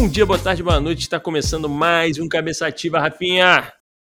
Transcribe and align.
Bom 0.00 0.08
dia, 0.08 0.24
boa 0.24 0.38
tarde, 0.38 0.62
boa 0.62 0.80
noite. 0.80 1.02
Está 1.02 1.20
começando 1.20 1.68
mais 1.68 2.18
um 2.18 2.26
Cabeça 2.26 2.66
Ativa, 2.66 2.98
Rafinha. 2.98 3.70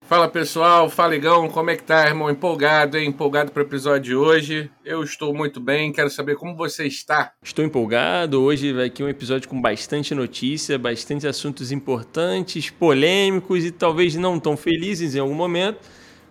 Fala 0.07 0.29
pessoal, 0.29 0.89
fala 0.89 1.17
Igão, 1.17 1.49
como 1.49 1.71
é 1.71 1.77
que 1.77 1.83
tá, 1.83 2.07
irmão? 2.07 2.31
Empolgado, 2.31 2.97
hein? 2.97 3.09
Empolgado 3.09 3.51
para 3.51 3.65
o 3.65 3.67
episódio 3.67 4.03
de 4.03 4.15
hoje. 4.15 4.71
Eu 4.85 5.03
estou 5.03 5.35
muito 5.35 5.59
bem, 5.59 5.93
quero 5.93 6.09
saber 6.09 6.37
como 6.37 6.55
você 6.55 6.87
está. 6.87 7.33
Estou 7.43 7.65
empolgado. 7.65 8.41
Hoje 8.41 8.73
vai 8.73 8.87
aqui 8.87 9.03
um 9.03 9.09
episódio 9.09 9.49
com 9.49 9.61
bastante 9.61 10.15
notícia, 10.15 10.79
bastante 10.79 11.27
assuntos 11.27 11.73
importantes, 11.73 12.71
polêmicos 12.71 13.65
e 13.65 13.73
talvez 13.73 14.15
não 14.15 14.39
tão 14.39 14.57
felizes 14.57 15.17
em 15.17 15.19
algum 15.19 15.35
momento, 15.35 15.81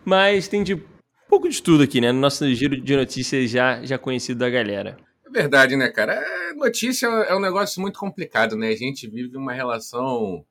mas 0.05 0.47
tem 0.47 0.63
de 0.63 0.75
um 0.75 0.81
pouco 1.29 1.49
de 1.49 1.61
tudo 1.61 1.83
aqui, 1.83 1.99
né? 1.99 2.13
No 2.13 2.21
nosso 2.21 2.49
giro 2.53 2.79
de 2.79 2.95
notícias 2.95 3.51
já, 3.51 3.83
já 3.83 3.97
conhecido 3.97 4.39
da 4.39 4.49
galera. 4.49 4.95
É 5.31 5.41
verdade, 5.41 5.77
né, 5.77 5.87
cara? 5.89 6.13
É, 6.13 6.53
notícia 6.53 7.07
é 7.07 7.33
um 7.33 7.39
negócio 7.39 7.81
muito 7.81 7.97
complicado, 7.97 8.57
né? 8.57 8.67
A 8.67 8.75
gente 8.75 9.07
vive 9.07 9.37
uma 9.37 9.53
relação 9.53 10.45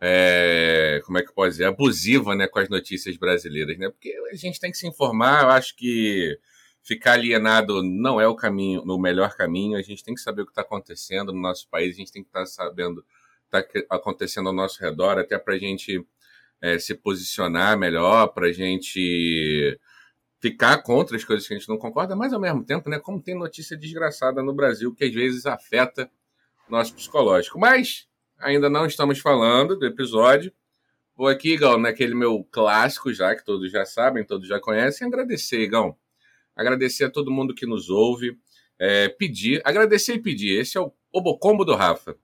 é, 0.00 1.00
como 1.06 1.18
é 1.18 1.22
que 1.22 1.32
pode 1.32 1.52
dizer, 1.52 1.66
abusiva 1.66 2.34
né, 2.34 2.48
com 2.48 2.58
as 2.58 2.68
notícias 2.68 3.16
brasileiras, 3.16 3.78
né? 3.78 3.88
Porque 3.88 4.12
a 4.32 4.34
gente 4.34 4.58
tem 4.58 4.70
que 4.70 4.76
se 4.76 4.86
informar, 4.86 5.44
eu 5.44 5.50
acho 5.50 5.76
que 5.76 6.36
ficar 6.82 7.12
alienado 7.12 7.82
não 7.84 8.20
é 8.20 8.26
o 8.26 8.34
caminho, 8.34 8.84
no 8.84 8.98
melhor 8.98 9.34
caminho, 9.36 9.78
a 9.78 9.82
gente 9.82 10.02
tem 10.02 10.14
que 10.14 10.20
saber 10.20 10.42
o 10.42 10.44
que 10.44 10.50
está 10.52 10.62
acontecendo 10.62 11.32
no 11.32 11.40
nosso 11.40 11.68
país, 11.68 11.94
a 11.94 11.98
gente 11.98 12.12
tem 12.12 12.22
que 12.22 12.28
estar 12.28 12.40
tá 12.40 12.46
sabendo 12.46 12.98
o 12.98 13.62
que 13.62 13.78
está 13.78 13.96
acontecendo 13.96 14.48
ao 14.48 14.54
nosso 14.54 14.80
redor, 14.82 15.18
até 15.18 15.38
para 15.38 15.54
a 15.54 15.58
gente 15.58 16.04
é, 16.60 16.78
se 16.78 16.94
posicionar 16.94 17.78
melhor, 17.78 18.28
para 18.28 18.48
a 18.48 18.52
gente 18.52 19.78
ficar 20.40 20.82
contra 20.82 21.16
as 21.16 21.24
coisas 21.24 21.46
que 21.46 21.54
a 21.54 21.58
gente 21.58 21.68
não 21.68 21.78
concorda, 21.78 22.14
mas 22.14 22.32
ao 22.32 22.40
mesmo 22.40 22.64
tempo, 22.64 22.88
né, 22.88 22.98
como 22.98 23.20
tem 23.20 23.34
notícia 23.34 23.76
desgraçada 23.76 24.42
no 24.42 24.54
Brasil 24.54 24.94
que 24.94 25.04
às 25.04 25.12
vezes 25.12 25.46
afeta 25.46 26.10
nosso 26.68 26.94
psicológico. 26.94 27.58
Mas 27.58 28.06
ainda 28.38 28.68
não 28.68 28.86
estamos 28.86 29.18
falando 29.18 29.76
do 29.76 29.86
episódio. 29.86 30.52
Vou 31.16 31.28
aqui, 31.28 31.54
Igão, 31.54 31.78
naquele 31.78 32.14
meu 32.14 32.44
clássico 32.50 33.12
já, 33.12 33.34
que 33.34 33.44
todos 33.44 33.70
já 33.70 33.86
sabem, 33.86 34.24
todos 34.24 34.46
já 34.46 34.60
conhecem, 34.60 35.06
agradecer, 35.06 35.60
Igão. 35.60 35.96
Agradecer 36.54 37.04
a 37.04 37.10
todo 37.10 37.30
mundo 37.30 37.54
que 37.54 37.66
nos 37.66 37.88
ouve. 37.88 38.38
É, 38.78 39.08
pedir, 39.08 39.62
agradecer 39.64 40.14
e 40.14 40.18
pedir. 40.18 40.60
Esse 40.60 40.76
é 40.76 40.80
o 40.80 40.92
Obocombo 41.10 41.64
do 41.64 41.74
Rafa. 41.74 42.16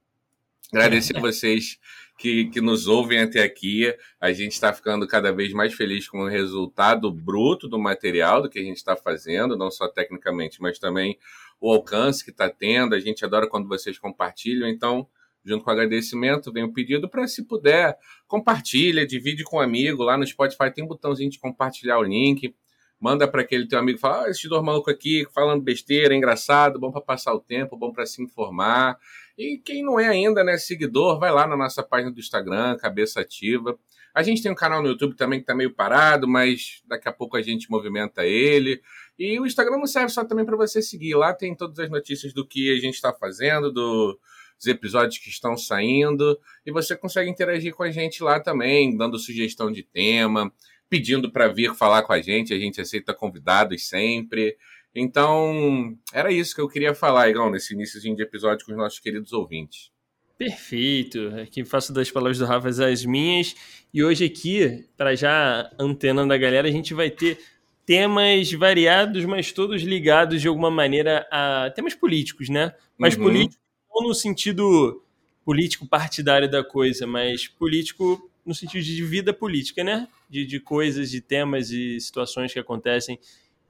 Agradecer 0.72 1.14
a 1.18 1.20
vocês 1.20 1.78
que, 2.16 2.46
que 2.46 2.58
nos 2.58 2.86
ouvem 2.86 3.20
até 3.20 3.42
aqui. 3.42 3.94
A 4.18 4.32
gente 4.32 4.52
está 4.52 4.72
ficando 4.72 5.06
cada 5.06 5.30
vez 5.30 5.52
mais 5.52 5.74
feliz 5.74 6.08
com 6.08 6.20
o 6.20 6.28
resultado 6.28 7.12
bruto 7.12 7.68
do 7.68 7.78
material, 7.78 8.40
do 8.40 8.48
que 8.48 8.58
a 8.58 8.62
gente 8.62 8.78
está 8.78 8.96
fazendo, 8.96 9.54
não 9.54 9.70
só 9.70 9.86
tecnicamente, 9.86 10.62
mas 10.62 10.78
também 10.78 11.18
o 11.60 11.70
alcance 11.70 12.24
que 12.24 12.30
está 12.30 12.48
tendo. 12.48 12.94
A 12.94 13.00
gente 13.00 13.22
adora 13.22 13.46
quando 13.46 13.68
vocês 13.68 13.98
compartilham. 13.98 14.66
Então, 14.66 15.06
junto 15.44 15.62
com 15.62 15.68
o 15.68 15.74
agradecimento, 15.74 16.50
vem 16.50 16.64
o 16.64 16.72
pedido 16.72 17.06
para, 17.06 17.28
se 17.28 17.44
puder, 17.44 17.94
compartilha, 18.26 19.06
divide 19.06 19.44
com 19.44 19.58
um 19.58 19.60
amigo. 19.60 20.02
Lá 20.04 20.16
no 20.16 20.26
Spotify 20.26 20.72
tem 20.74 20.82
um 20.82 20.88
botãozinho 20.88 21.28
de 21.28 21.38
compartilhar 21.38 21.98
o 21.98 22.02
link. 22.02 22.54
Manda 22.98 23.28
para 23.28 23.42
aquele 23.42 23.66
teu 23.68 23.78
amigo, 23.78 23.98
fala, 23.98 24.24
ah, 24.24 24.30
esse 24.30 24.48
dois 24.48 24.62
maluco 24.62 24.88
aqui 24.88 25.26
falando 25.34 25.60
besteira, 25.60 26.14
engraçado, 26.14 26.78
bom 26.78 26.90
para 26.90 27.00
passar 27.00 27.34
o 27.34 27.40
tempo, 27.40 27.76
bom 27.76 27.92
para 27.92 28.06
se 28.06 28.22
informar. 28.22 28.96
E 29.36 29.58
quem 29.58 29.82
não 29.82 29.98
é 29.98 30.08
ainda, 30.08 30.44
né, 30.44 30.58
seguidor, 30.58 31.18
vai 31.18 31.32
lá 31.32 31.46
na 31.46 31.56
nossa 31.56 31.82
página 31.82 32.10
do 32.10 32.20
Instagram, 32.20 32.76
Cabeça 32.76 33.20
Ativa. 33.20 33.78
A 34.14 34.22
gente 34.22 34.42
tem 34.42 34.52
um 34.52 34.54
canal 34.54 34.82
no 34.82 34.88
YouTube 34.88 35.16
também 35.16 35.38
que 35.38 35.44
está 35.44 35.54
meio 35.54 35.74
parado, 35.74 36.28
mas 36.28 36.82
daqui 36.86 37.08
a 37.08 37.12
pouco 37.12 37.36
a 37.36 37.42
gente 37.42 37.70
movimenta 37.70 38.26
ele. 38.26 38.82
E 39.18 39.40
o 39.40 39.46
Instagram 39.46 39.78
não 39.78 39.86
serve 39.86 40.10
só 40.10 40.24
também 40.24 40.44
para 40.44 40.56
você 40.56 40.82
seguir. 40.82 41.14
Lá 41.14 41.32
tem 41.32 41.56
todas 41.56 41.78
as 41.78 41.88
notícias 41.88 42.34
do 42.34 42.46
que 42.46 42.70
a 42.72 42.78
gente 42.78 42.94
está 42.94 43.12
fazendo, 43.12 43.72
do, 43.72 44.18
os 44.62 44.66
episódios 44.66 45.18
que 45.18 45.28
estão 45.28 45.56
saindo, 45.56 46.38
e 46.64 46.70
você 46.70 46.96
consegue 46.96 47.28
interagir 47.28 47.74
com 47.74 47.82
a 47.82 47.90
gente 47.90 48.22
lá 48.22 48.38
também, 48.38 48.96
dando 48.96 49.18
sugestão 49.18 49.72
de 49.72 49.82
tema, 49.82 50.52
pedindo 50.88 51.32
para 51.32 51.48
vir 51.48 51.74
falar 51.74 52.02
com 52.02 52.12
a 52.12 52.20
gente, 52.20 52.54
a 52.54 52.58
gente 52.58 52.80
aceita 52.80 53.12
convidados 53.12 53.88
sempre. 53.88 54.56
Então, 54.94 55.96
era 56.12 56.30
isso 56.30 56.54
que 56.54 56.60
eu 56.60 56.68
queria 56.68 56.94
falar, 56.94 57.28
Igão, 57.28 57.50
nesse 57.50 57.72
início 57.72 58.00
de 58.00 58.22
episódio 58.22 58.66
com 58.66 58.72
os 58.72 58.78
nossos 58.78 58.98
queridos 58.98 59.32
ouvintes. 59.32 59.90
Perfeito. 60.36 61.28
Aqui 61.40 61.64
faço 61.64 61.92
das 61.92 62.10
palavras 62.10 62.38
do 62.38 62.44
Rafa 62.44 62.68
as 62.68 63.04
minhas. 63.04 63.54
E 63.94 64.02
hoje 64.02 64.24
aqui, 64.24 64.84
para 64.96 65.14
já 65.14 65.70
antenando 65.78 66.32
a 66.32 66.36
galera, 66.36 66.68
a 66.68 66.70
gente 66.70 66.92
vai 66.92 67.10
ter 67.10 67.38
temas 67.86 68.52
variados, 68.52 69.24
mas 69.24 69.52
todos 69.52 69.82
ligados 69.82 70.40
de 70.40 70.48
alguma 70.48 70.70
maneira 70.70 71.26
a 71.30 71.70
temas 71.74 71.94
políticos, 71.94 72.48
né? 72.48 72.74
Mas 72.98 73.16
uhum. 73.16 73.22
políticos 73.24 73.62
não 73.88 74.08
no 74.08 74.14
sentido 74.14 75.02
político 75.44 75.86
partidário 75.86 76.50
da 76.50 76.64
coisa, 76.64 77.06
mas 77.06 77.46
político 77.46 78.30
no 78.44 78.54
sentido 78.54 78.82
de 78.82 79.04
vida 79.04 79.32
política, 79.32 79.84
né? 79.84 80.08
De, 80.28 80.44
de 80.44 80.58
coisas, 80.60 81.10
de 81.10 81.20
temas 81.20 81.70
e 81.70 82.00
situações 82.00 82.52
que 82.52 82.58
acontecem 82.58 83.18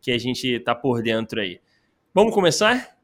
que 0.03 0.11
a 0.11 0.19
gente 0.19 0.47
está 0.49 0.75
por 0.75 1.01
dentro 1.01 1.41
aí. 1.41 1.61
Vamos 2.13 2.35
começar? 2.35 2.99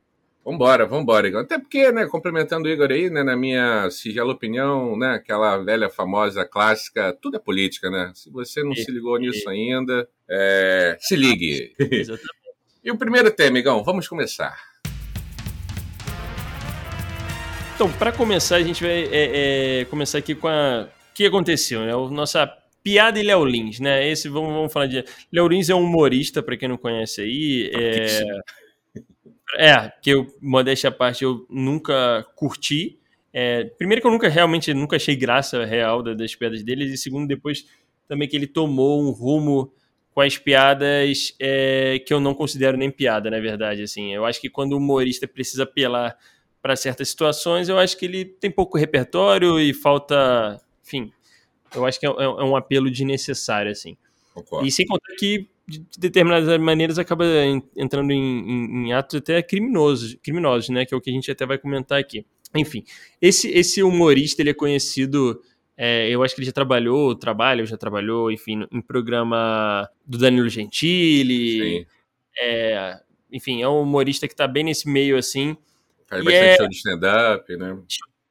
Vambora, 0.45 0.87
vambora, 0.87 1.29
Igor. 1.29 1.43
Até 1.43 1.59
porque, 1.59 1.93
né, 1.93 2.07
complementando 2.07 2.69
o 2.69 2.71
Igor 2.71 2.91
aí, 2.91 3.09
né, 3.09 3.23
na 3.23 3.37
minha 3.37 3.89
sigela 3.91 4.33
opinião, 4.33 4.99
né, 4.99 5.15
aquela 5.15 5.59
velha 5.59 5.89
famosa 5.89 6.45
clássica, 6.45 7.17
tudo 7.21 7.37
é 7.37 7.41
política, 7.41 7.91
né? 7.91 8.11
Se 8.15 8.31
você 8.31 8.63
não 8.63 8.73
e, 8.73 8.77
se 8.77 8.91
ligou 8.91 9.19
nisso 9.19 9.49
ainda, 9.49 10.09
é, 10.29 10.97
se 11.01 11.15
ligue. 11.15 11.75
Exatamente. 11.79 12.29
e 12.83 12.91
o 12.91 12.99
primeiro 12.99 13.31
tema, 13.31 13.59
Igão, 13.59 13.85
vamos 13.85 14.09
começar. 14.09 14.59
Então, 17.75 17.93
para 17.93 18.11
começar, 18.11 18.57
a 18.57 18.63
gente 18.63 18.83
vai 18.83 19.05
é, 19.05 19.81
é, 19.83 19.85
começar 19.85 20.19
aqui 20.19 20.35
com 20.35 20.49
a... 20.49 20.89
o 21.11 21.15
que 21.15 21.25
aconteceu, 21.25 21.81
né? 21.83 21.95
O 21.95 22.09
nossa 22.11 22.51
piada 22.89 23.21
e 23.21 23.23
Léo 23.23 23.45
Lins, 23.45 23.81
né? 23.81 24.09
Esse, 24.09 24.31
vamos, 24.31 24.51
vamos 24.51 24.73
falar 24.73 24.87
de... 24.87 25.05
Léo 25.31 25.47
Lins 25.47 25.69
é 25.69 25.75
um 25.75 25.85
humorista, 25.85 26.43
para 26.43 26.57
quem 26.57 26.69
não 26.69 26.79
conhece 26.79 27.21
aí. 27.21 27.71
É, 27.75 28.23
é 29.59 29.93
que 30.03 30.11
eu, 30.11 30.27
modéstia 30.41 30.89
à 30.89 30.91
parte, 30.91 31.23
eu 31.23 31.47
nunca 31.51 32.25
curti. 32.35 32.99
É, 33.31 33.65
primeiro 33.65 34.01
que 34.01 34.07
eu 34.07 34.11
nunca, 34.11 34.29
realmente, 34.29 34.73
nunca 34.73 34.97
achei 34.97 35.15
graça 35.15 35.67
real 35.67 36.03
das 36.03 36.35
piadas 36.35 36.63
dele. 36.63 36.87
E 36.87 36.97
segundo, 36.97 37.29
depois 37.29 37.67
também 38.09 38.27
que 38.27 38.35
ele 38.35 38.47
tomou 38.47 39.03
um 39.03 39.11
rumo 39.11 39.71
com 40.15 40.23
as 40.23 40.39
piadas 40.39 41.35
é, 41.39 41.99
que 42.07 42.15
eu 42.15 42.21
não 42.21 42.35
considero 42.35 42.79
nem 42.79 42.91
piada, 42.91 43.31
na 43.31 43.39
verdade. 43.39 43.83
Assim, 43.83 44.15
eu 44.15 44.25
acho 44.25 44.41
que 44.41 44.49
quando 44.49 44.73
o 44.73 44.79
humorista 44.79 45.29
precisa 45.29 45.65
apelar 45.65 46.17
para 46.63 46.75
certas 46.75 47.11
situações, 47.11 47.69
eu 47.69 47.79
acho 47.79 47.99
que 47.99 48.07
ele 48.07 48.25
tem 48.25 48.51
pouco 48.51 48.79
repertório 48.79 49.61
e 49.61 49.75
falta, 49.75 50.59
enfim, 50.83 51.13
eu 51.75 51.87
acho 51.87 51.99
que 51.99 52.07
é, 52.07 52.11
é, 52.11 52.25
é 52.25 52.45
um 52.45 52.57
apelo 52.57 52.91
desnecessário, 52.91 53.71
assim. 53.71 53.97
Concordo. 54.35 54.67
E 54.67 54.71
sem 54.71 54.87
contar 54.87 55.15
que, 55.19 55.49
de 55.67 55.85
determinadas 55.99 56.59
maneiras, 56.61 56.99
acaba 56.99 57.25
entrando 57.77 58.11
em, 58.13 58.19
em, 58.19 58.87
em, 58.87 58.93
atos 58.93 59.17
até 59.17 59.43
criminosos, 59.43 60.17
criminosos, 60.23 60.69
né, 60.69 60.85
que 60.85 60.95
é 60.95 60.97
o 60.97 61.01
que 61.01 61.11
a 61.11 61.13
gente 61.13 61.31
até 61.31 61.45
vai 61.45 61.59
comentar 61.59 61.99
aqui. 61.99 62.25
Enfim, 62.55 62.85
esse, 63.21 63.49
esse 63.49 63.83
humorista, 63.83 64.43
ele 64.43 64.51
é 64.51 64.55
conhecido... 64.55 65.43
É, 65.81 66.09
eu 66.11 66.25
acho 66.25 66.35
que 66.35 66.41
ele 66.41 66.47
já 66.47 66.53
trabalhou, 66.53 67.15
trabalha, 67.15 67.65
já 67.65 67.77
trabalhou, 67.77 68.33
enfim, 68.33 68.67
em 68.73 68.81
programa 68.81 69.89
do 70.05 70.19
Danilo 70.19 70.49
Gentili. 70.49 71.87
É, 72.37 73.01
enfim, 73.31 73.63
é 73.63 73.69
um 73.69 73.83
humorista 73.83 74.27
que 74.27 74.35
está 74.35 74.49
bem 74.49 74.65
nesse 74.65 74.89
meio 74.89 75.17
assim. 75.17 75.57
Faz 76.09 76.25
bastante 76.25 76.47
é... 76.47 76.57
show 76.57 76.69
de 76.69 76.77
stand-up, 76.77 77.57
né? 77.57 77.79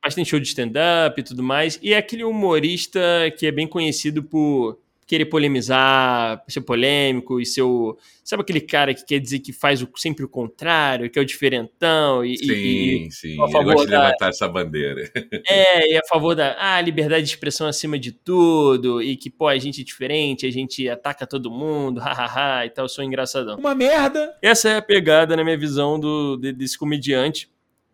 Bastante 0.07 0.29
show 0.29 0.39
de 0.39 0.47
stand-up 0.47 1.19
e 1.19 1.23
tudo 1.23 1.43
mais. 1.43 1.77
E 1.83 1.93
é 1.93 1.97
aquele 1.97 2.23
humorista 2.23 2.99
que 3.37 3.45
é 3.45 3.51
bem 3.51 3.67
conhecido 3.67 4.23
por 4.23 4.79
querer 5.05 5.25
polemizar, 5.25 6.41
ser 6.47 6.61
polêmico 6.61 7.41
e 7.41 7.45
ser 7.45 7.63
o... 7.63 7.97
Sabe 8.23 8.41
aquele 8.41 8.61
cara 8.61 8.93
que 8.93 9.05
quer 9.05 9.19
dizer 9.19 9.39
que 9.39 9.51
faz 9.51 9.81
o, 9.81 9.89
sempre 9.97 10.23
o 10.23 10.29
contrário, 10.29 11.09
que 11.09 11.19
é 11.19 11.21
o 11.21 11.25
diferentão 11.25 12.23
e... 12.23 12.37
Sim, 12.37 12.45
e, 12.53 13.11
sim, 13.11 13.41
a 13.41 13.49
favor 13.49 13.71
ele 13.71 13.73
gosta 13.73 13.91
da... 13.91 13.97
de 13.97 14.05
levantar 14.05 14.29
essa 14.29 14.47
bandeira. 14.47 15.11
É, 15.49 15.91
e 15.91 15.97
a 15.97 16.01
favor 16.07 16.35
da 16.35 16.55
ah, 16.57 16.79
liberdade 16.79 17.23
de 17.23 17.29
expressão 17.31 17.67
acima 17.67 17.99
de 17.99 18.13
tudo 18.13 19.01
e 19.01 19.17
que, 19.17 19.29
pô, 19.29 19.49
a 19.49 19.57
gente 19.57 19.81
é 19.81 19.83
diferente, 19.83 20.45
a 20.45 20.51
gente 20.51 20.87
ataca 20.87 21.27
todo 21.27 21.51
mundo, 21.51 21.99
hahaha 22.01 22.65
e 22.65 22.69
tal, 22.69 22.85
eu 22.85 22.89
sou 22.89 23.03
engraçadão. 23.03 23.57
Uma 23.57 23.75
merda! 23.75 24.37
Essa 24.41 24.69
é 24.69 24.77
a 24.77 24.81
pegada, 24.81 25.35
na 25.35 25.43
minha 25.43 25.57
visão, 25.57 25.99
do, 25.99 26.37
desse 26.37 26.77
comediante 26.77 27.49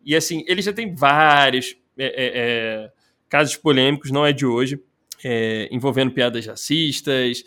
e 0.06 0.16
assim, 0.16 0.44
ele 0.48 0.62
já 0.62 0.74
tem 0.74 0.94
vários 0.94 1.75
é, 1.98 2.06
é, 2.06 2.31
é, 2.36 2.92
casos 3.30 3.56
polêmicos, 3.56 4.12
não 4.12 4.25
é 4.25 4.34
de 4.34 4.45
hoje, 4.45 4.80
é, 5.24 5.68
envolvendo 5.72 6.12
piadas 6.12 6.45
racistas, 6.45 7.44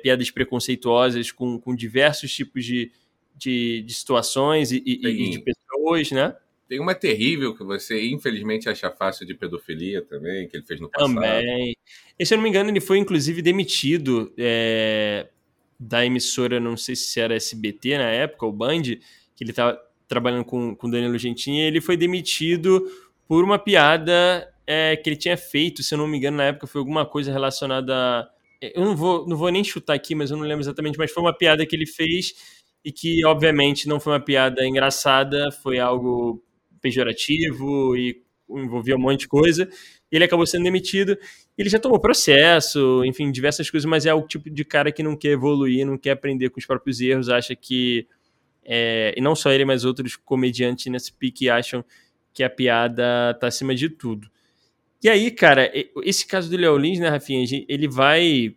piadas 0.00 0.30
preconceituosas 0.30 1.32
com, 1.32 1.58
com 1.58 1.74
diversos 1.74 2.32
tipos 2.32 2.64
de, 2.64 2.92
de, 3.36 3.82
de 3.82 3.94
situações 3.94 4.70
e, 4.70 4.80
e, 4.86 5.06
e, 5.08 5.30
de 5.30 5.40
pessoas, 5.40 6.12
né? 6.12 6.36
Tem 6.68 6.80
uma 6.80 6.94
terrível 6.94 7.54
que 7.54 7.64
você, 7.64 8.08
infelizmente, 8.08 8.68
acha 8.68 8.90
fácil 8.90 9.26
de 9.26 9.34
pedofilia 9.34 10.00
também, 10.00 10.48
que 10.48 10.56
ele 10.56 10.64
fez 10.64 10.80
no 10.80 10.88
passado. 10.88 11.12
Também. 11.12 11.76
E, 12.18 12.24
se 12.24 12.32
eu 12.32 12.38
não 12.38 12.42
me 12.42 12.48
engano, 12.48 12.70
ele 12.70 12.80
foi, 12.80 12.96
inclusive, 12.98 13.42
demitido 13.42 14.32
é, 14.38 15.28
da 15.78 16.06
emissora, 16.06 16.60
não 16.60 16.76
sei 16.76 16.96
se 16.96 17.20
era 17.20 17.34
SBT 17.34 17.98
na 17.98 18.08
época, 18.08 18.46
ou 18.46 18.52
Band, 18.52 18.82
que 18.82 19.42
ele 19.42 19.50
estava 19.50 19.78
trabalhando 20.08 20.44
com, 20.44 20.74
com 20.74 20.88
Danilo 20.88 21.18
Gentili, 21.18 21.58
ele 21.58 21.80
foi 21.80 21.96
demitido 21.96 22.90
por 23.26 23.44
uma 23.44 23.58
piada 23.58 24.48
é, 24.66 24.96
que 24.96 25.08
ele 25.08 25.16
tinha 25.16 25.36
feito, 25.36 25.82
se 25.82 25.94
eu 25.94 25.98
não 25.98 26.06
me 26.06 26.18
engano, 26.18 26.36
na 26.38 26.44
época 26.44 26.66
foi 26.66 26.78
alguma 26.78 27.06
coisa 27.06 27.32
relacionada 27.32 27.94
a... 27.94 28.28
Eu 28.60 28.84
não 28.84 28.96
vou, 28.96 29.26
não 29.26 29.36
vou 29.36 29.50
nem 29.50 29.64
chutar 29.64 29.94
aqui, 29.94 30.14
mas 30.14 30.30
eu 30.30 30.36
não 30.36 30.44
lembro 30.44 30.62
exatamente, 30.62 30.96
mas 30.96 31.10
foi 31.10 31.22
uma 31.22 31.36
piada 31.36 31.66
que 31.66 31.74
ele 31.74 31.86
fez 31.86 32.32
e 32.84 32.92
que, 32.92 33.24
obviamente, 33.24 33.88
não 33.88 33.98
foi 33.98 34.12
uma 34.12 34.20
piada 34.20 34.64
engraçada, 34.64 35.50
foi 35.50 35.80
algo 35.80 36.42
pejorativo 36.80 37.96
e 37.96 38.22
envolvia 38.48 38.96
um 38.96 39.00
monte 39.00 39.20
de 39.20 39.28
coisa. 39.28 39.68
Ele 40.10 40.24
acabou 40.24 40.46
sendo 40.46 40.64
demitido. 40.64 41.16
Ele 41.56 41.68
já 41.68 41.78
tomou 41.78 41.98
processo, 41.98 43.04
enfim, 43.04 43.30
diversas 43.30 43.70
coisas, 43.70 43.88
mas 43.88 44.04
é 44.06 44.12
o 44.12 44.26
tipo 44.26 44.50
de 44.50 44.64
cara 44.64 44.92
que 44.92 45.02
não 45.02 45.16
quer 45.16 45.30
evoluir, 45.30 45.86
não 45.86 45.96
quer 45.96 46.10
aprender 46.10 46.50
com 46.50 46.58
os 46.58 46.66
próprios 46.66 47.00
erros, 47.00 47.28
acha 47.28 47.54
que. 47.54 48.06
É, 48.64 49.12
e 49.16 49.20
não 49.20 49.34
só 49.34 49.50
ele, 49.50 49.64
mas 49.64 49.84
outros 49.84 50.14
comediantes 50.16 50.86
nesse 50.86 51.12
pique 51.12 51.50
acham 51.50 51.84
que 52.32 52.42
a 52.42 52.50
piada 52.50 53.36
tá 53.40 53.46
acima 53.46 53.74
de 53.74 53.88
tudo. 53.88 54.28
E 55.02 55.08
aí, 55.08 55.30
cara, 55.30 55.70
esse 56.04 56.26
caso 56.26 56.48
do 56.48 56.56
Léo 56.56 56.76
Lins, 56.78 57.00
né, 57.00 57.08
Rafinha, 57.08 57.44
ele 57.68 57.88
vai 57.88 58.54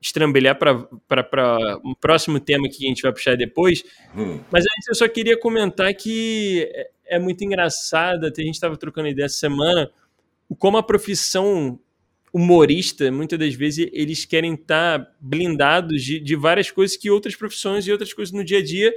estrambelhar 0.00 0.58
para 0.58 1.78
um 1.84 1.94
próximo 1.94 2.38
tema 2.38 2.68
que 2.68 2.84
a 2.84 2.88
gente 2.88 3.02
vai 3.02 3.12
puxar 3.12 3.36
depois. 3.36 3.82
Hum. 4.16 4.40
Mas 4.50 4.64
antes 4.64 4.88
eu 4.88 4.94
só 4.94 5.08
queria 5.08 5.38
comentar 5.38 5.92
que 5.94 6.68
é, 6.72 7.16
é 7.16 7.18
muito 7.18 7.42
engraçado, 7.44 8.26
até 8.26 8.42
a 8.42 8.44
gente 8.44 8.54
estava 8.54 8.76
trocando 8.76 9.08
ideia 9.08 9.26
essa 9.26 9.38
semana, 9.38 9.90
como 10.58 10.76
a 10.76 10.82
profissão 10.82 11.78
humorista, 12.32 13.10
muitas 13.10 13.38
das 13.38 13.54
vezes, 13.54 13.88
eles 13.92 14.24
querem 14.24 14.54
estar 14.54 14.98
tá 14.98 15.12
blindados 15.20 16.02
de, 16.02 16.20
de 16.20 16.36
várias 16.36 16.70
coisas 16.70 16.96
que 16.96 17.10
outras 17.10 17.34
profissões 17.34 17.86
e 17.86 17.92
outras 17.92 18.12
coisas 18.12 18.32
no 18.32 18.44
dia 18.44 18.58
a 18.58 18.62
dia 18.62 18.92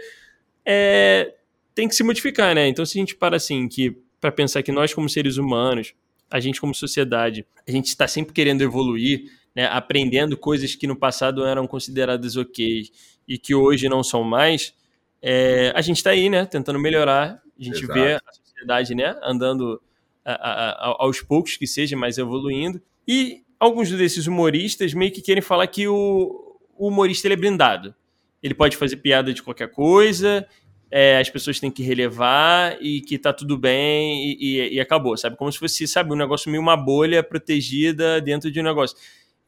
é, 0.65 1.35
tem 1.73 1.87
que 1.87 1.95
se 1.95 2.03
modificar, 2.03 2.53
né? 2.53 2.67
Então, 2.67 2.85
se 2.85 2.97
a 2.97 2.99
gente 2.99 3.15
para 3.15 3.37
assim, 3.37 3.67
que 3.67 3.97
para 4.19 4.31
pensar 4.31 4.63
que 4.63 4.71
nós, 4.71 4.93
como 4.93 5.09
seres 5.09 5.37
humanos, 5.37 5.93
a 6.29 6.39
gente 6.39 6.61
como 6.61 6.75
sociedade, 6.75 7.45
a 7.67 7.71
gente 7.71 7.87
está 7.87 8.07
sempre 8.07 8.33
querendo 8.33 8.61
evoluir, 8.61 9.31
né, 9.55 9.65
aprendendo 9.65 10.37
coisas 10.37 10.75
que 10.75 10.85
no 10.85 10.95
passado 10.95 11.45
eram 11.45 11.65
consideradas 11.65 12.35
ok 12.35 12.83
e 13.27 13.37
que 13.37 13.55
hoje 13.55 13.89
não 13.89 14.03
são 14.03 14.23
mais, 14.23 14.73
é, 15.21 15.71
a 15.75 15.81
gente 15.81 15.97
está 15.97 16.11
aí, 16.11 16.29
né, 16.29 16.45
tentando 16.45 16.79
melhorar. 16.79 17.41
A 17.59 17.63
gente 17.63 17.83
Exato. 17.83 17.93
vê 17.93 18.13
a 18.13 18.31
sociedade, 18.31 18.95
né, 18.95 19.15
andando 19.23 19.81
a, 20.23 20.31
a, 20.31 20.69
a, 20.69 20.95
aos 20.99 21.21
poucos 21.21 21.57
que 21.57 21.67
seja, 21.67 21.95
mas 21.97 22.17
evoluindo. 22.17 22.81
E 23.07 23.43
alguns 23.59 23.91
desses 23.91 24.27
humoristas 24.27 24.93
meio 24.93 25.11
que 25.11 25.21
querem 25.21 25.41
falar 25.41 25.67
que 25.67 25.87
o, 25.87 26.57
o 26.77 26.87
humorista 26.87 27.27
é 27.27 27.35
blindado. 27.35 27.93
Ele 28.41 28.53
pode 28.53 28.77
fazer 28.77 28.97
piada 28.97 29.33
de 29.33 29.43
qualquer 29.43 29.69
coisa, 29.69 30.47
é, 30.91 31.19
as 31.19 31.29
pessoas 31.29 31.59
têm 31.59 31.69
que 31.69 31.83
relevar 31.83 32.77
e 32.81 33.01
que 33.01 33.17
tá 33.17 33.31
tudo 33.31 33.57
bem 33.57 34.31
e, 34.31 34.37
e, 34.39 34.73
e, 34.75 34.79
acabou, 34.79 35.15
sabe? 35.15 35.35
Como 35.37 35.51
se 35.51 35.59
fosse, 35.59 35.87
sabe, 35.87 36.11
um 36.11 36.15
negócio 36.15 36.49
meio 36.49 36.61
uma 36.61 36.75
bolha 36.75 37.23
protegida 37.23 38.19
dentro 38.19 38.51
de 38.51 38.59
um 38.59 38.63
negócio 38.63 38.97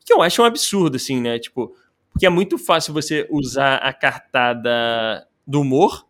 que 0.06 0.14
eu 0.14 0.22
acho 0.22 0.42
um 0.42 0.46
absurdo, 0.46 0.96
assim, 0.98 1.20
né? 1.20 1.40
Tipo, 1.40 1.76
porque 2.12 2.26
é 2.26 2.30
muito 2.30 2.58
fácil 2.58 2.94
você 2.94 3.28
usar 3.30 3.78
a 3.78 3.94
cartada 3.94 5.28
do 5.46 5.62
humor, 5.62 6.06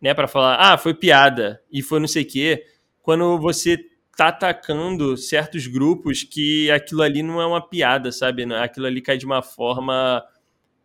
né, 0.00 0.12
para 0.12 0.28
falar, 0.28 0.56
ah, 0.56 0.76
foi 0.76 0.92
piada 0.92 1.62
e 1.72 1.82
foi 1.82 1.98
não 1.98 2.08
sei 2.08 2.22
o 2.22 2.26
quê, 2.26 2.66
quando 3.00 3.38
você 3.38 3.78
tá 4.16 4.28
atacando 4.28 5.16
certos 5.16 5.66
grupos 5.66 6.22
que 6.22 6.70
aquilo 6.70 7.02
ali 7.02 7.22
não 7.22 7.40
é 7.40 7.46
uma 7.46 7.60
piada, 7.66 8.12
sabe? 8.12 8.44
Aquilo 8.54 8.86
ali 8.86 9.00
cai 9.00 9.16
de 9.16 9.26
uma 9.26 9.42
forma 9.42 10.22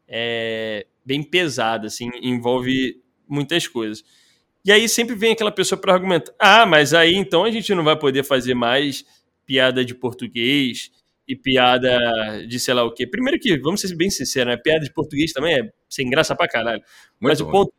é, 0.08 0.86
bem 1.06 1.22
pesada, 1.22 1.88
assim, 1.88 2.10
envolve 2.22 3.02
muitas 3.30 3.68
coisas. 3.68 4.04
E 4.66 4.72
aí 4.72 4.90
sempre 4.90 5.16
vem 5.16 5.34
aquela 5.34 5.52
pessoa 5.52 5.80
para 5.80 5.94
argumentar: 5.94 6.34
ah, 6.40 6.66
mas 6.66 6.94
aí 6.94 7.16
então 7.16 7.44
a 7.44 7.52
gente 7.52 7.74
não 7.74 7.84
vai 7.84 7.98
poder 7.98 8.24
fazer 8.24 8.54
mais 8.54 9.06
piada 9.46 9.84
de 9.86 9.96
português, 9.96 10.92
e 11.30 11.36
piada 11.36 12.00
de 12.48 12.60
sei 12.60 12.74
lá 12.74 12.84
o 12.84 12.92
quê. 12.92 13.06
Primeiro 13.06 13.40
que, 13.40 13.56
vamos 13.60 13.82
ser 13.82 13.96
bem 13.96 14.10
sinceros, 14.10 14.52
né? 14.52 14.58
Piada 14.58 14.84
de 14.84 14.92
português 14.92 15.32
também 15.32 15.60
é 15.60 15.72
sem 15.88 16.10
graça 16.10 16.36
pra 16.36 16.48
caralho. 16.48 16.82
Muito 17.22 17.22
Mas 17.22 17.40
ruim. 17.40 17.50
o 17.50 17.52
ponto. 17.52 17.74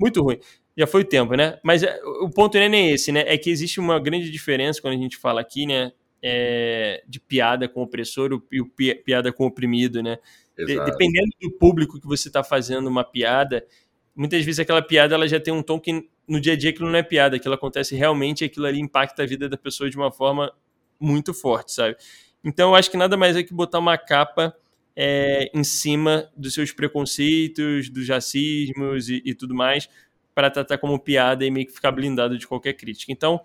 Muito 0.00 0.22
ruim. 0.22 0.38
Já 0.74 0.86
foi 0.86 1.02
o 1.02 1.04
tempo, 1.04 1.34
né? 1.34 1.58
Mas 1.62 1.82
é, 1.82 2.00
o 2.22 2.30
ponto 2.30 2.56
não 2.56 2.64
é 2.64 2.68
nem 2.68 2.90
esse, 2.92 3.12
né? 3.12 3.22
É 3.26 3.36
que 3.36 3.50
existe 3.50 3.78
uma 3.78 4.00
grande 4.00 4.30
diferença 4.30 4.80
quando 4.80 4.94
a 4.94 4.96
gente 4.96 5.18
fala 5.18 5.42
aqui, 5.42 5.66
né? 5.66 5.92
É, 6.22 7.04
de 7.06 7.20
piada 7.20 7.68
com 7.68 7.80
o 7.80 7.82
opressor 7.82 8.42
e 8.50 8.62
o 8.62 8.66
piada 9.04 9.30
com 9.30 9.44
o 9.44 9.48
oprimido, 9.48 10.02
né? 10.02 10.16
De, 10.56 10.64
dependendo 10.64 11.28
do 11.42 11.50
público 11.58 12.00
que 12.00 12.06
você 12.06 12.28
está 12.28 12.42
fazendo 12.42 12.86
uma 12.86 13.04
piada, 13.04 13.66
muitas 14.14 14.44
vezes 14.44 14.60
aquela 14.60 14.82
piada 14.82 15.14
ela 15.14 15.26
já 15.26 15.40
tem 15.40 15.52
um 15.52 15.62
tom 15.62 15.80
que 15.80 16.08
no 16.28 16.40
dia 16.40 16.54
a 16.54 16.56
dia 16.56 16.70
aquilo 16.70 16.90
não 16.90 16.98
é 16.98 17.02
piada, 17.02 17.36
aquilo 17.36 17.54
acontece 17.54 17.94
realmente 17.94 18.42
e 18.42 18.44
aquilo 18.46 18.66
ali 18.66 18.80
impacta 18.80 19.22
a 19.22 19.26
vida 19.26 19.48
da 19.48 19.56
pessoa 19.56 19.90
de 19.90 19.96
uma 19.96 20.10
forma 20.10 20.52
muito 20.98 21.34
forte, 21.34 21.72
sabe? 21.72 21.96
Então, 22.42 22.70
eu 22.70 22.74
acho 22.74 22.90
que 22.90 22.96
nada 22.96 23.16
mais 23.16 23.36
é 23.36 23.42
que 23.42 23.54
botar 23.54 23.78
uma 23.78 23.96
capa 23.96 24.54
é, 24.94 25.50
em 25.54 25.64
cima 25.64 26.30
dos 26.36 26.54
seus 26.54 26.72
preconceitos, 26.72 27.88
dos 27.88 28.08
racismos 28.08 29.08
e, 29.08 29.22
e 29.24 29.34
tudo 29.34 29.54
mais, 29.54 29.88
para 30.34 30.50
tratar 30.50 30.78
como 30.78 30.98
piada 30.98 31.44
e 31.44 31.50
meio 31.50 31.66
que 31.66 31.72
ficar 31.72 31.90
blindado 31.90 32.38
de 32.38 32.46
qualquer 32.46 32.74
crítica. 32.74 33.12
Então, 33.12 33.40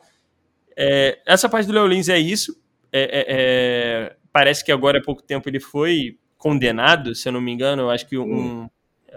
é, 0.77 1.19
essa 1.25 1.47
parte 1.47 1.67
do 1.67 1.73
Léo 1.73 1.87
Lins 1.87 2.09
é 2.09 2.19
isso. 2.19 2.61
É, 2.91 3.01
é, 3.01 3.25
é, 3.29 4.15
parece 4.31 4.63
que 4.63 4.71
agora 4.71 4.99
há 4.99 5.01
pouco 5.01 5.21
tempo 5.21 5.47
ele 5.49 5.59
foi 5.59 6.17
condenado, 6.37 7.15
se 7.15 7.27
eu 7.27 7.33
não 7.33 7.41
me 7.41 7.51
engano. 7.51 7.83
Eu 7.83 7.89
acho 7.89 8.07
que 8.07 8.17
um, 8.17 8.69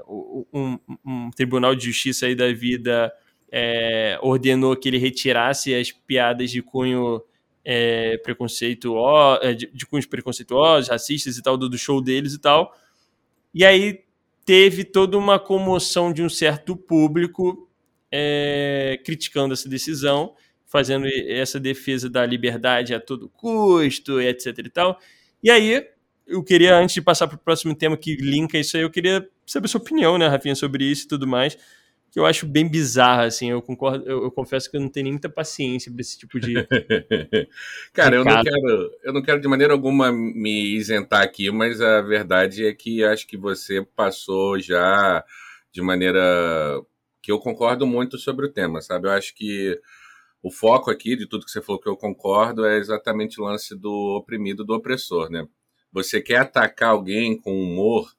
um, 0.07 0.79
um, 1.05 1.31
tribunal 1.31 1.75
de 1.75 1.87
justiça 1.87 2.27
aí 2.27 2.35
da 2.35 2.53
vida 2.53 3.13
é, 3.51 4.19
ordenou 4.23 4.77
que 4.77 4.89
ele 4.89 4.99
retirasse 4.99 5.75
as 5.75 5.91
piadas 5.91 6.51
de 6.51 6.63
cunho 6.63 7.23
é, 7.65 8.17
preconceituosos, 8.19 9.45
é, 9.45 9.55
de, 9.55 9.67
de 9.73 9.87
cunhos 9.87 10.07
preconceituosos, 10.07 10.89
racistas 10.89 11.37
e 11.37 11.43
tal, 11.43 11.57
do, 11.57 11.69
do 11.69 11.79
show 11.79 12.01
deles 12.01 12.35
e 12.35 12.39
tal. 12.39 12.75
E 13.55 13.65
aí 13.65 14.05
teve 14.45 14.85
toda 14.85 15.17
uma 15.17 15.39
comoção 15.39 16.13
de 16.13 16.23
um 16.23 16.29
certo 16.29 16.77
público 16.77 17.69
é, 18.11 19.01
criticando 19.05 19.55
essa 19.55 19.69
decisão, 19.69 20.35
fazendo 20.67 21.07
essa 21.29 21.61
defesa 21.61 22.09
da 22.09 22.25
liberdade 22.25 22.95
a 22.95 23.01
todo 23.01 23.29
custo, 23.29 24.21
etc 24.21 24.59
e 24.59 24.71
tal. 24.71 24.99
E 25.43 25.51
aí, 25.51 25.87
eu 26.33 26.43
queria, 26.43 26.77
antes 26.77 26.95
de 26.95 27.03
passar 27.03 27.27
para 27.29 27.37
o 27.37 27.39
próximo 27.39 27.75
tema 27.75 27.97
que 27.97 28.17
linka 28.17 28.59
isso 28.59 28.77
aí, 28.77 28.83
eu 28.83 28.91
queria 28.91 29.29
saber 29.47 29.69
sua 29.69 29.81
opinião, 29.81 30.19
né, 30.19 30.27
Rafinha, 30.27 30.55
sobre 30.55 30.85
isso 30.85 31.05
e 31.05 31.09
tudo 31.09 31.27
mais 31.27 31.57
que 32.13 32.19
eu 32.19 32.27
acho 32.27 32.47
bem 32.47 32.69
bizarra, 32.69 33.25
assim. 33.25 33.51
Eu 33.51 33.63
concordo, 33.63 34.05
eu, 34.05 34.25
eu 34.25 34.31
confesso 34.31 34.71
que 34.71 34.77
eu 34.77 34.81
não 34.83 34.89
tenho 34.91 35.05
nem 35.05 35.15
muita 35.15 35.31
paciência 35.31 35.91
para 35.91 36.03
esse 36.03 36.19
tipo 36.19 36.39
de. 36.39 36.53
Cara, 37.95 38.17
eu 38.17 38.25
não, 38.25 38.43
quero, 38.43 38.91
eu 39.03 39.13
não 39.15 39.23
quero 39.23 39.41
de 39.41 39.49
maneira 39.49 39.73
alguma 39.73 40.13
me 40.13 40.77
isentar 40.77 41.23
aqui, 41.23 41.51
mas 41.51 41.81
a 41.81 42.03
verdade 42.03 42.67
é 42.67 42.75
que 42.75 43.03
acho 43.03 43.27
que 43.27 43.39
você 43.39 43.83
passou 43.97 44.61
já 44.61 45.25
de 45.73 45.81
maneira 45.81 46.21
que 47.23 47.33
eu 47.33 47.39
concordo 47.39 47.87
muito 47.87 48.19
sobre 48.19 48.45
o 48.45 48.53
tema, 48.53 48.83
sabe? 48.83 49.09
Eu 49.09 49.13
acho 49.13 49.35
que 49.35 49.81
o 50.43 50.51
foco 50.51 50.91
aqui 50.91 51.17
de 51.17 51.27
tudo 51.27 51.47
que 51.47 51.51
você 51.51 51.63
falou 51.63 51.81
que 51.81 51.89
eu 51.89 51.97
concordo 51.97 52.67
é 52.67 52.77
exatamente 52.77 53.41
o 53.41 53.45
lance 53.45 53.75
do 53.75 54.19
oprimido, 54.19 54.65
do 54.65 54.75
opressor, 54.75 55.31
né? 55.31 55.49
Você 55.93 56.21
quer 56.21 56.39
atacar 56.39 56.91
alguém 56.91 57.37
com 57.37 57.53
humor 57.53 58.11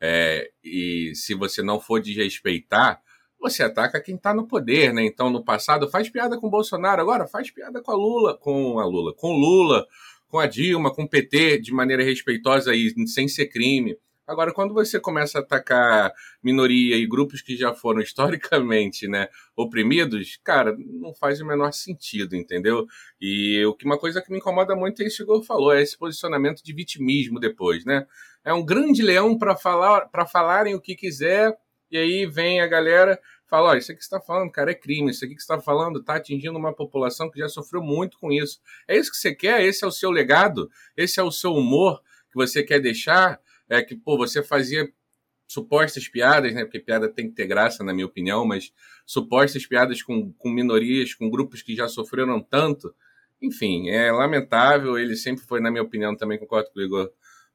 é, 0.00 0.50
e 0.62 1.12
se 1.14 1.34
você 1.34 1.62
não 1.62 1.80
for 1.80 2.00
desrespeitar, 2.00 3.00
você 3.40 3.62
ataca 3.62 4.00
quem 4.00 4.16
está 4.16 4.34
no 4.34 4.46
poder, 4.46 4.92
né? 4.92 5.04
Então, 5.04 5.30
no 5.30 5.44
passado, 5.44 5.90
faz 5.90 6.08
piada 6.08 6.38
com 6.38 6.46
o 6.46 6.50
Bolsonaro, 6.50 7.00
agora 7.00 7.26
faz 7.26 7.50
piada 7.50 7.82
com 7.82 7.90
a 7.90 7.94
Lula, 7.94 8.36
com 8.36 8.78
a 8.78 8.86
Lula, 8.86 9.14
com 9.14 9.32
Lula, 9.32 9.86
com 10.28 10.38
a 10.38 10.46
Dilma, 10.46 10.92
com 10.92 11.04
o 11.04 11.08
PT, 11.08 11.60
de 11.60 11.72
maneira 11.72 12.02
respeitosa 12.02 12.74
e 12.74 12.92
sem 13.06 13.28
ser 13.28 13.46
crime. 13.46 13.96
Agora, 14.26 14.52
quando 14.52 14.74
você 14.74 14.98
começa 14.98 15.38
a 15.38 15.40
atacar 15.40 16.12
minoria 16.42 16.96
e 16.96 17.06
grupos 17.06 17.40
que 17.40 17.56
já 17.56 17.72
foram 17.72 18.00
historicamente 18.02 19.06
né, 19.06 19.28
oprimidos, 19.54 20.38
cara, 20.42 20.76
não 20.78 21.14
faz 21.14 21.40
o 21.40 21.46
menor 21.46 21.72
sentido, 21.72 22.34
entendeu? 22.34 22.86
E 23.20 23.64
o 23.64 23.74
que 23.74 23.84
uma 23.84 23.98
coisa 23.98 24.20
que 24.20 24.30
me 24.30 24.38
incomoda 24.38 24.74
muito 24.74 25.02
é 25.02 25.06
isso 25.06 25.18
que 25.18 25.30
o 25.30 25.36
Igor 25.36 25.44
falou, 25.44 25.72
é 25.72 25.80
esse 25.80 25.96
posicionamento 25.96 26.62
de 26.62 26.72
vitimismo 26.72 27.38
depois, 27.38 27.84
né? 27.84 28.06
É 28.44 28.52
um 28.52 28.64
grande 28.64 29.02
leão 29.02 29.38
para 29.38 29.56
falar, 29.56 30.06
para 30.08 30.26
falarem 30.26 30.74
o 30.74 30.80
que 30.80 30.96
quiser, 30.96 31.56
e 31.90 31.96
aí 31.96 32.26
vem 32.26 32.60
a 32.60 32.66
galera 32.66 33.20
fala, 33.48 33.70
olha, 33.70 33.78
isso 33.78 33.92
aqui 33.92 34.00
que 34.00 34.04
você 34.04 34.14
está 34.14 34.24
falando, 34.24 34.50
cara, 34.50 34.72
é 34.72 34.74
crime, 34.74 35.10
isso 35.10 35.24
aqui 35.24 35.34
que 35.34 35.40
você 35.40 35.52
está 35.52 35.60
falando 35.60 36.00
está 36.00 36.16
atingindo 36.16 36.58
uma 36.58 36.74
população 36.74 37.30
que 37.30 37.38
já 37.38 37.48
sofreu 37.48 37.80
muito 37.80 38.18
com 38.18 38.32
isso. 38.32 38.60
É 38.88 38.96
isso 38.96 39.10
que 39.10 39.16
você 39.16 39.34
quer? 39.34 39.64
Esse 39.64 39.84
é 39.84 39.86
o 39.86 39.92
seu 39.92 40.10
legado? 40.10 40.68
Esse 40.96 41.20
é 41.20 41.22
o 41.22 41.30
seu 41.30 41.54
humor 41.54 42.00
que 42.30 42.34
você 42.34 42.62
quer 42.62 42.80
deixar? 42.80 43.40
É 43.68 43.82
que, 43.82 43.96
pô, 43.96 44.16
você 44.16 44.42
fazia 44.42 44.88
supostas 45.46 46.08
piadas, 46.08 46.52
né? 46.54 46.64
Porque 46.64 46.80
piada 46.80 47.08
tem 47.08 47.28
que 47.28 47.34
ter 47.34 47.46
graça, 47.46 47.84
na 47.84 47.94
minha 47.94 48.06
opinião, 48.06 48.44
mas 48.44 48.72
supostas 49.04 49.66
piadas 49.66 50.02
com, 50.02 50.32
com 50.32 50.50
minorias, 50.50 51.14
com 51.14 51.30
grupos 51.30 51.62
que 51.62 51.74
já 51.74 51.88
sofreram 51.88 52.40
tanto. 52.42 52.94
Enfim, 53.40 53.88
é 53.90 54.10
lamentável. 54.10 54.98
Ele 54.98 55.16
sempre 55.16 55.44
foi, 55.44 55.60
na 55.60 55.70
minha 55.70 55.82
opinião, 55.82 56.16
também 56.16 56.38
concordo 56.38 56.70
com 56.72 56.80
o 56.80 56.82
Igor, 56.82 57.10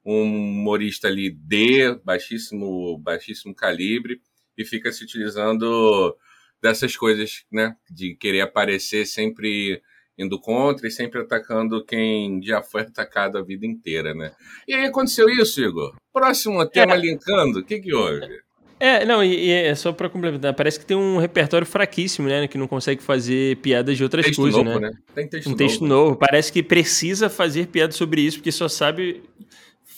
um 0.05 0.23
humorista 0.23 1.07
ali 1.07 1.29
D, 1.29 1.95
baixíssimo, 2.03 2.97
baixíssimo 2.97 3.53
calibre 3.53 4.21
e 4.57 4.65
fica 4.65 4.91
se 4.91 5.03
utilizando 5.03 6.15
dessas 6.61 6.95
coisas, 6.95 7.45
né? 7.51 7.75
De 7.89 8.15
querer 8.15 8.41
aparecer 8.41 9.05
sempre 9.05 9.81
indo 10.21 10.39
contra 10.39 10.87
e 10.87 10.91
sempre 10.91 11.21
atacando 11.21 11.83
quem 11.83 12.41
já 12.41 12.61
foi 12.61 12.81
atacado 12.81 13.37
a 13.37 13.41
vida 13.41 13.65
inteira, 13.65 14.13
né? 14.13 14.31
E 14.67 14.73
aí 14.73 14.85
aconteceu 14.85 15.29
isso, 15.29 15.61
Igor. 15.61 15.95
Próximo 16.13 16.65
tema 16.65 16.93
é. 16.93 16.97
linkando, 16.97 17.59
o 17.59 17.63
que, 17.63 17.79
que 17.79 17.93
houve? 17.93 18.41
É, 18.79 19.05
não, 19.05 19.23
e, 19.23 19.45
e 19.45 19.51
é 19.51 19.75
só 19.75 19.91
para 19.91 20.09
complementar, 20.09 20.55
parece 20.55 20.79
que 20.79 20.85
tem 20.85 20.97
um 20.97 21.17
repertório 21.17 21.67
fraquíssimo, 21.67 22.27
né? 22.27 22.47
Que 22.47 22.57
não 22.57 22.67
consegue 22.67 23.03
fazer 23.03 23.57
piadas 23.57 23.95
de 23.95 24.03
outras 24.03 24.25
texto 24.25 24.41
coisas, 24.41 24.63
novo, 24.63 24.79
né? 24.79 24.89
né? 24.89 24.97
Tem 25.13 25.27
texto 25.27 25.45
um 25.45 25.49
novo. 25.51 25.57
texto 25.57 25.85
novo. 25.85 26.15
Parece 26.15 26.51
que 26.51 26.63
precisa 26.63 27.29
fazer 27.29 27.67
piada 27.67 27.93
sobre 27.93 28.21
isso, 28.21 28.37
porque 28.37 28.51
só 28.51 28.67
sabe 28.67 29.21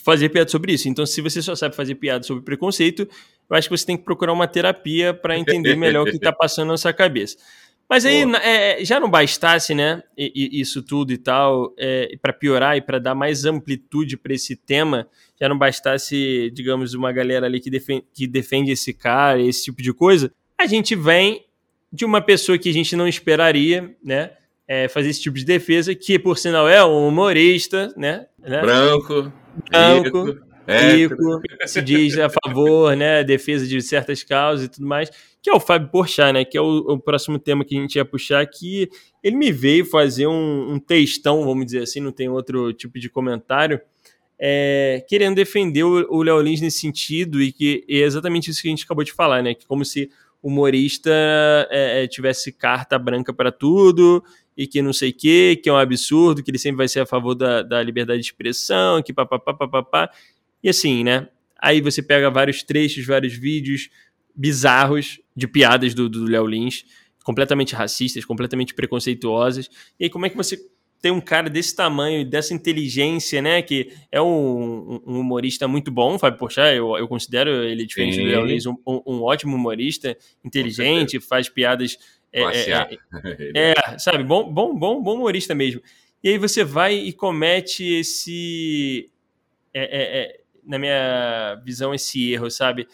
fazer 0.04 0.28
piada 0.28 0.50
sobre 0.50 0.74
isso. 0.74 0.86
Então, 0.86 1.06
se 1.06 1.22
você 1.22 1.40
só 1.40 1.56
sabe 1.56 1.74
fazer 1.74 1.94
piada 1.94 2.22
sobre 2.24 2.44
preconceito, 2.44 3.08
eu 3.48 3.56
acho 3.56 3.70
que 3.70 3.76
você 3.76 3.86
tem 3.86 3.96
que 3.96 4.04
procurar 4.04 4.34
uma 4.34 4.46
terapia 4.46 5.14
para 5.14 5.38
entender 5.38 5.76
melhor 5.76 6.02
o 6.02 6.10
que 6.10 6.16
está 6.16 6.30
passando 6.36 6.68
na 6.68 6.76
sua 6.76 6.92
cabeça. 6.92 7.38
Mas 7.88 8.06
aí, 8.06 8.24
é, 8.42 8.84
já 8.84 8.98
não 8.98 9.10
bastasse, 9.10 9.74
né, 9.74 10.02
isso 10.16 10.82
tudo 10.82 11.12
e 11.12 11.18
tal, 11.18 11.74
é, 11.78 12.16
para 12.20 12.32
piorar 12.32 12.76
e 12.76 12.80
para 12.80 12.98
dar 12.98 13.14
mais 13.14 13.44
amplitude 13.44 14.16
para 14.16 14.32
esse 14.32 14.56
tema, 14.56 15.06
já 15.40 15.48
não 15.48 15.58
bastasse, 15.58 16.50
digamos, 16.54 16.94
uma 16.94 17.12
galera 17.12 17.46
ali 17.46 17.60
que 17.60 17.70
defende, 17.70 18.04
que 18.12 18.26
defende 18.26 18.72
esse 18.72 18.92
cara, 18.92 19.40
esse 19.40 19.64
tipo 19.64 19.82
de 19.82 19.92
coisa, 19.92 20.32
a 20.58 20.66
gente 20.66 20.96
vem 20.96 21.44
de 21.92 22.04
uma 22.04 22.20
pessoa 22.20 22.58
que 22.58 22.70
a 22.70 22.72
gente 22.72 22.96
não 22.96 23.06
esperaria, 23.06 23.94
né, 24.02 24.30
é, 24.66 24.88
fazer 24.88 25.10
esse 25.10 25.20
tipo 25.20 25.36
de 25.36 25.44
defesa, 25.44 25.94
que 25.94 26.18
por 26.18 26.38
sinal 26.38 26.66
é 26.66 26.82
um 26.82 27.06
humorista, 27.06 27.92
né? 27.96 28.26
né? 28.38 28.62
Branco, 28.62 29.32
branco, 29.70 30.38
rico, 30.66 31.36
rico 31.36 31.68
se 31.68 31.82
diz 31.82 32.18
a 32.18 32.30
favor, 32.30 32.96
né, 32.96 33.22
defesa 33.22 33.66
de 33.66 33.80
certas 33.82 34.22
causas 34.22 34.66
e 34.66 34.68
tudo 34.70 34.86
mais 34.86 35.10
que 35.44 35.50
é 35.50 35.52
o 35.52 35.60
Fábio 35.60 35.90
Porchat, 35.90 36.32
né? 36.32 36.42
Que 36.42 36.56
é 36.56 36.60
o, 36.62 36.78
o, 36.92 36.98
próximo 36.98 37.38
tema 37.38 37.66
que 37.66 37.76
a 37.76 37.80
gente 37.82 37.96
ia 37.96 38.04
puxar, 38.04 38.46
que 38.46 38.88
ele 39.22 39.36
me 39.36 39.52
veio 39.52 39.84
fazer 39.84 40.26
um, 40.26 40.72
um 40.72 40.78
textão, 40.80 41.44
vamos 41.44 41.66
dizer 41.66 41.82
assim, 41.82 42.00
não 42.00 42.10
tem 42.10 42.30
outro 42.30 42.72
tipo 42.72 42.98
de 42.98 43.10
comentário, 43.10 43.78
é, 44.38 45.04
querendo 45.06 45.36
defender 45.36 45.84
o 45.84 46.22
Léo 46.22 46.40
Lins 46.40 46.62
nesse 46.62 46.78
sentido, 46.80 47.42
e 47.42 47.52
que 47.52 47.84
é 47.86 47.98
exatamente 47.98 48.50
isso 48.50 48.62
que 48.62 48.68
a 48.68 48.70
gente 48.70 48.84
acabou 48.84 49.04
de 49.04 49.12
falar, 49.12 49.42
né? 49.42 49.52
Que 49.52 49.66
como 49.66 49.84
se 49.84 50.10
o 50.42 50.48
humorista 50.48 51.10
é, 51.70 52.04
é 52.04 52.08
tivesse 52.08 52.50
carta 52.50 52.98
branca 52.98 53.30
para 53.30 53.52
tudo, 53.52 54.24
e 54.56 54.66
que 54.66 54.80
não 54.80 54.94
sei 54.94 55.10
o 55.10 55.14
quê, 55.14 55.60
que 55.62 55.68
é 55.68 55.72
um 55.74 55.76
absurdo, 55.76 56.42
que 56.42 56.50
ele 56.50 56.58
sempre 56.58 56.78
vai 56.78 56.88
ser 56.88 57.00
a 57.00 57.06
favor 57.06 57.34
da, 57.34 57.60
da 57.60 57.82
liberdade 57.82 58.20
de 58.20 58.26
expressão, 58.26 59.02
que 59.02 59.12
papapá, 59.12 59.52
papapá. 59.52 60.10
E 60.62 60.70
assim, 60.70 61.04
né? 61.04 61.28
Aí 61.60 61.82
você 61.82 62.02
pega 62.02 62.30
vários 62.30 62.62
trechos, 62.62 63.04
vários 63.04 63.34
vídeos 63.34 63.90
bizarros 64.34 65.20
de 65.36 65.46
piadas 65.46 65.94
do 65.94 66.24
Léo 66.24 66.46
Lins, 66.46 66.84
completamente 67.24 67.74
racistas, 67.74 68.24
completamente 68.24 68.74
preconceituosas. 68.74 69.68
E 69.98 70.04
aí, 70.04 70.10
como 70.10 70.26
é 70.26 70.30
que 70.30 70.36
você 70.36 70.58
tem 71.04 71.12
um 71.12 71.20
cara 71.20 71.50
desse 71.50 71.76
tamanho 71.76 72.22
e 72.22 72.24
dessa 72.24 72.54
inteligência, 72.54 73.42
né? 73.42 73.60
Que 73.60 73.92
é 74.10 74.22
um, 74.22 75.02
um 75.06 75.20
humorista 75.20 75.68
muito 75.68 75.90
bom, 75.90 76.18
Fábio 76.18 76.38
Porchat, 76.38 76.74
eu, 76.74 76.96
eu 76.96 77.06
considero 77.06 77.50
ele, 77.62 77.84
diferente 77.84 78.16
Sim. 78.16 78.22
do 78.22 78.28
Léo 78.28 78.46
Lins, 78.46 78.64
um, 78.64 78.74
um, 78.86 79.22
ótimo 79.22 79.54
humorista, 79.54 80.16
inteligente, 80.42 81.20
faz 81.20 81.46
piadas... 81.46 81.98
É, 82.32 82.42
é, 82.42 82.98
é, 83.54 83.70
é, 83.72 83.98
sabe, 83.98 84.24
bom, 84.24 84.50
bom, 84.50 84.74
bom, 84.74 85.02
bom 85.02 85.16
humorista 85.16 85.54
mesmo. 85.54 85.82
E 86.22 86.30
aí 86.30 86.38
você 86.38 86.64
vai 86.64 86.94
e 86.94 87.12
comete 87.12 87.84
esse... 87.84 89.10
É, 89.74 89.82
é, 89.82 90.22
é, 90.22 90.40
na 90.66 90.78
minha 90.78 91.60
visão, 91.66 91.94
esse 91.94 92.32
erro, 92.32 92.50
sabe? 92.50 92.88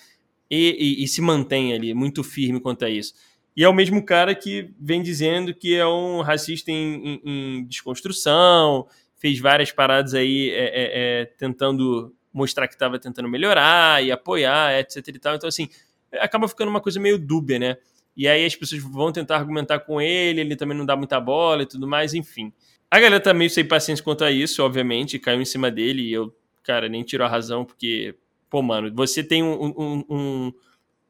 E, 0.51 0.99
e, 1.01 1.05
e, 1.05 1.09
se 1.09 1.21
mantém 1.21 1.73
ali 1.73 1.95
muito 1.95 2.25
firme 2.25 2.59
quanto 2.61 2.85
a 2.85 2.91
isso. 2.91 3.15
E 3.57 3.63
é 3.63 3.69
o 3.69 3.75
mesmo 3.75 4.05
cara 4.05 4.35
que 4.35 4.71
vem 4.81 5.03
dizendo 5.03 5.55
que 5.55 5.77
é 5.77 5.87
um 5.87 6.21
racista 6.21 6.71
em, 6.71 7.21
em, 7.25 7.59
em 7.59 7.65
desconstrução, 7.65 8.87
fez 9.17 9.39
várias 9.39 9.71
paradas 9.71 10.15
aí 10.15 10.51
é, 10.51 10.65
é, 10.65 11.21
é, 11.23 11.25
tentando 11.27 12.15
mostrar 12.33 12.67
que 12.67 12.75
estava 12.75 12.99
tentando 12.99 13.29
melhorar 13.29 14.03
e 14.03 14.11
apoiar, 14.11 14.79
etc 14.81 15.07
e 15.09 15.19
tal. 15.19 15.35
Então, 15.35 15.49
assim, 15.49 15.69
acaba 16.15 16.49
ficando 16.49 16.69
uma 16.69 16.81
coisa 16.81 16.99
meio 16.99 17.19
dúbia, 17.19 17.59
né? 17.59 17.77
E 18.17 18.27
aí 18.27 18.45
as 18.45 18.57
pessoas 18.57 18.83
vão 18.83 19.13
tentar 19.13 19.37
argumentar 19.37 19.81
com 19.81 20.01
ele, 20.01 20.41
ele 20.41 20.57
também 20.57 20.77
não 20.77 20.87
dá 20.87 20.97
muita 20.97 21.21
bola 21.21 21.63
e 21.63 21.67
tudo 21.67 21.87
mais, 21.87 22.15
enfim. 22.15 22.53
A 22.91 22.99
galera 22.99 23.23
tá 23.23 23.33
meio 23.33 23.51
sem 23.51 23.65
paciência 23.65 24.05
quanto 24.05 24.25
a 24.25 24.31
isso, 24.31 24.63
obviamente, 24.65 25.19
caiu 25.19 25.41
em 25.41 25.45
cima 25.45 25.71
dele 25.71 26.03
e 26.03 26.13
eu, 26.13 26.35
cara, 26.63 26.89
nem 26.89 27.05
tiro 27.05 27.25
a 27.25 27.29
razão, 27.29 27.65
porque 27.65 28.17
pô, 28.51 28.61
mano, 28.61 28.93
você 28.95 29.23
tem 29.23 29.43
um, 29.43 29.73
um, 29.79 30.05
um, 30.11 30.53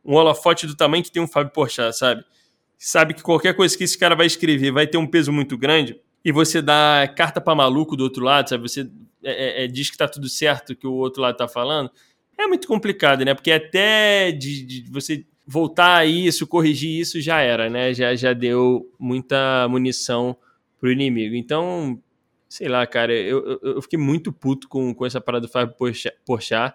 um 0.04 0.14
holofote 0.14 0.66
do 0.66 0.76
tamanho 0.76 1.02
que 1.02 1.10
tem 1.10 1.22
um 1.22 1.26
Fábio 1.26 1.52
Porchat, 1.52 1.96
sabe? 1.96 2.24
Sabe 2.78 3.14
que 3.14 3.22
qualquer 3.22 3.54
coisa 3.54 3.76
que 3.76 3.84
esse 3.84 3.98
cara 3.98 4.14
vai 4.14 4.26
escrever 4.26 4.70
vai 4.70 4.86
ter 4.86 4.98
um 4.98 5.06
peso 5.06 5.32
muito 5.32 5.56
grande 5.58 5.98
e 6.24 6.30
você 6.30 6.60
dá 6.60 7.12
carta 7.16 7.40
para 7.40 7.54
maluco 7.54 7.96
do 7.96 8.04
outro 8.04 8.24
lado, 8.24 8.48
sabe? 8.48 8.68
Você 8.68 8.90
é, 9.22 9.62
é, 9.62 9.64
é, 9.64 9.66
diz 9.66 9.90
que 9.90 9.96
tá 9.96 10.06
tudo 10.06 10.28
certo 10.28 10.76
que 10.76 10.86
o 10.86 10.92
outro 10.92 11.22
lado 11.22 11.36
tá 11.36 11.48
falando. 11.48 11.90
É 12.38 12.46
muito 12.46 12.66
complicado, 12.66 13.24
né? 13.24 13.34
Porque 13.34 13.52
até 13.52 14.32
de, 14.32 14.64
de 14.64 14.90
você 14.90 15.26
voltar 15.46 15.96
a 15.96 16.06
isso, 16.06 16.46
corrigir 16.46 17.00
isso, 17.00 17.20
já 17.20 17.40
era, 17.40 17.68
né? 17.68 17.92
Já, 17.92 18.14
já 18.14 18.32
deu 18.32 18.90
muita 18.98 19.66
munição 19.68 20.36
pro 20.78 20.90
inimigo. 20.90 21.34
Então, 21.34 22.00
sei 22.48 22.68
lá, 22.68 22.86
cara, 22.86 23.12
eu, 23.12 23.44
eu, 23.46 23.60
eu 23.74 23.82
fiquei 23.82 23.98
muito 23.98 24.32
puto 24.32 24.68
com, 24.68 24.94
com 24.94 25.04
essa 25.04 25.20
parada 25.20 25.46
do 25.46 25.52
Fábio 25.52 25.74
Porchat. 26.24 26.74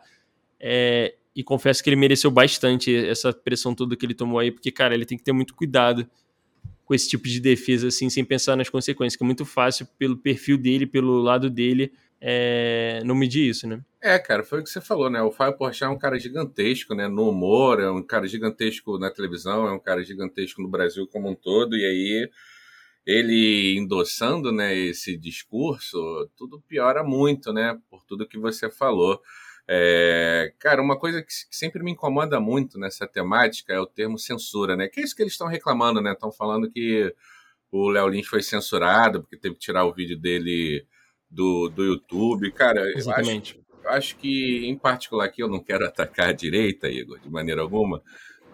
É, 0.67 1.13
e 1.35 1.43
confesso 1.43 1.83
que 1.83 1.89
ele 1.91 1.95
mereceu 1.95 2.31
bastante 2.31 2.95
essa 2.95 3.31
pressão 3.31 3.75
toda 3.75 3.95
que 3.95 4.03
ele 4.03 4.15
tomou 4.15 4.39
aí, 4.39 4.49
porque, 4.49 4.71
cara, 4.71 4.95
ele 4.95 5.05
tem 5.05 5.15
que 5.15 5.23
ter 5.23 5.31
muito 5.31 5.53
cuidado 5.53 6.09
com 6.83 6.95
esse 6.95 7.07
tipo 7.07 7.27
de 7.27 7.39
defesa, 7.39 7.87
assim, 7.89 8.09
sem 8.09 8.25
pensar 8.25 8.55
nas 8.55 8.67
consequências, 8.67 9.15
que 9.15 9.23
é 9.23 9.27
muito 9.27 9.45
fácil, 9.45 9.87
pelo 9.99 10.17
perfil 10.17 10.57
dele, 10.57 10.87
pelo 10.87 11.21
lado 11.21 11.51
dele, 11.51 11.93
é, 12.19 13.03
não 13.05 13.13
medir 13.13 13.47
isso, 13.47 13.67
né? 13.67 13.79
É, 14.01 14.17
cara, 14.17 14.43
foi 14.43 14.61
o 14.61 14.63
que 14.63 14.69
você 14.71 14.81
falou, 14.81 15.07
né? 15.07 15.21
O 15.21 15.31
Fábio 15.31 15.55
Porchat 15.55 15.83
é 15.83 15.87
um 15.87 15.99
cara 15.99 16.17
gigantesco, 16.19 16.95
né? 16.95 17.07
No 17.07 17.29
humor, 17.29 17.79
é 17.79 17.91
um 17.91 18.01
cara 18.01 18.25
gigantesco 18.27 18.97
na 18.97 19.11
televisão, 19.11 19.67
é 19.67 19.71
um 19.71 19.79
cara 19.79 20.03
gigantesco 20.03 20.63
no 20.63 20.67
Brasil 20.67 21.05
como 21.05 21.29
um 21.29 21.35
todo, 21.35 21.75
e 21.75 21.85
aí 21.85 22.29
ele 23.05 23.77
endossando, 23.77 24.51
né, 24.51 24.75
esse 24.75 25.15
discurso, 25.15 26.27
tudo 26.35 26.59
piora 26.67 27.03
muito, 27.03 27.53
né? 27.53 27.77
Por 27.87 28.03
tudo 28.03 28.27
que 28.27 28.39
você 28.39 28.67
falou. 28.67 29.21
É, 29.67 30.53
cara, 30.59 30.81
uma 30.81 30.97
coisa 30.97 31.21
que, 31.21 31.27
que, 31.27 31.55
sempre 31.55 31.83
me 31.83 31.91
incomoda 31.91 32.39
muito 32.39 32.77
nessa 32.77 33.07
temática 33.07 33.73
é 33.73 33.79
o 33.79 33.87
termo 33.87 34.17
censura, 34.17 34.75
né? 34.75 34.87
Que 34.87 34.99
é 34.99 35.03
isso 35.03 35.15
que 35.15 35.23
eles 35.23 35.33
estão 35.33 35.47
reclamando, 35.47 36.01
né? 36.01 36.11
Estão 36.11 36.31
falando 36.31 36.69
que 36.69 37.13
o 37.71 37.89
Léo 37.89 38.07
Lins 38.07 38.27
foi 38.27 38.41
censurado 38.41 39.21
porque 39.21 39.37
teve 39.37 39.55
que 39.55 39.61
tirar 39.61 39.85
o 39.85 39.93
vídeo 39.93 40.17
dele 40.19 40.85
do, 41.29 41.69
do 41.69 41.83
YouTube. 41.83 42.51
Cara, 42.51 42.81
Exatamente. 42.95 43.55
eu 43.55 43.61
acho, 43.61 43.85
eu 43.85 43.91
acho 43.91 44.17
que, 44.17 44.65
em 44.67 44.77
particular 44.77 45.25
aqui, 45.25 45.41
eu 45.41 45.49
não 45.49 45.63
quero 45.63 45.85
atacar 45.85 46.29
a 46.29 46.33
direita, 46.33 46.87
Igor, 46.87 47.19
de 47.19 47.29
maneira 47.29 47.61
alguma, 47.61 48.01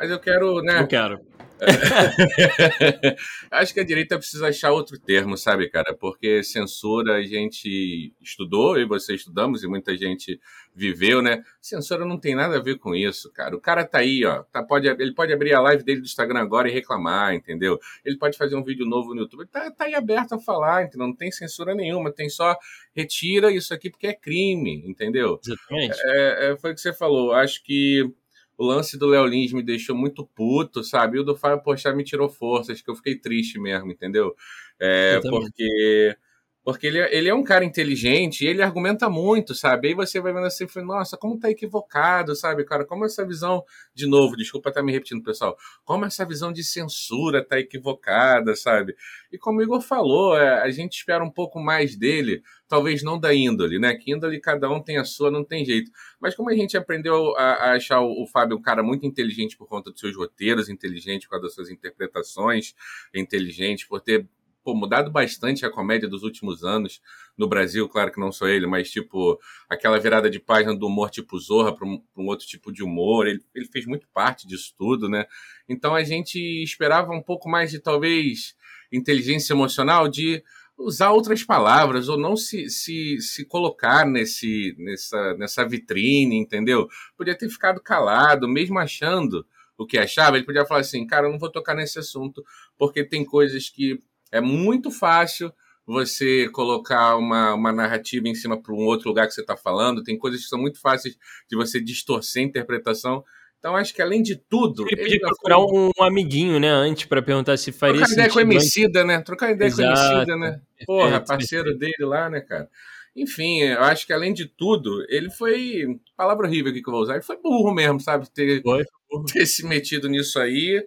mas 0.02 0.10
eu 0.10 0.20
quero, 0.20 0.64
né? 0.64 0.82
Eu 0.82 0.88
quero. 0.88 1.20
Acho 3.52 3.72
que 3.72 3.80
a 3.80 3.86
direita 3.86 4.18
precisa 4.18 4.48
achar 4.48 4.72
outro 4.72 5.00
termo, 5.00 5.38
sabe, 5.38 5.70
cara? 5.70 5.94
Porque 5.94 6.44
censura 6.44 7.18
a 7.18 7.22
gente 7.22 8.16
estudou, 8.20 8.80
e 8.80 8.86
você 8.86 9.14
estudamos, 9.14 9.62
e 9.62 9.68
muita 9.68 9.96
gente 9.96 10.40
viveu, 10.74 11.22
né? 11.22 11.44
Censura 11.62 12.04
não 12.04 12.20
tem 12.20 12.34
nada 12.34 12.58
a 12.58 12.62
ver 12.62 12.80
com 12.80 12.96
isso, 12.96 13.32
cara. 13.32 13.56
O 13.56 13.62
cara 13.62 13.86
tá 13.86 14.00
aí, 14.00 14.26
ó. 14.26 14.42
Tá, 14.52 14.64
pode, 14.64 14.88
ele 14.88 15.14
pode 15.14 15.32
abrir 15.32 15.54
a 15.54 15.62
live 15.62 15.84
dele 15.84 16.02
do 16.02 16.06
Instagram 16.06 16.40
agora 16.40 16.68
e 16.68 16.74
reclamar, 16.74 17.36
entendeu? 17.36 17.78
Ele 18.04 18.18
pode 18.18 18.40
fazer 18.40 18.56
um 18.56 18.64
vídeo 18.64 18.88
novo 18.88 19.14
no 19.14 19.22
YouTube. 19.22 19.46
Tá, 19.46 19.70
tá 19.70 19.86
aí 19.86 19.94
aberto 19.94 20.34
a 20.34 20.40
falar, 20.40 20.86
entendeu? 20.86 21.06
Não 21.06 21.16
tem 21.16 21.32
censura 21.32 21.76
nenhuma, 21.76 22.12
tem 22.12 22.28
só 22.28 22.58
retira 22.96 23.52
isso 23.52 23.72
aqui 23.72 23.92
porque 23.92 24.08
é 24.08 24.16
crime, 24.16 24.84
entendeu? 24.84 25.40
Exatamente. 25.46 25.96
É, 26.06 26.52
é, 26.52 26.58
foi 26.58 26.72
o 26.72 26.74
que 26.74 26.82
você 26.82 26.92
falou. 26.92 27.34
Acho 27.34 27.64
que 27.64 28.12
o 28.62 28.64
lance 28.64 28.96
do 28.96 29.08
Léo 29.08 29.26
Lins 29.26 29.52
me 29.52 29.64
deixou 29.64 29.96
muito 29.96 30.24
puto, 30.24 30.84
sabe? 30.84 31.18
E 31.18 31.20
o 31.20 31.24
do 31.24 31.36
Fábio 31.36 31.64
Pochá 31.64 31.92
me 31.92 32.04
tirou 32.04 32.30
forças, 32.30 32.80
que 32.80 32.92
eu 32.92 32.96
fiquei 32.96 33.16
triste 33.16 33.60
mesmo, 33.60 33.92
entendeu? 33.92 34.36
É, 34.80 35.20
porque 35.20 36.16
porque 36.64 36.88
ele, 36.88 37.00
é, 37.00 37.16
ele 37.16 37.30
é 37.30 37.34
um 37.34 37.44
cara 37.44 37.66
inteligente 37.66 38.46
ele 38.46 38.62
argumenta 38.62 39.10
muito, 39.10 39.56
sabe? 39.56 39.90
Aí 39.90 39.94
você 39.94 40.20
vai 40.20 40.34
vendo 40.34 40.46
assim, 40.46 40.66
nossa, 40.84 41.18
como 41.18 41.40
tá 41.40 41.50
equivocado, 41.50 42.36
sabe, 42.36 42.64
cara? 42.64 42.86
Como 42.86 43.06
essa 43.06 43.26
visão, 43.26 43.64
de 43.94 44.08
novo, 44.08 44.36
desculpa 44.36 44.70
estar 44.70 44.84
me 44.84 44.92
repetindo, 44.92 45.24
pessoal, 45.24 45.58
como 45.84 46.06
essa 46.06 46.26
visão 46.26 46.52
de 46.52 46.64
censura 46.64 47.44
tá 47.44 47.60
equivocada, 47.60 48.56
sabe? 48.56 48.96
E 49.32 49.38
como 49.38 49.60
o 49.60 49.64
Igor 49.64 49.82
falou, 49.82 50.38
é, 50.38 50.62
a 50.62 50.70
gente 50.70 50.98
espera 50.98 51.24
um 51.24 51.32
pouco 51.32 51.60
mais 51.60 51.96
dele, 51.96 52.44
talvez 52.68 53.02
não 53.02 53.20
da 53.20 53.34
índole, 53.34 53.80
né? 53.80 53.96
Que 53.96 54.12
índole 54.12 54.40
cada 54.40 54.70
um 54.70 54.82
tem 54.82 54.98
a 54.98 55.04
sua, 55.04 55.32
não 55.32 55.44
tem 55.44 55.66
jeito. 55.66 55.92
Mas 56.20 56.36
como 56.36 56.50
a 56.50 56.56
gente 56.56 56.78
aprendeu 56.78 57.36
a, 57.38 57.44
a 57.44 57.72
achar 57.74 58.02
o, 58.02 58.24
o 58.24 58.28
Fábio 58.28 58.58
um 58.58 58.62
cara 58.62 58.84
muito 58.84 59.06
inteligente 59.06 59.58
por 59.58 59.68
conta 59.68 59.90
dos 59.92 60.00
seus 60.00 60.16
roteiros, 60.16 60.70
inteligente 60.70 61.24
por 61.24 61.32
causa 61.32 61.48
das 61.48 61.56
suas 61.56 61.70
interpretações, 61.70 62.76
inteligente 63.14 63.88
por 63.88 64.00
ter 64.02 64.28
pô, 64.64 64.76
mudado 64.76 65.12
bastante 65.12 65.66
a 65.66 65.70
comédia 65.70 66.08
dos 66.08 66.24
últimos 66.24 66.64
anos 66.64 67.02
no 67.38 67.48
Brasil, 67.48 67.88
claro 67.90 68.12
que 68.12 68.20
não 68.20 68.32
sou 68.32 68.48
ele, 68.48 68.68
mas 68.68 68.92
tipo, 68.92 69.40
aquela 69.70 70.00
virada 70.00 70.30
de 70.30 70.40
página 70.40 70.76
do 70.76 70.88
humor 70.88 71.10
tipo 71.10 71.40
Zorra 71.40 71.74
para 71.76 71.88
um, 71.88 72.04
um, 72.16 72.28
outro 72.28 72.46
tipo 72.46 72.72
de 72.72 72.84
humor, 72.84 73.28
ele, 73.28 73.44
ele 73.56 73.66
fez 73.66 73.86
muito 73.86 74.08
parte 74.14 74.48
disso 74.48 74.74
tudo, 74.78 75.10
né? 75.10 75.26
Então 75.68 75.96
a 75.96 76.04
gente 76.04 76.38
esperava 76.64 77.12
um 77.12 77.22
pouco 77.22 77.50
mais 77.50 77.72
de 77.72 77.80
talvez 77.80 78.56
inteligência 78.92 79.54
emocional, 79.54 80.08
de 80.08 80.44
usar 80.78 81.12
outras 81.12 81.44
palavras 81.44 82.10
ou 82.10 82.18
não 82.18 82.36
se, 82.36 82.70
se, 82.70 83.20
se 83.20 83.46
colocar 83.46 84.06
nesse, 84.06 84.76
nessa, 84.78 85.34
nessa 85.36 85.68
vitrine, 85.68 86.36
entendeu? 86.36 86.88
Podia 87.18 87.38
ter 87.38 87.50
ficado 87.50 87.82
calado, 87.82 88.48
mesmo 88.48 88.80
achando 88.80 89.46
o 89.78 89.86
que 89.86 89.98
achava, 89.98 90.38
ele 90.38 90.46
podia 90.46 90.66
falar 90.66 90.82
assim, 90.82 91.06
cara, 91.08 91.28
eu 91.28 91.32
não 91.32 91.40
vou 91.40 91.52
tocar 91.52 91.76
nesse 91.76 91.98
assunto, 91.98 92.44
porque 92.78 93.04
tem 93.04 93.26
coisas 93.26 93.70
que 93.70 94.00
é 94.32 94.40
muito 94.40 94.90
fácil 94.90 95.52
você 95.86 96.48
colocar 96.50 97.18
uma, 97.18 97.54
uma 97.54 97.72
narrativa 97.72 98.28
em 98.28 98.36
cima 98.36 98.62
para 98.62 98.74
um 98.74 98.86
outro 98.86 99.10
lugar 99.10 99.28
que 99.28 99.34
você 99.34 99.42
está 99.42 99.58
falando, 99.58 100.04
tem 100.04 100.18
coisas 100.18 100.42
que 100.42 100.48
são 100.48 100.60
muito 100.60 100.80
fáceis 100.80 101.18
de 101.50 101.56
você 101.56 101.82
distorcer 101.82 102.42
a 102.42 102.46
interpretação. 102.46 103.24
Então, 103.60 103.76
acho 103.76 103.94
que 103.94 104.02
além 104.02 104.24
de 104.24 104.36
tudo. 104.36 104.86
Ele 104.88 105.04
podia 105.04 105.20
procurar 105.20 105.58
foi... 105.58 105.78
um 105.78 106.04
amiguinho, 106.04 106.60
né, 106.60 106.70
antes, 106.70 107.06
para 107.06 107.22
perguntar 107.22 107.58
se 107.58 107.72
faria 107.72 107.98
Trocar 107.98 108.14
ideia 108.14 108.30
com 108.30 108.38
o 108.38 108.42
Emicida, 108.42 109.04
né? 109.04 109.22
Trocar 109.22 109.52
ideia 109.52 109.68
Exato. 109.68 109.94
com 109.94 110.00
o 110.00 110.12
Emicida, 110.12 110.38
né? 110.38 110.62
Porra, 110.86 111.22
parceiro 111.22 111.78
dele 111.78 111.94
lá, 112.00 112.28
né, 112.28 112.42
cara? 112.42 112.68
Enfim, 113.16 113.60
eu 113.60 113.82
acho 113.84 114.08
que 114.08 114.14
além 114.14 114.34
de 114.34 114.46
tudo, 114.46 115.06
ele 115.10 115.30
foi. 115.30 116.00
Palavra 116.16 116.48
horrível 116.48 116.72
aqui 116.72 116.82
que 116.82 116.90
eu 116.90 116.94
vou 116.94 117.04
usar. 117.04 117.16
Ele 117.16 117.24
foi 117.24 117.38
burro 117.38 117.74
mesmo, 117.74 118.00
sabe? 118.00 118.28
Ter, 118.32 118.62
foi, 118.64 118.84
ter 119.32 119.46
se 119.46 119.66
metido 119.66 120.08
nisso 120.08 120.40
aí 120.40 120.84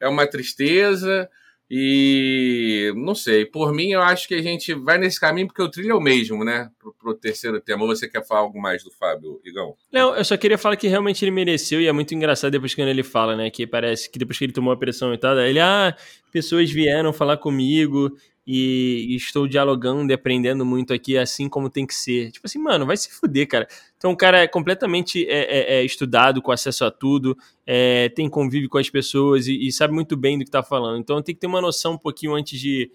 é 0.00 0.08
uma 0.08 0.26
tristeza. 0.26 1.30
E 1.70 2.90
não 2.96 3.14
sei, 3.14 3.44
por 3.44 3.74
mim 3.74 3.90
eu 3.90 4.00
acho 4.00 4.26
que 4.26 4.34
a 4.34 4.40
gente 4.42 4.72
vai 4.72 4.96
nesse 4.96 5.20
caminho 5.20 5.46
porque 5.46 5.62
o 5.62 5.70
trilho 5.70 5.90
é 5.90 5.94
o 5.94 6.00
mesmo, 6.00 6.42
né? 6.42 6.70
Pro, 6.78 6.94
pro 6.94 7.14
terceiro 7.14 7.60
tema. 7.60 7.82
Ou 7.82 7.88
você 7.88 8.08
quer 8.08 8.26
falar 8.26 8.40
algo 8.40 8.60
mais 8.60 8.82
do 8.82 8.90
Fábio, 8.90 9.38
Igão? 9.44 9.74
Não, 9.92 10.16
eu 10.16 10.24
só 10.24 10.36
queria 10.38 10.56
falar 10.56 10.76
que 10.76 10.88
realmente 10.88 11.22
ele 11.22 11.30
mereceu 11.30 11.78
e 11.80 11.86
é 11.86 11.92
muito 11.92 12.14
engraçado 12.14 12.52
depois 12.52 12.74
que 12.74 12.80
ele 12.80 13.02
fala, 13.02 13.36
né? 13.36 13.50
Que 13.50 13.66
parece 13.66 14.08
que 14.10 14.18
depois 14.18 14.38
que 14.38 14.44
ele 14.44 14.52
tomou 14.52 14.72
a 14.72 14.76
pressão 14.78 15.12
e 15.12 15.18
tal, 15.18 15.38
ele, 15.38 15.60
ah, 15.60 15.94
pessoas 16.32 16.70
vieram 16.70 17.12
falar 17.12 17.36
comigo 17.36 18.16
e, 18.50 19.14
estou 19.14 19.46
dialogando 19.46 20.10
e 20.10 20.14
aprendendo 20.14 20.64
muito 20.64 20.94
aqui, 20.94 21.18
assim 21.18 21.50
como 21.50 21.68
tem 21.68 21.86
que 21.86 21.94
ser. 21.94 22.30
Tipo 22.30 22.46
assim, 22.46 22.58
mano, 22.58 22.86
vai 22.86 22.96
se 22.96 23.10
fuder, 23.10 23.46
cara. 23.46 23.68
Então, 23.98 24.12
o 24.12 24.16
cara 24.16 24.38
é 24.38 24.46
completamente 24.46 25.28
é, 25.28 25.74
é, 25.74 25.74
é 25.80 25.84
estudado, 25.84 26.40
com 26.40 26.52
acesso 26.52 26.84
a 26.84 26.90
tudo, 26.90 27.36
é, 27.66 28.08
tem 28.10 28.30
convívio 28.30 28.68
com 28.68 28.78
as 28.78 28.88
pessoas 28.88 29.48
e, 29.48 29.66
e, 29.66 29.72
sabe 29.72 29.92
muito 29.92 30.16
bem 30.16 30.38
do 30.38 30.44
que 30.44 30.50
tá 30.50 30.62
falando. 30.62 31.00
Então, 31.00 31.20
tem 31.20 31.34
que 31.34 31.40
ter 31.40 31.48
uma 31.48 31.60
noção 31.60 31.94
um 31.94 31.98
pouquinho 31.98 32.32
antes 32.34 32.60
de, 32.60 32.92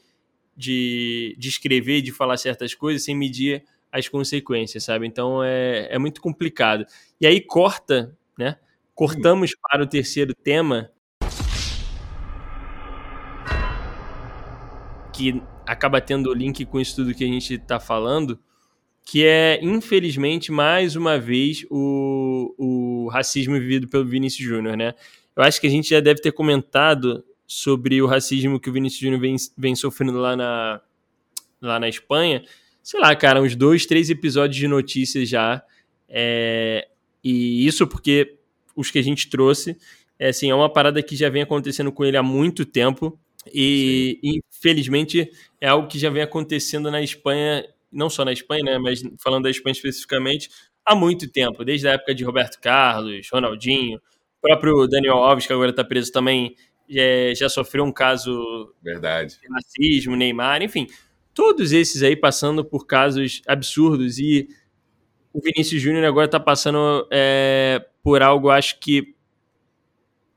de, 0.55 1.35
de 1.37 1.49
escrever, 1.49 2.01
de 2.01 2.13
falar 2.13 2.37
certas 2.37 2.73
coisas, 2.73 3.03
sem 3.03 3.15
medir 3.15 3.65
as 3.91 4.07
consequências, 4.07 4.85
sabe? 4.85 5.05
Então, 5.05 5.43
é, 5.43 5.89
é 5.91 5.99
muito 5.99 6.21
complicado. 6.21 6.85
E 7.19 7.27
aí, 7.27 7.41
corta, 7.41 8.17
né? 8.37 8.57
Cortamos 8.95 9.51
hum. 9.51 9.59
para 9.61 9.83
o 9.83 9.87
terceiro 9.87 10.33
tema, 10.33 10.89
que 15.13 15.43
acaba 15.65 15.99
tendo 15.99 16.33
link 16.33 16.65
com 16.65 16.79
isso 16.79 16.95
tudo 16.95 17.13
que 17.13 17.23
a 17.23 17.27
gente 17.27 17.55
está 17.55 17.79
falando, 17.79 18.39
que 19.05 19.25
é, 19.25 19.59
infelizmente, 19.61 20.51
mais 20.51 20.95
uma 20.95 21.19
vez, 21.19 21.65
o, 21.69 22.55
o 22.57 23.09
racismo 23.09 23.53
vivido 23.59 23.87
pelo 23.87 24.05
Vinícius 24.05 24.47
Júnior, 24.47 24.77
né? 24.77 24.93
Eu 25.35 25.43
acho 25.43 25.59
que 25.59 25.67
a 25.67 25.69
gente 25.69 25.89
já 25.89 25.99
deve 25.99 26.21
ter 26.21 26.31
comentado 26.31 27.23
sobre 27.45 28.01
o 28.01 28.07
racismo 28.07 28.59
que 28.59 28.69
o 28.69 28.73
Vinícius 28.73 29.01
Júnior 29.01 29.19
vem, 29.19 29.35
vem 29.57 29.75
sofrendo 29.75 30.17
lá 30.19 30.35
na, 30.35 30.81
lá 31.61 31.79
na 31.79 31.89
Espanha. 31.89 32.43
Sei 32.81 32.99
lá, 32.99 33.15
cara, 33.15 33.41
uns 33.41 33.55
dois, 33.55 33.85
três 33.85 34.09
episódios 34.09 34.57
de 34.57 34.67
notícias 34.67 35.27
já. 35.27 35.63
É, 36.07 36.87
e 37.23 37.65
isso 37.65 37.87
porque 37.87 38.37
os 38.75 38.89
que 38.89 38.99
a 38.99 39.03
gente 39.03 39.29
trouxe, 39.29 39.77
é, 40.17 40.29
assim, 40.29 40.49
é 40.49 40.55
uma 40.55 40.71
parada 40.71 41.01
que 41.01 41.15
já 41.15 41.29
vem 41.29 41.41
acontecendo 41.41 41.91
com 41.91 42.05
ele 42.05 42.17
há 42.17 42.23
muito 42.23 42.65
tempo. 42.65 43.19
E 43.53 44.19
Sim. 44.23 44.41
infelizmente 44.49 45.29
é 45.59 45.67
algo 45.67 45.87
que 45.87 45.99
já 45.99 46.09
vem 46.09 46.23
acontecendo 46.23 46.89
na 46.89 47.01
Espanha, 47.01 47.65
não 47.93 48.09
só 48.09 48.25
na 48.25 48.33
Espanha, 48.33 48.63
né, 48.63 48.77
mas 48.77 49.01
falando 49.21 49.43
da 49.43 49.49
Espanha 49.49 49.73
especificamente, 49.73 50.49
há 50.85 50.95
muito 50.95 51.31
tempo, 51.31 51.63
desde 51.63 51.87
a 51.87 51.91
época 51.91 52.13
de 52.13 52.23
Roberto 52.23 52.59
Carlos, 52.59 53.27
Ronaldinho, 53.31 53.97
o 53.97 54.41
próprio 54.41 54.87
Daniel 54.87 55.17
Alves, 55.17 55.47
que 55.47 55.53
agora 55.53 55.69
está 55.69 55.83
preso 55.83 56.11
também, 56.11 56.55
é, 56.89 57.33
já 57.35 57.47
sofreu 57.47 57.83
um 57.83 57.91
caso 57.91 58.73
Verdade. 58.83 59.39
de 59.39 59.47
racismo, 59.47 60.15
Neymar, 60.15 60.61
enfim, 60.61 60.87
todos 61.33 61.71
esses 61.71 62.03
aí 62.03 62.15
passando 62.15 62.63
por 62.63 62.85
casos 62.85 63.41
absurdos 63.47 64.19
e 64.19 64.47
o 65.33 65.41
Vinícius 65.41 65.81
Júnior 65.81 66.05
agora 66.05 66.25
está 66.25 66.39
passando 66.39 67.07
é, 67.11 67.83
por 68.03 68.21
algo, 68.21 68.49
acho 68.49 68.79
que 68.79 69.15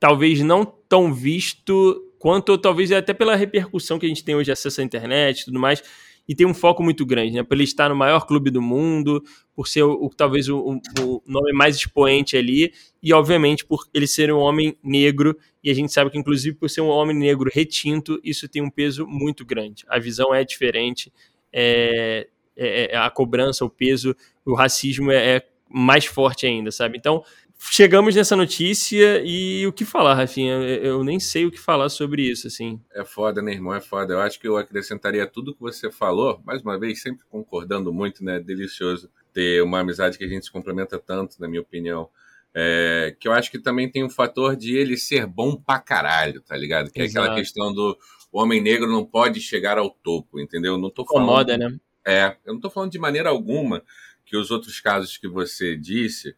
talvez 0.00 0.40
não 0.40 0.64
tão 0.64 1.12
visto 1.12 2.02
quanto 2.18 2.56
talvez 2.56 2.90
até 2.92 3.12
pela 3.12 3.36
repercussão 3.36 3.98
que 3.98 4.06
a 4.06 4.08
gente 4.08 4.24
tem 4.24 4.34
hoje, 4.34 4.50
acesso 4.50 4.80
à 4.80 4.84
internet 4.84 5.40
e 5.40 5.44
tudo 5.46 5.60
mais, 5.60 5.82
e 6.28 6.34
tem 6.34 6.46
um 6.46 6.54
foco 6.54 6.82
muito 6.82 7.06
grande, 7.06 7.34
né? 7.34 7.42
Por 7.42 7.54
ele 7.54 7.64
estar 7.64 7.88
no 7.88 7.96
maior 7.96 8.26
clube 8.26 8.50
do 8.50 8.60
mundo, 8.60 9.22
por 9.54 9.68
ser 9.68 9.82
o, 9.82 9.92
o 10.04 10.10
talvez 10.10 10.48
o, 10.48 10.58
o, 10.58 11.22
nome 11.26 11.52
mais 11.52 11.76
expoente 11.76 12.36
ali, 12.36 12.72
e 13.02 13.12
obviamente 13.12 13.64
por 13.64 13.86
ele 13.94 14.06
ser 14.06 14.32
um 14.32 14.38
homem 14.38 14.76
negro, 14.82 15.36
e 15.62 15.70
a 15.70 15.74
gente 15.74 15.92
sabe 15.92 16.10
que, 16.10 16.18
inclusive, 16.18 16.56
por 16.56 16.68
ser 16.68 16.80
um 16.80 16.88
homem 16.88 17.16
negro 17.16 17.50
retinto, 17.52 18.20
isso 18.24 18.48
tem 18.48 18.62
um 18.62 18.70
peso 18.70 19.06
muito 19.06 19.44
grande. 19.44 19.84
A 19.88 19.98
visão 19.98 20.34
é 20.34 20.44
diferente, 20.44 21.12
é, 21.52 22.28
é, 22.56 22.92
é 22.92 22.96
a 22.96 23.10
cobrança, 23.10 23.64
o 23.64 23.70
peso, 23.70 24.14
o 24.44 24.54
racismo 24.54 25.10
é, 25.10 25.36
é 25.36 25.46
mais 25.68 26.06
forte 26.06 26.46
ainda, 26.46 26.70
sabe? 26.70 26.96
Então, 26.98 27.22
chegamos 27.58 28.14
nessa 28.14 28.36
notícia 28.36 29.22
e 29.24 29.66
o 29.66 29.72
que 29.72 29.84
falar, 29.84 30.14
Rafinha? 30.14 30.54
Eu 30.54 31.02
nem 31.04 31.20
sei 31.20 31.46
o 31.46 31.50
que 31.50 31.58
falar 31.58 31.88
sobre 31.88 32.22
isso, 32.22 32.46
assim. 32.46 32.80
É 32.94 33.04
foda, 33.04 33.42
né, 33.42 33.52
irmão? 33.52 33.74
É 33.74 33.80
foda. 33.80 34.14
Eu 34.14 34.20
acho 34.20 34.38
que 34.38 34.46
eu 34.46 34.56
acrescentaria 34.56 35.26
tudo 35.26 35.54
que 35.54 35.60
você 35.60 35.90
falou, 35.90 36.40
mais 36.44 36.62
uma 36.62 36.78
vez, 36.78 37.02
sempre 37.02 37.24
concordando 37.28 37.92
muito, 37.92 38.24
né? 38.24 38.38
Delicioso 38.40 39.10
ter 39.32 39.62
uma 39.62 39.80
amizade 39.80 40.16
que 40.16 40.24
a 40.24 40.28
gente 40.28 40.46
se 40.46 40.52
complementa 40.52 40.98
tanto, 40.98 41.40
na 41.40 41.46
minha 41.48 41.60
opinião. 41.60 42.08
É, 42.54 43.14
que 43.20 43.28
eu 43.28 43.32
acho 43.32 43.50
que 43.50 43.58
também 43.58 43.90
tem 43.90 44.02
um 44.02 44.08
fator 44.08 44.56
de 44.56 44.74
ele 44.74 44.96
ser 44.96 45.26
bom 45.26 45.54
pra 45.56 45.78
caralho, 45.78 46.40
tá 46.40 46.56
ligado? 46.56 46.90
Que 46.90 47.02
Exato. 47.02 47.18
é 47.18 47.20
aquela 47.20 47.36
questão 47.36 47.72
do 47.72 47.98
homem 48.32 48.62
negro 48.62 48.90
não 48.90 49.04
pode 49.04 49.40
chegar 49.40 49.76
ao 49.76 49.90
topo, 49.90 50.40
entendeu? 50.40 50.78
Não 50.78 50.90
tô 50.90 51.04
falando. 51.04 51.24
Incomoda, 51.24 51.58
né? 51.58 51.76
É, 52.06 52.36
eu 52.46 52.54
não 52.54 52.60
tô 52.60 52.70
falando 52.70 52.92
de 52.92 52.98
maneira 52.98 53.28
alguma 53.28 53.82
que 54.24 54.36
os 54.36 54.50
outros 54.50 54.80
casos 54.80 55.18
que 55.18 55.28
você 55.28 55.76
disse 55.76 56.34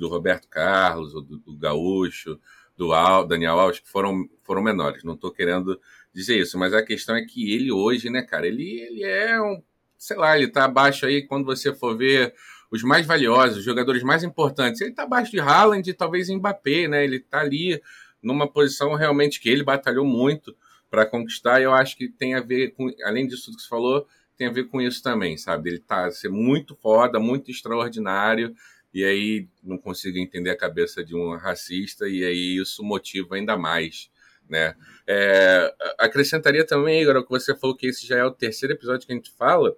do 0.00 0.08
Roberto 0.08 0.48
Carlos, 0.48 1.14
ou 1.14 1.20
do, 1.20 1.38
do 1.38 1.56
Gaúcho, 1.56 2.40
do 2.76 2.92
Al, 2.94 3.26
Daniel 3.26 3.60
Alves, 3.60 3.80
que 3.80 3.88
foram, 3.88 4.26
foram 4.42 4.62
menores. 4.62 5.04
Não 5.04 5.12
estou 5.12 5.30
querendo 5.30 5.78
dizer 6.12 6.38
isso, 6.38 6.58
mas 6.58 6.72
a 6.72 6.82
questão 6.82 7.14
é 7.14 7.22
que 7.22 7.52
ele 7.52 7.70
hoje, 7.70 8.08
né, 8.08 8.22
cara, 8.22 8.46
ele, 8.46 8.80
ele 8.80 9.04
é 9.04 9.40
um, 9.40 9.62
sei 9.98 10.16
lá, 10.16 10.34
ele 10.36 10.46
está 10.46 10.64
abaixo 10.64 11.04
aí 11.04 11.22
quando 11.22 11.44
você 11.44 11.74
for 11.74 11.96
ver 11.96 12.34
os 12.70 12.82
mais 12.82 13.06
valiosos, 13.06 13.58
os 13.58 13.64
jogadores 13.64 14.02
mais 14.02 14.24
importantes. 14.24 14.80
Ele 14.80 14.90
está 14.90 15.02
abaixo 15.02 15.30
de 15.30 15.38
Haaland 15.38 15.88
e 15.88 15.92
talvez 15.92 16.30
Mbappé, 16.30 16.88
né? 16.88 17.04
Ele 17.04 17.16
está 17.16 17.40
ali 17.40 17.80
numa 18.22 18.50
posição 18.50 18.94
realmente 18.94 19.38
que 19.38 19.50
ele 19.50 19.62
batalhou 19.62 20.06
muito 20.06 20.56
para 20.90 21.04
conquistar. 21.04 21.60
E 21.60 21.64
eu 21.64 21.74
acho 21.74 21.96
que 21.96 22.08
tem 22.08 22.34
a 22.34 22.40
ver 22.40 22.70
com, 22.70 22.90
além 23.04 23.26
disso 23.26 23.54
que 23.54 23.60
você 23.60 23.68
falou, 23.68 24.06
tem 24.38 24.46
a 24.46 24.52
ver 24.52 24.64
com 24.64 24.80
isso 24.80 25.02
também, 25.02 25.36
sabe? 25.36 25.68
Ele 25.68 25.78
tá 25.80 26.10
ser 26.10 26.30
muito 26.30 26.74
foda, 26.74 27.20
muito 27.20 27.50
extraordinário 27.50 28.54
e 28.92 29.04
aí 29.04 29.48
não 29.62 29.78
consigo 29.78 30.18
entender 30.18 30.50
a 30.50 30.56
cabeça 30.56 31.04
de 31.04 31.14
um 31.14 31.36
racista, 31.36 32.08
e 32.08 32.24
aí 32.24 32.56
isso 32.60 32.82
motiva 32.82 33.36
ainda 33.36 33.56
mais. 33.56 34.10
Né? 34.48 34.74
É, 35.06 35.72
acrescentaria 35.98 36.66
também, 36.66 37.02
agora 37.02 37.22
que 37.22 37.30
você 37.30 37.54
falou 37.56 37.76
que 37.76 37.86
esse 37.86 38.06
já 38.06 38.18
é 38.18 38.24
o 38.24 38.32
terceiro 38.32 38.74
episódio 38.74 39.06
que 39.06 39.12
a 39.12 39.16
gente 39.16 39.30
fala, 39.30 39.76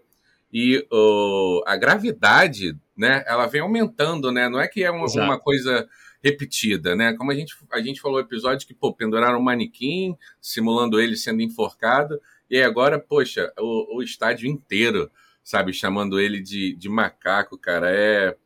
e 0.53 0.87
uh, 0.93 1.63
a 1.67 1.77
gravidade, 1.77 2.77
né, 2.97 3.25
ela 3.27 3.47
vem 3.47 3.63
aumentando, 3.63 4.31
né? 4.31 4.51
Não 4.51 4.61
é 4.61 4.69
que 4.69 4.85
é 4.85 4.91
uma, 4.91 5.07
uma, 5.07 5.41
coisa 5.41 5.89
repetida, 6.23 6.95
né? 6.95 7.15
Como 7.15 7.31
a 7.31 7.35
gente, 7.35 7.55
a 7.73 7.81
gente 7.81 8.03
falou 8.03 8.21
episódio 8.21 8.67
que, 8.67 8.75
pô, 8.75 8.93
penduraram 8.93 9.39
um 9.39 9.43
manequim, 9.43 10.15
simulando 10.43 11.01
ele 11.01 11.17
sendo 11.17 11.41
enforcado, 11.41 12.21
e 12.51 12.61
agora, 12.61 12.99
poxa, 12.99 13.51
o, 13.59 13.97
o 13.97 14.03
estádio 14.03 14.47
inteiro, 14.47 15.11
sabe, 15.43 15.73
chamando 15.73 16.21
ele 16.21 16.39
de, 16.39 16.77
de 16.77 16.89
macaco, 16.89 17.57
cara, 17.57 17.91
é 17.91 18.37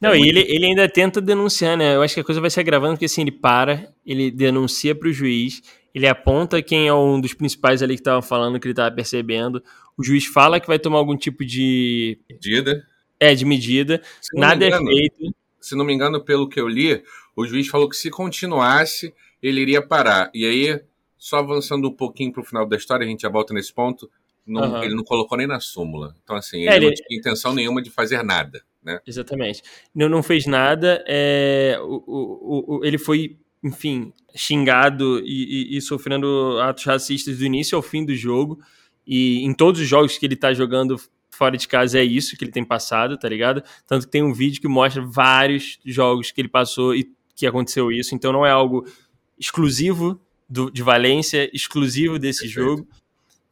não, 0.00 0.10
é 0.10 0.18
e 0.18 0.28
ele, 0.28 0.40
ele 0.40 0.66
ainda 0.66 0.88
tenta 0.88 1.20
denunciar, 1.20 1.76
né? 1.76 1.94
Eu 1.94 2.02
acho 2.02 2.14
que 2.14 2.20
a 2.20 2.24
coisa 2.24 2.40
vai 2.40 2.50
se 2.50 2.60
agravando, 2.60 2.94
porque 2.94 3.06
assim, 3.06 3.22
ele 3.22 3.32
para, 3.32 3.88
ele 4.04 4.30
denuncia 4.30 4.94
para 4.94 5.08
o 5.08 5.12
juiz, 5.12 5.62
ele 5.94 6.06
aponta 6.06 6.60
quem 6.60 6.88
é 6.88 6.94
um 6.94 7.20
dos 7.20 7.34
principais 7.34 7.82
ali 7.82 7.94
que 7.94 8.00
estava 8.00 8.20
falando, 8.20 8.58
que 8.58 8.66
ele 8.66 8.72
estava 8.72 8.94
percebendo. 8.94 9.62
O 9.96 10.02
juiz 10.02 10.26
fala 10.26 10.60
que 10.60 10.66
vai 10.66 10.78
tomar 10.78 10.98
algum 10.98 11.16
tipo 11.16 11.44
de. 11.44 12.18
Medida? 12.28 12.86
É, 13.18 13.34
de 13.34 13.44
medida. 13.44 14.02
Nada 14.34 14.64
é 14.64 14.68
engano, 14.68 14.90
é 14.90 14.94
feito. 14.94 15.34
Se 15.60 15.76
não 15.76 15.84
me 15.84 15.94
engano, 15.94 16.22
pelo 16.22 16.48
que 16.48 16.60
eu 16.60 16.68
li, 16.68 17.02
o 17.34 17.46
juiz 17.46 17.68
falou 17.68 17.88
que 17.88 17.96
se 17.96 18.10
continuasse, 18.10 19.14
ele 19.42 19.60
iria 19.60 19.80
parar. 19.80 20.30
E 20.34 20.44
aí, 20.44 20.80
só 21.16 21.38
avançando 21.38 21.88
um 21.88 21.92
pouquinho 21.92 22.32
para 22.32 22.42
o 22.42 22.44
final 22.44 22.66
da 22.66 22.76
história, 22.76 23.06
a 23.06 23.08
gente 23.08 23.22
já 23.22 23.28
volta 23.28 23.54
nesse 23.54 23.72
ponto. 23.72 24.10
Não, 24.46 24.74
uhum. 24.74 24.82
Ele 24.82 24.94
não 24.94 25.04
colocou 25.04 25.38
nem 25.38 25.46
na 25.46 25.60
súmula. 25.60 26.14
Então, 26.22 26.36
assim, 26.36 26.62
ele, 26.62 26.68
é, 26.68 26.76
ele 26.76 26.86
não 26.86 26.94
tinha 26.94 27.18
intenção 27.18 27.54
nenhuma 27.54 27.80
de 27.80 27.88
fazer 27.88 28.22
nada 28.22 28.62
né? 28.84 29.00
Exatamente. 29.06 29.62
Não, 29.94 30.08
não 30.08 30.22
fez 30.22 30.46
nada, 30.46 31.02
é, 31.08 31.78
o, 31.80 32.04
o, 32.06 32.76
o, 32.76 32.84
ele 32.84 32.98
foi, 32.98 33.38
enfim, 33.62 34.12
xingado 34.34 35.20
e, 35.24 35.72
e, 35.72 35.76
e, 35.76 35.80
sofrendo 35.80 36.58
atos 36.60 36.84
racistas 36.84 37.38
do 37.38 37.44
início 37.44 37.76
ao 37.76 37.82
fim 37.82 38.04
do 38.04 38.14
jogo. 38.14 38.58
E 39.06 39.42
em 39.42 39.54
todos 39.54 39.80
os 39.80 39.88
jogos 39.88 40.18
que 40.18 40.26
ele 40.26 40.36
tá 40.36 40.52
jogando 40.52 40.96
fora 41.30 41.56
de 41.56 41.66
casa 41.66 41.98
é 41.98 42.04
isso 42.04 42.36
que 42.36 42.44
ele 42.44 42.52
tem 42.52 42.64
passado, 42.64 43.18
tá 43.18 43.28
ligado? 43.28 43.62
Tanto 43.86 44.06
que 44.06 44.12
tem 44.12 44.22
um 44.22 44.32
vídeo 44.32 44.60
que 44.60 44.68
mostra 44.68 45.02
vários 45.02 45.78
jogos 45.84 46.30
que 46.30 46.40
ele 46.40 46.48
passou 46.48 46.94
e 46.94 47.10
que 47.34 47.46
aconteceu 47.46 47.90
isso. 47.90 48.14
Então 48.14 48.32
não 48.32 48.46
é 48.46 48.50
algo 48.50 48.86
exclusivo 49.38 50.20
do, 50.48 50.70
de 50.70 50.82
Valência, 50.82 51.50
exclusivo 51.52 52.18
desse 52.18 52.44
Perfeito. 52.44 52.68
jogo. 52.68 52.88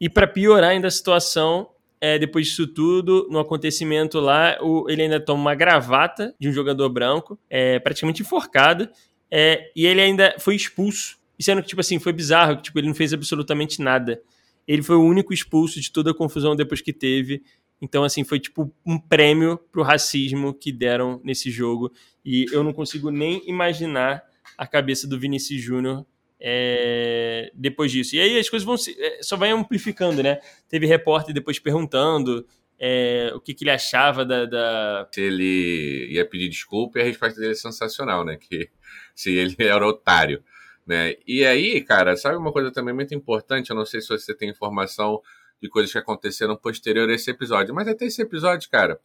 E 0.01 0.09
para 0.09 0.27
piorar 0.27 0.71
ainda 0.71 0.89
a 0.89 0.91
situação, 0.91 1.69
é, 2.03 2.19
depois 2.19 2.49
disso 2.49 2.67
tudo, 2.67 3.29
no 3.31 3.39
acontecimento 3.39 4.19
lá, 4.19 4.59
o, 4.61 4.91
ele 4.91 5.03
ainda 5.03 5.21
toma 5.21 5.41
uma 5.41 5.55
gravata 5.55 6.35
de 6.37 6.49
um 6.49 6.53
jogador 6.53 6.89
branco, 6.89 7.39
é, 7.49 7.79
praticamente 7.79 8.23
enforcado, 8.23 8.89
é, 9.31 9.71
e 9.77 9.87
ele 9.87 10.01
ainda 10.01 10.35
foi 10.41 10.57
expulso. 10.57 11.17
E 11.39 11.45
sendo 11.45 11.63
que, 11.63 11.69
tipo 11.69 11.81
assim, 11.81 12.01
foi 12.01 12.13
bizarro, 12.13 12.57
que 12.57 12.65
tipo, 12.65 12.79
ele 12.81 12.89
não 12.89 12.95
fez 12.95 13.15
absolutamente 13.15 13.81
nada. 13.81 14.21
Ele 14.67 14.83
foi 14.83 14.97
o 14.97 15.05
único 15.05 15.33
expulso 15.33 15.81
de 15.81 15.93
toda 15.93 16.11
a 16.11 16.15
confusão 16.15 16.57
depois 16.57 16.81
que 16.81 16.93
teve. 16.93 17.41
Então, 17.81 18.03
assim, 18.03 18.25
foi 18.25 18.41
tipo 18.41 18.75
um 18.85 18.99
prêmio 18.99 19.57
pro 19.71 19.85
racismo 19.85 20.53
que 20.53 20.73
deram 20.73 21.21
nesse 21.23 21.53
jogo. 21.53 21.93
E 22.25 22.47
eu 22.51 22.65
não 22.65 22.73
consigo 22.73 23.11
nem 23.11 23.49
imaginar 23.49 24.25
a 24.59 24.67
cabeça 24.67 25.07
do 25.07 25.21
Vinícius 25.21 25.63
Júnior 25.63 26.05
é, 26.45 27.53
depois 27.55 27.93
disso. 27.93 28.17
E 28.17 28.21
aí 28.21 28.37
as 28.37 28.51
coisas 28.51 28.67
vão 28.67 28.77
se, 28.77 28.97
é, 29.01 29.23
só 29.23 29.37
vai 29.37 29.51
amplificando, 29.51 30.25
né? 30.25 30.41
Teve 30.69 30.87
repórter 30.87 31.33
depois 31.33 31.61
perguntando 31.61 32.45
é, 32.77 33.31
o 33.33 33.41
que, 33.41 33.55
que, 33.55 33.63
ele 33.63 33.71
achava 33.71 34.25
da, 34.25 34.45
da, 34.45 35.09
Se 35.13 35.21
ele 35.21 36.09
ia 36.11 36.29
pedir 36.29 36.49
desculpa 36.49 36.99
e 36.99 37.03
a 37.03 37.05
resposta 37.05 37.39
dele 37.39 37.53
é 37.53 37.55
sensacional, 37.55 38.25
né? 38.25 38.37
Que 38.37 38.69
se 39.15 39.31
ele 39.37 39.55
era 39.61 39.87
otário. 39.87 40.43
Né? 40.85 41.15
E 41.25 41.45
aí, 41.47 41.81
cara, 41.81 42.17
sabe 42.17 42.37
uma 42.37 42.53
coisa 42.53 42.73
também 42.73 42.93
muito 42.93 43.15
importante? 43.15 43.71
Eu 43.71 43.77
não 43.77 43.87
sei 43.87 44.01
se 44.01 44.09
você 44.09 44.35
tem 44.35 44.51
informação 44.51 45.23
de 45.63 45.69
coisas 45.69 45.93
que 45.93 45.99
aconteceram 45.99 46.57
posterior 46.57 47.09
a 47.09 47.15
esse 47.15 47.31
episódio. 47.31 47.73
Mas 47.73 47.87
até 47.87 48.07
esse 48.07 48.21
episódio, 48.21 48.69
cara, 48.69 48.99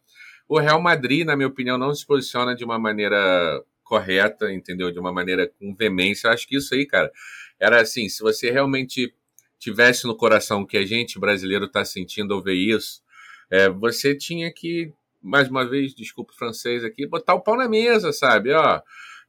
o 0.48 0.58
Real 0.58 0.80
Madrid, 0.82 1.24
na 1.24 1.36
minha 1.36 1.46
opinião, 1.46 1.78
não 1.78 1.94
se 1.94 2.04
posiciona 2.04 2.56
de 2.56 2.64
uma 2.64 2.80
maneira 2.80 3.62
correta, 3.88 4.52
entendeu? 4.52 4.92
De 4.92 4.98
uma 4.98 5.12
maneira 5.12 5.50
com 5.58 5.74
veemência. 5.74 6.28
Eu 6.28 6.32
acho 6.32 6.46
que 6.46 6.56
isso 6.56 6.74
aí, 6.74 6.86
cara, 6.86 7.10
era 7.58 7.80
assim, 7.80 8.08
se 8.08 8.22
você 8.22 8.50
realmente 8.50 9.12
tivesse 9.58 10.06
no 10.06 10.16
coração 10.16 10.64
que 10.64 10.76
a 10.76 10.86
gente 10.86 11.18
brasileiro 11.18 11.64
está 11.64 11.84
sentindo 11.84 12.34
ao 12.34 12.42
ver 12.42 12.54
isso, 12.54 13.02
é, 13.50 13.68
você 13.68 14.14
tinha 14.14 14.52
que, 14.52 14.92
mais 15.22 15.48
uma 15.48 15.68
vez, 15.68 15.94
desculpa 15.94 16.32
o 16.32 16.36
francês 16.36 16.84
aqui, 16.84 17.06
botar 17.06 17.34
o 17.34 17.40
pau 17.40 17.56
na 17.56 17.68
mesa, 17.68 18.12
sabe? 18.12 18.52
Ó, 18.52 18.80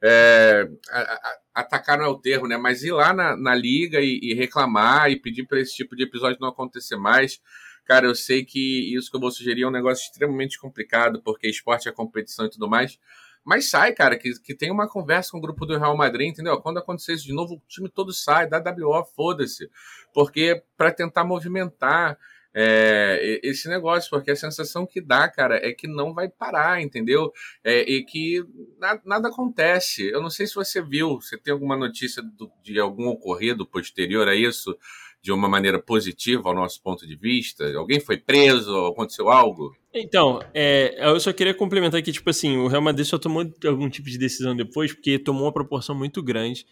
é, 0.03 0.69
a, 0.91 0.99
a, 0.99 1.37
atacar 1.61 1.97
não 1.97 2.05
é 2.05 2.09
o 2.09 2.19
termo, 2.19 2.47
né? 2.47 2.57
Mas 2.57 2.83
ir 2.83 2.91
lá 2.91 3.13
na, 3.13 3.35
na 3.35 3.55
liga 3.55 3.99
e, 4.01 4.19
e, 4.21 4.33
reclamar 4.33 5.09
e 5.09 5.19
pedir 5.19 5.45
para 5.45 5.59
esse 5.59 5.75
tipo 5.75 5.95
de 5.95 6.03
episódio 6.03 6.37
não 6.39 6.49
acontecer 6.49 6.97
mais. 6.97 7.39
Cara, 7.85 8.05
eu 8.05 8.13
sei 8.13 8.45
que 8.45 8.95
isso 8.95 9.09
que 9.09 9.17
eu 9.17 9.21
vou 9.21 9.31
sugerir 9.31 9.63
é 9.63 9.67
um 9.67 9.71
negócio 9.71 10.03
extremamente 10.03 10.59
complicado, 10.59 11.21
porque 11.23 11.49
esporte 11.49 11.89
é 11.89 11.91
competição 11.91 12.45
e 12.45 12.49
tudo 12.49 12.69
mais. 12.69 12.99
Mas 13.45 13.69
sai, 13.69 13.93
cara, 13.93 14.17
que, 14.17 14.33
que 14.39 14.55
tem 14.55 14.71
uma 14.71 14.87
conversa 14.87 15.31
com 15.31 15.37
o 15.37 15.41
grupo 15.41 15.65
do 15.65 15.77
Real 15.77 15.95
Madrid, 15.95 16.29
entendeu? 16.29 16.59
Quando 16.61 16.77
acontecer 16.77 17.13
isso 17.13 17.25
de 17.25 17.33
novo, 17.33 17.55
o 17.55 17.61
time 17.67 17.89
todo 17.89 18.13
sai, 18.13 18.47
dá 18.47 18.59
WO, 18.59 19.03
foda-se. 19.15 19.69
Porque 20.13 20.63
para 20.77 20.91
tentar 20.91 21.23
movimentar 21.23 22.17
é, 22.53 23.39
esse 23.43 23.69
negócio, 23.69 24.09
porque 24.09 24.31
a 24.31 24.35
sensação 24.35 24.85
que 24.85 24.99
dá, 24.99 25.27
cara, 25.29 25.57
é 25.65 25.71
que 25.71 25.87
não 25.87 26.13
vai 26.13 26.27
parar, 26.27 26.81
entendeu? 26.81 27.31
É, 27.63 27.81
e 27.81 28.03
que 28.03 28.43
nada, 28.79 29.01
nada, 29.05 29.27
acontece. 29.29 30.09
Eu 30.09 30.21
não 30.21 30.29
sei 30.29 30.47
se 30.47 30.55
você 30.55 30.81
viu, 30.81 31.21
você 31.21 31.37
tem 31.37 31.53
alguma 31.53 31.77
notícia 31.77 32.21
do, 32.23 32.51
de 32.63 32.79
algum 32.79 33.07
ocorrido 33.07 33.65
posterior 33.65 34.27
a 34.27 34.35
isso, 34.35 34.77
de 35.21 35.31
uma 35.31 35.49
maneira 35.49 35.79
positiva 35.79 36.49
ao 36.49 36.55
nosso 36.55 36.81
ponto 36.81 37.05
de 37.05 37.15
vista? 37.15 37.71
Alguém 37.77 37.99
foi 37.99 38.17
preso? 38.17 38.87
Aconteceu 38.87 39.29
algo? 39.29 39.75
Então, 39.93 40.39
é, 40.53 40.95
eu 41.09 41.19
só 41.19 41.33
queria 41.33 41.53
complementar 41.53 42.01
que, 42.01 42.11
tipo 42.11 42.29
assim, 42.29 42.57
o 42.57 42.67
Real 42.67 42.81
Madrid 42.81 43.05
só 43.05 43.17
tomou 43.17 43.43
algum 43.65 43.89
tipo 43.89 44.09
de 44.09 44.17
decisão 44.17 44.55
depois, 44.55 44.93
porque 44.93 45.17
tomou 45.17 45.43
uma 45.43 45.53
proporção 45.53 45.95
muito 45.95 46.21
grande 46.21 46.65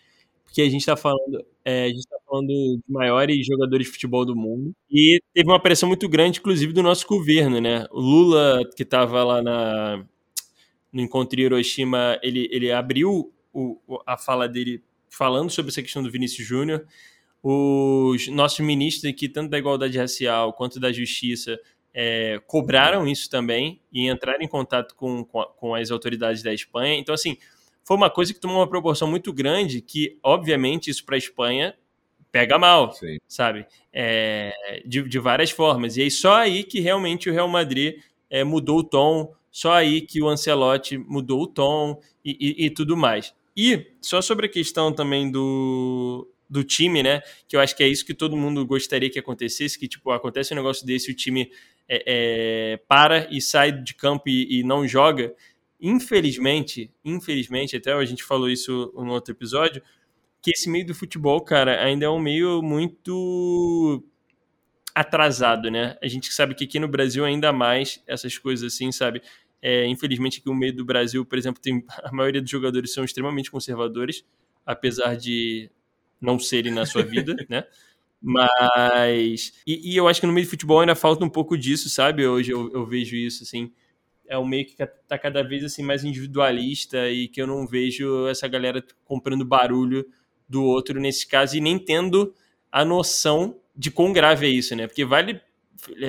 porque 0.48 0.62
a 0.62 0.70
gente 0.70 0.80
está 0.80 0.96
falando, 0.96 1.46
é, 1.64 1.84
a 1.84 1.88
gente 1.90 2.08
tá 2.08 2.18
falando 2.26 2.48
de 2.48 2.82
maiores 2.88 3.46
jogadores 3.46 3.86
de 3.86 3.94
futebol 3.94 4.26
do 4.26 4.36
mundo. 4.36 4.74
E 4.90 5.22
teve 5.34 5.48
uma 5.48 5.62
pressão 5.62 5.88
muito 5.88 6.08
grande, 6.08 6.40
inclusive, 6.40 6.72
do 6.72 6.82
nosso 6.82 7.06
governo, 7.06 7.60
né? 7.60 7.86
O 7.92 8.00
Lula, 8.00 8.62
que 8.76 8.84
estava 8.84 9.24
lá 9.24 9.42
na, 9.42 10.06
no 10.92 11.02
encontro 11.02 11.40
em 11.40 11.44
Hiroshima, 11.44 12.18
ele, 12.24 12.48
ele 12.50 12.72
abriu 12.72 13.32
o, 13.54 13.78
a 14.06 14.18
fala 14.18 14.48
dele 14.48 14.82
falando 15.10 15.50
sobre 15.50 15.70
essa 15.70 15.82
questão 15.82 16.02
do 16.02 16.10
Vinícius 16.10 16.48
Júnior. 16.48 16.86
Os 17.44 18.28
nossos 18.30 18.60
ministros 18.62 19.06
aqui, 19.12 19.28
tanto 19.28 19.50
da 19.50 19.60
igualdade 19.60 19.98
racial 19.98 20.54
quanto 20.54 20.80
da 20.80 20.92
justiça, 20.92 21.60
é, 22.00 22.40
cobraram 22.46 23.08
isso 23.08 23.28
também 23.28 23.82
e 23.92 24.08
entraram 24.08 24.44
em 24.44 24.48
contato 24.48 24.94
com, 24.94 25.26
com, 25.26 25.74
as 25.74 25.90
autoridades 25.90 26.44
da 26.44 26.54
Espanha. 26.54 26.94
Então, 26.94 27.16
assim, 27.16 27.38
foi 27.84 27.98
uma 27.98 28.08
coisa 28.08 28.32
que 28.32 28.40
tomou 28.40 28.58
uma 28.58 28.70
proporção 28.70 29.08
muito 29.08 29.34
grande, 29.34 29.82
que, 29.82 30.20
obviamente, 30.22 30.92
isso 30.92 31.04
para 31.04 31.16
a 31.16 31.18
Espanha 31.18 31.74
pega 32.32 32.60
mal, 32.60 32.94
Sim. 32.94 33.18
sabe? 33.28 33.66
É, 33.92 34.84
de, 34.86 35.10
de, 35.10 35.18
várias 35.18 35.50
formas. 35.50 35.98
E 35.98 36.04
aí, 36.04 36.12
só 36.12 36.36
aí 36.36 36.64
que 36.64 36.80
realmente 36.80 37.32
o 37.32 37.34
Real 37.34 37.48
Madrid 37.48 38.00
é, 38.30 38.44
mudou 38.44 38.78
o 38.78 38.84
tom, 38.84 39.34
só 39.50 39.74
aí 39.74 40.02
que 40.02 40.22
o 40.22 40.28
Ancelotti 40.28 41.00
mudou 41.00 41.42
o 41.42 41.48
tom 41.48 42.00
e, 42.24 42.38
e, 42.40 42.66
e, 42.68 42.70
tudo 42.70 42.96
mais. 42.96 43.34
E 43.56 43.88
só 44.00 44.22
sobre 44.22 44.46
a 44.46 44.50
questão 44.50 44.94
também 44.94 45.32
do, 45.32 46.30
do 46.50 46.64
time, 46.64 47.04
né? 47.04 47.22
Que 47.48 47.56
eu 47.56 47.60
acho 47.60 47.76
que 47.76 47.84
é 47.84 47.88
isso 47.88 48.06
que 48.06 48.14
todo 48.14 48.38
mundo 48.38 48.66
gostaria 48.66 49.10
que 49.10 49.20
acontecesse, 49.20 49.78
que, 49.78 49.88
tipo, 49.88 50.12
acontece 50.12 50.54
um 50.54 50.58
negócio 50.58 50.86
desse, 50.86 51.12
o 51.12 51.16
time 51.16 51.52
é, 51.88 52.04
é, 52.06 52.78
para 52.88 53.28
e 53.32 53.42
sai 53.42 53.72
de 53.72 53.94
campo 53.94 54.24
e, 54.28 54.60
e 54.60 54.64
não 54.64 54.88
joga 54.88 55.34
infelizmente, 55.80 56.92
infelizmente, 57.06 57.76
até 57.76 57.94
a 57.94 58.06
gente 58.06 58.24
falou 58.24 58.50
isso 58.50 58.92
no 58.96 59.12
outro 59.12 59.34
episódio, 59.34 59.82
que 60.42 60.52
esse 60.52 60.70
meio 60.70 60.86
do 60.86 60.96
futebol, 60.96 61.42
cara, 61.42 61.84
ainda 61.84 62.06
é 62.06 62.10
um 62.10 62.20
meio 62.20 62.62
muito 62.62 64.04
atrasado, 64.94 65.70
né? 65.70 65.98
A 66.02 66.08
gente 66.08 66.34
sabe 66.34 66.56
que 66.56 66.64
aqui 66.64 66.80
no 66.80 66.88
Brasil 66.88 67.24
ainda 67.24 67.54
mais 67.54 68.02
essas 68.08 68.38
coisas 68.38 68.74
assim, 68.74 68.92
sabe? 68.92 69.22
É, 69.62 69.86
infelizmente 69.88 70.42
que 70.42 70.50
o 70.50 70.56
meio 70.56 70.76
do 70.76 70.86
Brasil, 70.86 71.26
por 71.26 71.38
exemplo, 71.38 71.62
tem 71.62 71.84
a 72.04 72.12
maioria 72.12 72.42
dos 72.42 72.50
jogadores 72.50 72.94
são 72.94 73.04
extremamente 73.04 73.52
conservadores, 73.52 74.26
apesar 74.66 75.16
de 75.16 75.70
não 76.20 76.40
serem 76.40 76.72
na 76.72 76.86
sua 76.86 77.04
vida, 77.04 77.36
né? 77.50 77.64
Mas 78.22 79.54
e, 79.66 79.94
e, 79.94 79.96
eu 79.96 80.08
acho 80.08 80.20
que 80.20 80.28
no 80.28 80.34
meio 80.34 80.46
do 80.46 80.50
futebol 80.50 80.80
ainda 80.80 80.96
falta 80.96 81.24
um 81.24 81.30
pouco 81.30 81.58
disso, 81.58 81.90
sabe? 81.90 82.26
Hoje 82.26 82.52
eu, 82.52 82.72
eu 82.74 82.86
vejo 82.86 83.16
isso 83.16 83.44
assim 83.44 83.72
é 84.28 84.38
um 84.38 84.46
meio 84.46 84.66
que 84.66 84.76
tá 85.08 85.18
cada 85.18 85.42
vez 85.42 85.64
assim 85.64 85.82
mais 85.82 86.04
individualista 86.04 87.10
e 87.10 87.28
que 87.28 87.42
eu 87.42 87.48
não 87.48 87.66
vejo 87.66 88.28
essa 88.28 88.48
galera 88.48 88.84
comprando 89.06 89.46
barulho 89.46 90.06
do 90.48 90.64
outro 90.64 91.00
nesse 91.00 91.26
caso 91.26 91.58
e 91.58 91.62
nem 91.62 91.80
tendo 91.80 92.34
a 92.72 92.84
noção 92.84 93.60
de 93.76 93.90
quão 93.90 94.12
grave 94.12 94.46
é 94.46 94.50
isso, 94.50 94.76
né? 94.76 94.88
Porque 94.88 95.06
vale 95.06 95.42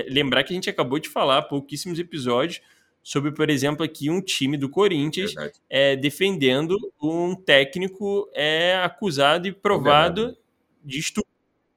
lembrar 0.09 0.43
que 0.43 0.53
a 0.53 0.55
gente 0.55 0.71
acabou 0.71 0.99
de 0.99 1.09
falar 1.09 1.43
pouquíssimos 1.43 1.99
episódios 1.99 2.61
sobre, 3.09 3.33
por 3.33 3.49
exemplo, 3.49 3.83
aqui 3.83 4.11
um 4.11 4.21
time 4.21 4.59
do 4.59 4.69
Corinthians 4.69 5.33
é, 5.71 5.97
defendendo 5.97 6.77
um 7.03 7.35
técnico 7.35 8.29
é 8.35 8.77
acusado 8.85 9.49
e 9.49 9.53
provado 9.53 10.25
condenado. 10.25 10.39
de 10.85 10.99
estupro, 10.99 11.31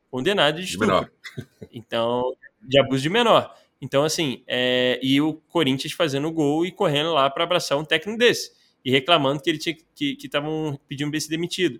condenado 0.10 0.56
de 0.58 0.66
estupro. 0.66 1.10
De 1.38 1.48
então, 1.72 2.36
de 2.62 2.78
abuso 2.78 3.02
de 3.02 3.10
menor. 3.10 3.56
Então, 3.82 4.04
assim, 4.04 4.44
é, 4.46 5.00
e 5.02 5.22
o 5.22 5.36
Corinthians 5.48 5.94
fazendo 5.94 6.30
gol 6.34 6.66
e 6.66 6.72
correndo 6.72 7.14
lá 7.14 7.30
para 7.30 7.46
abraçar 7.46 7.78
um 7.78 7.86
técnico 7.86 8.20
desse. 8.20 8.52
E 8.84 8.92
reclamando 8.92 9.42
que 9.42 9.50
ele 9.50 9.58
tinha 9.58 9.78
que 9.96 10.18
estavam 10.22 10.78
pedindo 10.86 11.12
para 11.12 11.16
ele 11.16 11.24
ser 11.24 11.30
demitido. 11.30 11.80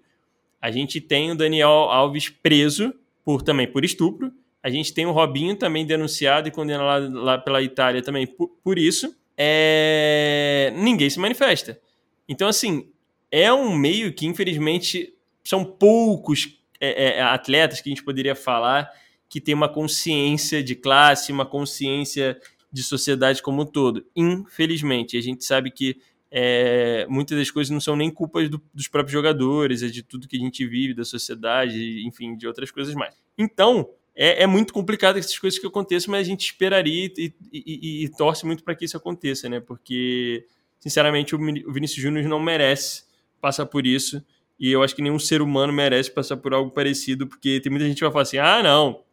A 0.62 0.72
gente 0.72 1.02
tem 1.02 1.30
o 1.30 1.36
Daniel 1.36 1.68
Alves 1.68 2.30
preso 2.30 2.94
por 3.26 3.42
também 3.42 3.68
por 3.70 3.84
estupro. 3.84 4.32
A 4.64 4.70
gente 4.70 4.94
tem 4.94 5.06
o 5.06 5.12
Robinho 5.12 5.58
também 5.58 5.86
denunciado 5.86 6.48
e 6.48 6.52
condenado 6.52 7.14
lá, 7.14 7.22
lá 7.22 7.38
pela 7.38 7.62
Itália 7.62 8.02
também 8.02 8.26
por, 8.26 8.48
por 8.64 8.80
isso. 8.80 9.14
É, 9.44 10.72
ninguém 10.76 11.10
se 11.10 11.20
manifesta. 11.20 11.82
Então, 12.30 12.48
assim, 12.48 12.92
é 13.32 13.52
um 13.52 13.76
meio 13.76 14.14
que, 14.14 14.28
infelizmente, 14.28 15.16
são 15.44 15.66
poucos 15.66 16.60
é, 16.80 17.18
é, 17.18 17.22
atletas 17.24 17.82
que 17.82 17.90
a 17.90 17.92
gente 17.92 18.04
poderia 18.04 18.36
falar 18.36 18.92
que 19.28 19.42
tem 19.42 19.56
uma 19.56 19.68
consciência 19.68 20.62
de 20.62 20.76
classe, 20.76 21.32
uma 21.32 21.46
consciência 21.46 22.40
de 22.72 22.84
sociedade 22.84 23.42
como 23.42 23.64
um 23.64 23.66
todo. 23.66 24.06
Infelizmente, 24.16 25.18
a 25.18 25.22
gente 25.22 25.44
sabe 25.44 25.72
que 25.72 26.00
é, 26.30 27.08
muitas 27.10 27.36
das 27.36 27.50
coisas 27.50 27.72
não 27.72 27.82
são 27.82 27.96
nem 27.96 28.12
culpas 28.12 28.48
do, 28.48 28.62
dos 28.72 28.88
próprios 28.88 29.14
jogadores, 29.14 29.82
é 29.82 29.88
de 29.88 30.04
tudo 30.04 30.28
que 30.28 30.38
a 30.38 30.40
gente 30.40 30.68
vive, 30.68 30.94
da 30.94 31.04
sociedade, 31.04 32.06
enfim, 32.06 32.38
de 32.38 32.46
outras 32.46 32.70
coisas 32.70 32.94
mais. 32.94 33.16
Então, 33.36 33.90
é, 34.16 34.44
é 34.44 34.48
muito 34.48 34.74
complicado 34.74 35.18
essas 35.18 35.38
coisas 35.38 35.60
que 35.60 35.66
aconteçam, 35.66 36.12
mas 36.12 36.22
a 36.22 36.30
gente 36.30 36.46
esperaria 36.46 37.12
e, 37.18 37.34
e, 37.52 37.64
e, 37.66 38.06
e 38.06 38.10
torce 38.10 38.46
muito 38.46 38.64
para 38.64 38.76
que 38.76 38.86
isso 38.86 38.98
aconteça, 38.98 39.48
né? 39.48 39.60
Porque, 39.60 40.46
sinceramente, 40.80 41.36
o 41.36 41.40
Vinícius 41.72 42.02
Júnior 42.02 42.26
não 42.28 42.40
merece 42.40 43.04
passar 43.40 43.66
por 43.66 43.86
isso. 43.86 44.24
E 44.60 44.72
eu 44.72 44.84
acho 44.84 44.96
que 44.96 45.02
nenhum 45.02 45.18
ser 45.18 45.42
humano 45.42 45.74
merece 45.74 46.12
passar 46.12 46.38
por 46.38 46.54
algo 46.54 46.70
parecido, 46.70 47.26
porque 47.26 47.60
tem 47.60 47.72
muita 47.72 47.88
gente 47.88 47.98
que 47.98 48.04
vai 48.04 48.12
falar 48.12 48.24
assim: 48.24 48.38
ah, 48.38 48.62
não, 48.62 49.04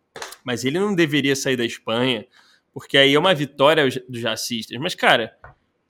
mas 0.44 0.64
ele 0.64 0.78
não 0.78 0.94
deveria 0.94 1.34
sair 1.34 1.56
da 1.56 1.64
Espanha, 1.64 2.26
porque 2.72 2.98
aí 2.98 3.14
é 3.14 3.18
uma 3.18 3.34
vitória 3.34 3.88
dos 4.08 4.22
racistas. 4.22 4.78
Mas, 4.78 4.94
cara, 4.94 5.34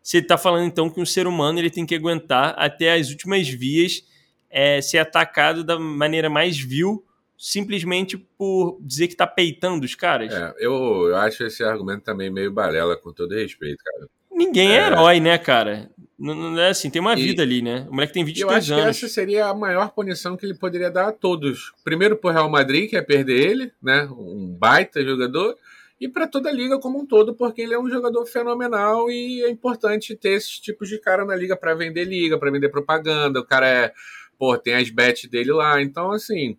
você 0.01 0.19
está 0.19 0.39
falando 0.39 0.65
então 0.65 0.89
que 0.89 1.01
um 1.01 1.07
ser 1.07 1.27
humano 1.27 1.59
ele 1.59 1.71
tem 1.71 1.85
que 1.85 1.95
aguentar 1.95 2.55
até 2.57 2.95
as 2.95 3.11
últimas 3.11 3.49
vias 3.49 4.05
é, 4.49 4.81
ser 4.81 4.99
atacado 4.99 5.65
da 5.65 5.79
maneira 5.79 6.31
mais 6.31 6.59
vil, 6.59 7.05
simplesmente 7.39 8.19
por 8.19 8.79
dizer 8.83 9.07
que 9.07 9.15
está 9.15 9.27
peitando 9.27 9.87
os 9.87 9.95
caras? 9.95 10.35
É, 10.35 10.55
eu, 10.59 11.07
eu 11.09 11.17
acho 11.17 11.45
esse 11.45 11.63
argumento 11.63 12.03
também 12.03 12.29
meio 12.29 12.51
balela, 12.51 12.97
com 12.97 13.13
todo 13.13 13.35
respeito, 13.35 13.83
cara. 13.85 14.09
Ninguém 14.31 14.73
é, 14.73 14.81
é 14.81 14.87
herói, 14.87 15.21
né, 15.21 15.39
cara? 15.39 15.89
Não, 16.19 16.35
não, 16.35 16.59
é 16.59 16.71
assim, 16.71 16.91
tem 16.91 17.01
uma 17.01 17.17
e, 17.17 17.23
vida 17.23 17.43
ali, 17.43 17.63
né? 17.63 17.87
O 17.89 17.93
moleque 17.93 18.13
tem 18.13 18.25
23 18.25 18.43
eu 18.43 18.59
acho 18.59 18.73
anos. 18.75 18.99
Que 18.99 19.05
essa 19.05 19.15
seria 19.15 19.47
a 19.47 19.55
maior 19.55 19.91
punição 19.91 20.37
que 20.37 20.45
ele 20.45 20.55
poderia 20.55 20.91
dar 20.91 21.09
a 21.09 21.13
todos. 21.13 21.73
Primeiro 21.85 22.17
pro 22.17 22.31
Real 22.31 22.51
Madrid, 22.51 22.91
que 22.91 22.97
é 22.97 23.03
perder 23.03 23.39
ele, 23.39 23.73
né? 23.81 24.09
Um 24.11 24.49
baita 24.49 25.03
jogador. 25.03 25.57
E 26.01 26.09
para 26.09 26.27
toda 26.27 26.49
a 26.49 26.53
liga 26.53 26.79
como 26.79 27.01
um 27.01 27.07
todo, 27.07 27.35
porque 27.35 27.63
ele 27.63 27.75
é 27.75 27.79
um 27.79 27.89
jogador 27.89 28.25
fenomenal 28.27 29.11
e 29.11 29.43
é 29.43 29.51
importante 29.51 30.15
ter 30.17 30.31
esses 30.31 30.59
tipos 30.61 30.89
de 30.89 30.99
cara 30.99 31.25
na 31.25 31.35
liga 31.35 31.57
para 31.57 31.75
vender 31.75 32.05
liga, 32.05 32.39
para 32.39 32.51
vender 32.51 32.69
propaganda. 32.69 33.41
O 33.41 33.45
cara 33.45 33.69
é, 33.69 33.93
pô, 34.39 34.57
tem 34.57 34.75
as 34.75 34.91
bets 34.91 35.29
dele 35.29 35.53
lá. 35.53 35.81
Então, 35.83 36.13
assim, 36.13 36.57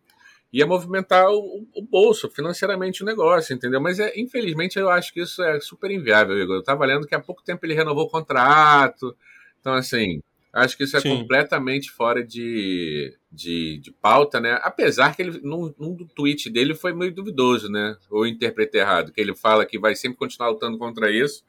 ia 0.52 0.66
movimentar 0.66 1.30
o, 1.30 1.68
o, 1.76 1.82
bolso, 1.82 2.30
financeiramente 2.30 3.04
o 3.04 3.06
negócio, 3.06 3.54
entendeu? 3.54 3.80
Mas 3.80 4.00
é, 4.00 4.12
infelizmente 4.20 4.80
eu 4.80 4.90
acho 4.90 5.14
que 5.14 5.22
isso 5.22 5.42
é 5.44 5.60
super 5.60 5.92
inviável, 5.92 6.38
Igor. 6.38 6.58
Eu 6.58 6.64
tava 6.64 6.86
lendo 6.86 7.08
que 7.08 7.14
há 7.14 7.20
pouco 7.20 7.44
tempo 7.44 7.66
ele 7.66 7.76
renovou 7.76 8.06
o 8.06 8.10
contrato. 8.10 9.16
Então, 9.60 9.74
assim, 9.74 10.22
acho 10.52 10.76
que 10.76 10.84
isso 10.84 10.98
é 10.98 11.02
Sim. 11.02 11.18
completamente 11.18 11.92
fora 11.92 12.24
de, 12.24 13.16
de, 13.32 13.80
de, 13.80 13.92
pauta, 13.92 14.40
né? 14.40 14.60
Apesar 14.64 15.16
que 15.16 15.22
ele, 15.22 15.40
num, 15.44 15.74
num 15.78 15.96
tweet 16.16 16.50
dele 16.50 16.74
foi 16.74 16.94
meio 16.94 17.14
duvidoso, 17.14 17.70
né? 17.70 17.96
Ou 18.10 18.26
interpretei 18.26 18.82
errado, 18.82 19.12
que 19.12 19.22
ele 19.22 19.36
fala 19.36 19.66
que 19.66 19.78
vai 19.78 19.96
sempre 19.96 20.18
continuar 20.18 20.50
lutando 20.50 20.80
contra 20.80 21.12
isso, 21.12 21.44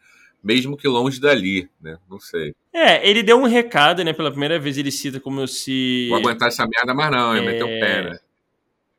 mesmo 0.44 0.76
que 0.76 0.88
longe 0.88 1.18
dali, 1.18 1.70
né? 1.80 1.98
Não 2.08 2.20
sei. 2.20 2.54
É, 2.72 3.08
ele 3.08 3.22
deu 3.22 3.38
um 3.38 3.46
recado, 3.46 4.04
né? 4.04 4.12
Pela 4.12 4.30
primeira 4.30 4.58
vez 4.58 4.76
ele 4.76 4.90
cita 4.90 5.18
como 5.18 5.46
se. 5.48 6.08
Vou 6.10 6.18
aguentar 6.18 6.48
essa 6.48 6.66
merda 6.66 6.92
mais 6.92 7.10
não, 7.10 7.34
é... 7.34 7.40
meter 7.40 7.64
o 7.64 7.66
pé, 7.66 8.10
né? 8.10 8.18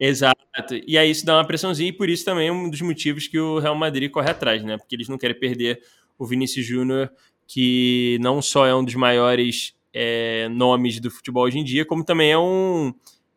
Exato. 0.04 0.42
E 0.88 0.98
aí 0.98 1.12
isso 1.12 1.24
dá 1.24 1.38
uma 1.38 1.46
pressãozinha, 1.46 1.90
e 1.90 1.94
por 1.94 2.10
isso 2.10 2.26
também 2.26 2.48
é 2.48 2.52
um 2.52 2.68
dos 2.68 2.82
motivos 2.82 3.28
que 3.28 3.40
o 3.40 3.60
Real 3.60 3.76
Madrid 3.76 4.10
corre 4.10 4.32
atrás, 4.32 4.64
né? 4.64 4.76
Porque 4.76 4.96
eles 4.96 5.08
não 5.08 5.18
querem 5.18 5.40
perder 5.40 5.80
o 6.18 6.26
Vinícius 6.26 6.66
Júnior 6.66 7.12
que 7.48 8.18
não 8.22 8.42
só 8.42 8.66
é 8.66 8.74
um 8.74 8.84
dos 8.84 8.96
maiores 8.96 9.76
é, 9.94 10.48
nomes 10.50 11.00
do 11.00 11.12
futebol 11.12 11.44
hoje 11.44 11.60
em 11.60 11.64
dia, 11.64 11.86
como 11.86 12.04
também 12.04 12.32
é 12.32 12.38
um. 12.38 12.94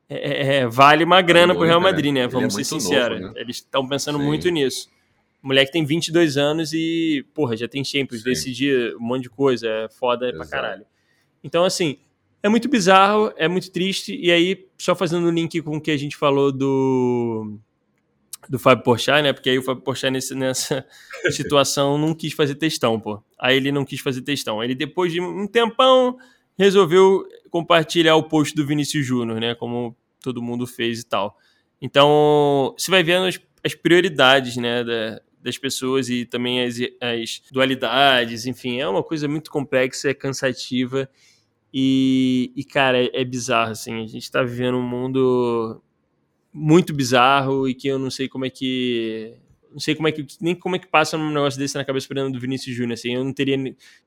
É, 0.09 0.59
é 0.59 0.66
vale 0.66 1.05
uma 1.05 1.20
grana 1.20 1.53
para 1.53 1.62
o 1.62 1.66
Real 1.66 1.81
Madrid, 1.81 2.12
né? 2.12 2.27
Vamos 2.29 2.55
ser 2.55 2.64
sinceros. 2.64 3.20
Né? 3.20 3.33
Eles 3.37 3.57
estão 3.57 3.87
pensando 3.87 4.18
Sim. 4.18 4.24
muito 4.24 4.48
nisso. 4.48 4.88
O 5.42 5.48
moleque 5.48 5.72
tem 5.72 5.85
22 5.85 6.38
anos 6.38 6.72
e, 6.72 7.27
porra, 7.35 7.57
já 7.57 7.68
tem 7.68 7.85
Champions, 7.85 8.22
Sim. 8.22 8.31
decidir 8.31 8.96
um 8.96 9.00
monte 9.00 9.24
de 9.24 9.31
coisa, 9.31 9.68
é 9.68 9.88
foda 9.90 10.29
Exato. 10.29 10.38
pra 10.38 10.48
caralho. 10.48 10.87
Então, 11.42 11.64
assim, 11.64 11.98
é 12.44 12.48
muito 12.50 12.68
bizarro, 12.68 13.33
é 13.38 13.48
muito 13.48 13.72
triste. 13.72 14.14
E 14.14 14.30
aí, 14.30 14.66
só 14.76 14.94
fazendo 14.94 15.26
um 15.26 15.30
link 15.30 15.62
com 15.62 15.78
o 15.78 15.80
que 15.80 15.90
a 15.90 15.96
gente 15.96 16.14
falou 16.14 16.52
do 16.52 17.59
do 18.46 18.59
Fábio 18.59 18.85
Porchat, 18.85 19.22
né? 19.22 19.33
Porque 19.33 19.48
aí 19.48 19.59
o 19.59 19.62
Fábio 19.62 19.83
Porchat 19.83 20.11
nesse, 20.11 20.35
nessa 20.35 20.87
situação 21.33 21.96
não 21.96 22.14
quis 22.14 22.35
fazer 22.35 22.57
textão, 22.57 23.00
pô. 23.00 23.22
Aí 23.40 23.57
ele 23.57 23.72
não 23.72 23.83
quis 23.83 24.00
fazer 24.00 24.20
textão. 24.20 24.62
Ele 24.62 24.74
depois 24.74 25.11
de 25.11 25.22
um 25.22 25.46
tempão 25.46 26.18
resolveu 26.59 27.26
compartilhar 27.48 28.14
o 28.16 28.24
post 28.24 28.54
do 28.54 28.66
Vinícius 28.66 29.07
Júnior, 29.07 29.40
né? 29.40 29.54
Como 29.54 29.96
todo 30.20 30.42
mundo 30.42 30.66
fez 30.66 31.00
e 31.00 31.07
tal. 31.07 31.38
Então, 31.80 32.74
você 32.76 32.90
vai 32.90 33.02
vendo 33.02 33.24
as, 33.24 33.40
as 33.64 33.74
prioridades, 33.74 34.59
né, 34.59 34.85
da, 34.85 35.22
das 35.42 35.57
pessoas 35.57 36.11
e 36.11 36.26
também 36.26 36.62
as, 36.62 36.76
as 37.00 37.42
dualidades, 37.50 38.44
enfim, 38.44 38.80
é 38.80 38.88
uma 38.88 39.02
coisa 39.02 39.26
muito 39.26 39.50
complexa, 39.50 40.11
é 40.11 40.14
cansativa 40.14 41.09
e, 41.76 42.52
e 42.54 42.62
cara, 42.62 43.02
é, 43.02 43.10
é 43.12 43.24
bizarro, 43.24 43.72
assim, 43.72 44.04
a 44.04 44.06
gente 44.06 44.22
está 44.22 44.44
vivendo 44.44 44.76
um 44.76 44.88
mundo 44.88 45.82
muito 46.52 46.94
bizarro 46.94 47.68
e 47.68 47.74
que 47.74 47.88
eu 47.88 47.98
não 47.98 48.10
sei 48.10 48.28
como 48.28 48.44
é 48.44 48.50
que 48.50 49.34
não 49.72 49.80
sei 49.80 49.96
como 49.96 50.06
é 50.06 50.12
que 50.12 50.24
nem 50.40 50.54
como 50.54 50.76
é 50.76 50.78
que 50.78 50.87
passa 50.87 51.16
um 51.16 51.32
negócio 51.32 51.58
desse 51.58 51.74
na 51.74 51.84
cabeça 51.84 52.06
do 52.30 52.38
Vinícius 52.38 52.76
Júnior 52.76 52.94
assim, 52.94 53.16
eu 53.16 53.24
não 53.24 53.32
teria 53.32 53.58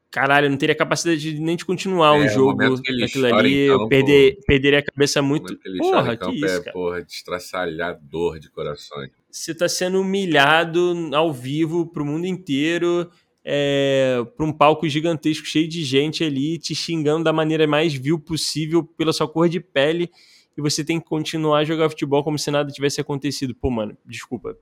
caralho, 0.10 0.45
eu 0.45 0.49
não 0.49 0.58
teria 0.58 0.75
capacidade 0.75 1.19
de, 1.19 1.41
nem 1.41 1.58
de 1.58 1.65
continuar 1.65 2.15
é, 2.15 2.21
um 2.21 2.30
jogo 2.30 2.63
aquilo 3.03 3.25
ali, 3.36 3.63
eu 3.63 3.86
perder, 3.89 4.39
perderia 4.47 4.80
a 4.80 4.84
cabeça 4.84 5.21
muito. 5.21 5.58
Que 5.58 5.77
porra, 5.77 6.15
que 6.15 6.36
isso, 6.36 6.45
é, 6.45 6.60
cara. 6.62 6.71
porra, 6.71 7.01
destraçalhador 7.03 8.39
de 8.39 8.49
corações. 8.49 9.12
Você 9.30 9.53
tá 9.53 9.67
sendo 9.67 9.99
humilhado 9.99 11.10
ao 11.13 11.34
vivo 11.34 11.86
pro 11.86 12.06
mundo 12.06 12.25
inteiro. 12.25 13.12
É, 13.49 14.25
para 14.36 14.45
um 14.45 14.51
palco 14.51 14.89
gigantesco 14.89 15.45
cheio 15.45 15.69
de 15.69 15.81
gente 15.81 16.21
ali 16.21 16.57
te 16.57 16.75
xingando 16.75 17.23
da 17.23 17.31
maneira 17.31 17.65
mais 17.65 17.93
vil 17.93 18.19
possível 18.19 18.83
pela 18.83 19.13
sua 19.13 19.25
cor 19.25 19.47
de 19.47 19.62
pele 19.62 20.12
e 20.57 20.62
você 20.62 20.83
tem 20.83 20.99
que 20.99 21.07
continuar 21.07 21.60
a 21.60 21.63
jogar 21.63 21.89
futebol 21.89 22.25
como 22.25 22.38
se 22.38 22.51
nada 22.51 22.69
tivesse 22.71 22.99
acontecido. 22.99 23.55
Pô, 23.55 23.69
mano, 23.69 23.97
desculpa. 24.05 24.57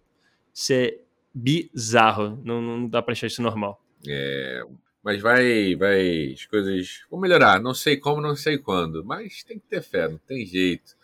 Isso 0.53 0.73
é 0.73 0.99
bizarro. 1.33 2.39
Não, 2.43 2.61
não 2.61 2.87
dá 2.87 3.01
pra 3.01 3.13
achar 3.13 3.25
isso 3.25 3.41
normal. 3.41 3.81
É, 4.07 4.63
mas 5.03 5.21
vai, 5.21 5.75
vai, 5.75 6.33
as 6.33 6.45
coisas 6.45 7.05
vão 7.09 7.19
melhorar. 7.19 7.59
Não 7.59 7.73
sei 7.73 7.97
como, 7.97 8.21
não 8.21 8.35
sei 8.35 8.57
quando, 8.57 9.03
mas 9.03 9.43
tem 9.43 9.57
que 9.57 9.65
ter 9.67 9.81
fé, 9.81 10.07
não 10.07 10.19
tem 10.27 10.45
jeito. 10.45 10.95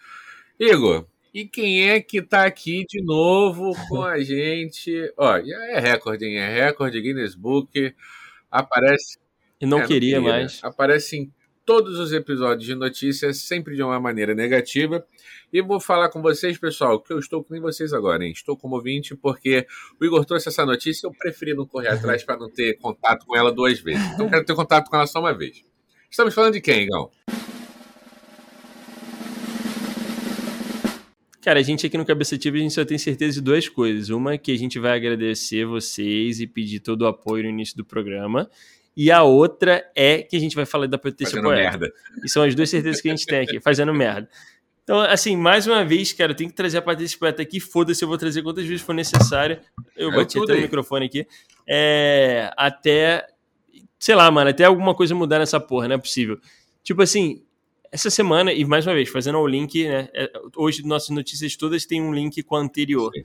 Igor, 0.59 1.07
e 1.33 1.45
quem 1.45 1.89
é 1.89 2.01
que 2.01 2.21
tá 2.21 2.45
aqui 2.45 2.85
de 2.87 3.01
novo 3.01 3.73
com 3.87 4.03
a 4.03 4.19
gente? 4.19 5.13
Ó, 5.17 5.37
é 5.37 5.79
recorde, 5.79 6.25
hein? 6.25 6.37
É 6.37 6.65
recorde 6.65 6.99
Guinness 6.99 7.35
Book. 7.35 7.93
Aparece. 8.49 9.17
E 9.59 9.65
não, 9.65 9.79
é, 9.79 9.87
queria, 9.87 10.17
não 10.17 10.23
queria 10.23 10.39
mais. 10.39 10.59
Aparece 10.61 11.17
em 11.17 11.33
todos 11.65 11.99
os 11.99 12.11
episódios 12.11 12.65
de 12.65 12.75
notícias, 12.75 13.37
sempre 13.37 13.75
de 13.75 13.83
uma 13.83 13.97
maneira 13.97 14.35
negativa. 14.35 15.05
E 15.53 15.61
vou 15.61 15.79
falar 15.79 16.09
com 16.09 16.21
vocês, 16.21 16.57
pessoal, 16.57 16.99
que 16.99 17.13
eu 17.13 17.19
estou 17.19 17.41
com 17.41 17.59
vocês 17.61 17.93
agora, 17.93 18.25
hein? 18.25 18.31
Estou 18.31 18.57
como 18.57 18.75
ouvinte 18.75 19.15
porque 19.15 19.65
o 19.99 20.03
Igor 20.03 20.25
trouxe 20.25 20.49
essa 20.49 20.65
notícia 20.65 21.07
eu 21.07 21.13
preferi 21.13 21.53
não 21.53 21.65
correr 21.65 21.89
atrás 21.89 22.23
para 22.23 22.37
não 22.37 22.49
ter 22.49 22.77
contato 22.77 23.25
com 23.25 23.37
ela 23.37 23.53
duas 23.53 23.79
vezes. 23.79 24.05
Então 24.13 24.29
quero 24.29 24.43
ter 24.43 24.55
contato 24.55 24.89
com 24.89 24.97
ela 24.97 25.07
só 25.07 25.19
uma 25.19 25.33
vez. 25.33 25.63
Estamos 26.09 26.33
falando 26.33 26.53
de 26.53 26.61
quem, 26.61 26.83
Igão? 26.83 27.09
Cara, 31.41 31.59
a 31.59 31.63
gente 31.63 31.87
aqui 31.87 31.97
no 31.97 32.05
Cabeça 32.05 32.35
Ativa, 32.35 32.55
a 32.55 32.59
gente 32.59 32.73
só 32.73 32.85
tem 32.85 32.99
certeza 32.99 33.33
de 33.33 33.41
duas 33.41 33.67
coisas. 33.67 34.09
Uma, 34.09 34.37
que 34.37 34.51
a 34.51 34.57
gente 34.57 34.77
vai 34.77 34.95
agradecer 34.95 35.65
vocês 35.65 36.39
e 36.39 36.45
pedir 36.45 36.79
todo 36.79 37.01
o 37.01 37.07
apoio 37.07 37.43
no 37.43 37.49
início 37.49 37.75
do 37.75 37.83
programa. 37.83 38.47
E 38.95 39.09
a 39.09 39.23
outra 39.23 39.83
é 39.95 40.21
que 40.21 40.35
a 40.35 40.39
gente 40.39 40.55
vai 40.55 40.65
falar 40.65 40.85
da 40.85 40.99
Patrícia 40.99 41.31
Fazendo 41.31 41.45
Poeta. 41.45 41.61
merda. 41.61 41.93
E 42.23 42.29
são 42.29 42.43
as 42.43 42.53
duas 42.53 42.69
certezas 42.69 43.01
que 43.01 43.07
a 43.09 43.15
gente 43.15 43.25
tem 43.25 43.39
aqui, 43.39 43.59
fazendo 43.59 43.91
merda. 43.93 44.29
Então, 44.83 44.99
assim, 44.99 45.35
mais 45.35 45.65
uma 45.65 45.83
vez, 45.83 46.13
cara, 46.13 46.31
eu 46.31 46.35
tenho 46.35 46.49
que 46.49 46.55
trazer 46.55 46.77
a 46.77 46.81
Patrícia 46.81 47.17
Poeta 47.17 47.41
aqui. 47.41 47.59
Foda-se, 47.59 48.03
eu 48.03 48.07
vou 48.07 48.17
trazer 48.17 48.43
quantas 48.43 48.65
vezes 48.65 48.81
for 48.83 48.93
necessário. 48.93 49.59
Eu, 49.95 50.11
bati 50.11 50.37
até 50.37 50.53
o 50.53 50.61
microfone 50.61 51.07
aqui. 51.07 51.25
É, 51.67 52.51
até, 52.55 53.25
sei 53.97 54.13
lá, 54.13 54.29
mano, 54.29 54.51
até 54.51 54.65
alguma 54.65 54.93
coisa 54.93 55.15
mudar 55.15 55.39
nessa 55.39 55.59
porra, 55.59 55.87
não 55.87 55.95
é 55.95 55.97
possível. 55.97 56.37
Tipo 56.83 57.01
assim, 57.01 57.41
essa 57.91 58.09
semana, 58.09 58.53
e 58.53 58.63
mais 58.63 58.87
uma 58.87 58.93
vez, 58.93 59.09
fazendo 59.09 59.37
o 59.37 59.47
link, 59.47 59.87
né? 59.87 60.07
É, 60.13 60.31
hoje 60.55 60.85
nossas 60.85 61.09
notícias 61.09 61.55
todas 61.55 61.85
têm 61.85 62.01
um 62.01 62.13
link 62.13 62.41
com 62.43 62.55
a 62.55 62.59
anterior. 62.59 63.11
Sim. 63.13 63.23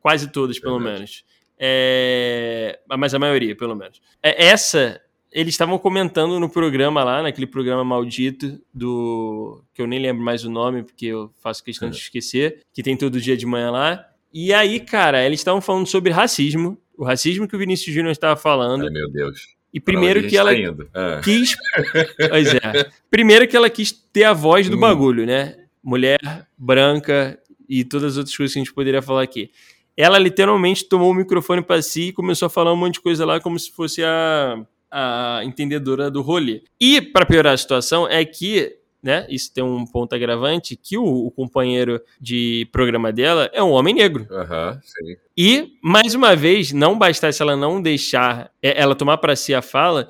Quase 0.00 0.28
todas, 0.28 0.58
pelo 0.58 0.80
é 0.80 0.84
menos. 0.84 1.24
É, 1.58 2.78
mas 2.88 3.14
a 3.14 3.18
maioria, 3.18 3.56
pelo 3.56 3.74
menos. 3.74 4.00
É, 4.22 4.46
essa 4.46 5.00
eles 5.32 5.52
estavam 5.52 5.78
comentando 5.78 6.40
no 6.40 6.48
programa 6.48 7.04
lá, 7.04 7.22
naquele 7.22 7.46
programa 7.46 7.84
maldito 7.84 8.58
do. 8.72 9.62
que 9.74 9.82
eu 9.82 9.86
nem 9.86 9.98
lembro 9.98 10.24
mais 10.24 10.44
o 10.44 10.50
nome, 10.50 10.82
porque 10.82 11.06
eu 11.06 11.30
faço 11.42 11.62
questão 11.62 11.90
de 11.90 11.96
é. 11.96 12.00
esquecer, 12.00 12.62
que 12.72 12.82
tem 12.82 12.96
todo 12.96 13.20
dia 13.20 13.36
de 13.36 13.44
manhã 13.44 13.70
lá. 13.70 14.08
E 14.32 14.52
aí, 14.54 14.80
cara, 14.80 15.24
eles 15.24 15.40
estavam 15.40 15.60
falando 15.60 15.86
sobre 15.86 16.10
racismo, 16.10 16.78
o 16.96 17.04
racismo 17.04 17.46
que 17.46 17.54
o 17.54 17.58
Vinícius 17.58 17.94
Júnior 17.94 18.12
estava 18.12 18.34
falando. 18.34 18.84
Ai, 18.84 18.90
meu 18.90 19.10
Deus. 19.10 19.55
E 19.72 19.80
primeiro 19.80 20.26
que 20.26 20.36
ela 20.36 20.52
tá 20.92 21.20
quis. 21.22 21.56
pois 22.28 22.54
é. 22.54 22.90
Primeiro 23.10 23.46
que 23.46 23.56
ela 23.56 23.68
quis 23.68 23.92
ter 23.92 24.24
a 24.24 24.32
voz 24.32 24.68
do 24.68 24.76
hum. 24.76 24.80
bagulho, 24.80 25.26
né? 25.26 25.56
Mulher, 25.82 26.18
branca 26.56 27.38
e 27.68 27.84
todas 27.84 28.12
as 28.12 28.18
outras 28.18 28.36
coisas 28.36 28.52
que 28.52 28.58
a 28.58 28.64
gente 28.64 28.74
poderia 28.74 29.02
falar 29.02 29.22
aqui. 29.22 29.50
Ela 29.96 30.18
literalmente 30.18 30.84
tomou 30.88 31.10
o 31.10 31.14
microfone 31.14 31.62
para 31.62 31.80
si 31.82 32.08
e 32.08 32.12
começou 32.12 32.46
a 32.46 32.50
falar 32.50 32.72
um 32.72 32.76
monte 32.76 32.94
de 32.94 33.00
coisa 33.00 33.24
lá, 33.24 33.40
como 33.40 33.58
se 33.58 33.70
fosse 33.70 34.02
a 34.02 34.64
a 34.90 35.40
entendedora 35.44 36.10
do 36.10 36.22
rolê. 36.22 36.62
E, 36.80 37.00
para 37.00 37.26
piorar 37.26 37.54
a 37.54 37.56
situação, 37.56 38.08
é 38.08 38.24
que 38.24 38.76
né? 39.02 39.26
Isso 39.28 39.52
tem 39.52 39.62
um 39.62 39.86
ponto 39.86 40.14
agravante 40.14 40.76
que 40.76 40.98
o, 40.98 41.04
o, 41.04 41.30
companheiro 41.30 42.00
de 42.20 42.68
programa 42.72 43.12
dela 43.12 43.48
é 43.52 43.62
um 43.62 43.70
homem 43.70 43.94
negro. 43.94 44.26
Uhum. 44.30 45.16
E, 45.36 45.72
mais 45.82 46.14
uma 46.14 46.34
vez, 46.34 46.72
não 46.72 46.98
bastasse 46.98 47.40
ela 47.40 47.56
não 47.56 47.80
deixar 47.80 48.50
é, 48.62 48.80
ela 48.80 48.94
tomar 48.94 49.18
para 49.18 49.36
si 49.36 49.54
a 49.54 49.62
fala, 49.62 50.08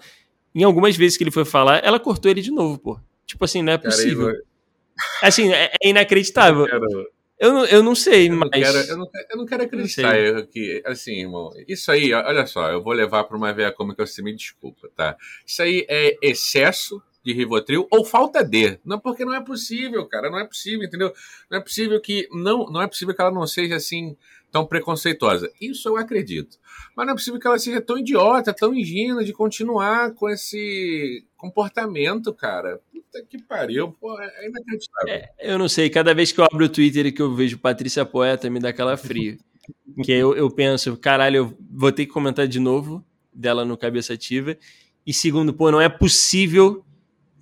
em 0.54 0.64
algumas 0.64 0.96
vezes 0.96 1.18
que 1.18 1.24
ele 1.24 1.30
foi 1.30 1.44
falar, 1.44 1.84
ela 1.84 2.00
cortou 2.00 2.30
ele 2.30 2.40
de 2.40 2.50
novo, 2.50 2.78
pô. 2.78 3.00
Tipo 3.26 3.44
assim, 3.44 3.60
não 3.60 3.72
é 3.72 3.78
possível. 3.78 4.32
Assim, 5.22 5.52
é, 5.52 5.72
é 5.82 5.88
inacreditável. 5.88 6.66
Eu 6.66 6.80
quero, 6.80 7.10
Eu 7.38 7.52
não, 7.52 7.64
eu 7.66 7.82
não 7.82 7.94
sei, 7.94 8.30
eu 8.30 8.34
mas. 8.34 8.50
Não 8.50 8.50
quero, 8.50 8.78
eu, 8.78 8.96
não, 8.96 9.06
eu 9.30 9.36
não 9.36 9.46
quero 9.46 9.62
acreditar 9.64 10.14
que, 10.46 10.82
assim, 10.86 11.20
irmão, 11.20 11.50
isso 11.68 11.92
aí, 11.92 12.14
olha 12.14 12.46
só, 12.46 12.70
eu 12.70 12.82
vou 12.82 12.94
levar 12.94 13.24
para 13.24 13.36
uma 13.36 13.52
veia 13.52 13.70
como 13.70 13.94
que 13.94 14.06
você 14.06 14.22
me 14.22 14.34
desculpa, 14.34 14.88
tá? 14.96 15.16
Isso 15.44 15.60
aí 15.60 15.84
é 15.88 16.16
excesso 16.22 17.02
de 17.26 17.32
Rivotril 17.32 17.88
ou 17.90 18.04
falta 18.04 18.44
de. 18.44 18.78
Não, 18.84 19.00
porque 19.00 19.24
não 19.24 19.34
é 19.34 19.40
possível, 19.40 20.06
cara, 20.06 20.30
não 20.30 20.38
é 20.38 20.46
possível, 20.46 20.86
entendeu? 20.86 21.12
Não 21.50 21.58
é 21.58 21.60
possível 21.60 22.00
que 22.00 22.28
não, 22.30 22.66
não 22.66 22.80
é 22.80 22.86
possível 22.86 23.12
que 23.12 23.20
ela 23.20 23.32
não 23.32 23.44
seja 23.48 23.74
assim 23.74 24.16
tão 24.52 24.64
preconceituosa. 24.64 25.50
Isso 25.60 25.88
eu 25.88 25.96
acredito. 25.96 26.56
Mas 26.96 27.04
não 27.04 27.12
é 27.12 27.16
possível 27.16 27.40
que 27.40 27.46
ela 27.48 27.58
seja 27.58 27.80
tão 27.80 27.98
idiota, 27.98 28.54
tão 28.54 28.72
ingênua 28.72 29.24
de 29.24 29.32
continuar 29.32 30.12
com 30.14 30.30
esse 30.30 31.26
comportamento, 31.36 32.32
cara. 32.32 32.80
Puta 32.92 33.26
que 33.28 33.42
pariu, 33.42 33.90
pô, 34.00 34.16
é 34.20 34.46
inacreditável. 34.46 35.12
É, 35.12 35.32
eu 35.40 35.58
não 35.58 35.68
sei, 35.68 35.90
cada 35.90 36.14
vez 36.14 36.30
que 36.30 36.40
eu 36.40 36.44
abro 36.44 36.64
o 36.64 36.68
Twitter 36.68 37.06
e 37.06 37.12
que 37.12 37.20
eu 37.20 37.34
vejo 37.34 37.58
Patrícia 37.58 38.04
Poeta, 38.04 38.48
me 38.48 38.60
dá 38.60 38.68
aquela 38.68 38.96
fria. 38.96 39.36
que 40.04 40.12
eu, 40.12 40.36
eu 40.36 40.48
penso, 40.48 40.96
caralho, 40.96 41.36
eu 41.36 41.58
vou 41.72 41.90
ter 41.90 42.06
que 42.06 42.12
comentar 42.12 42.46
de 42.46 42.60
novo 42.60 43.04
dela 43.34 43.64
no 43.64 43.76
Cabeça 43.76 44.14
Ativa. 44.14 44.56
E 45.04 45.12
segundo, 45.12 45.52
pô, 45.52 45.72
não 45.72 45.80
é 45.80 45.88
possível 45.88 46.84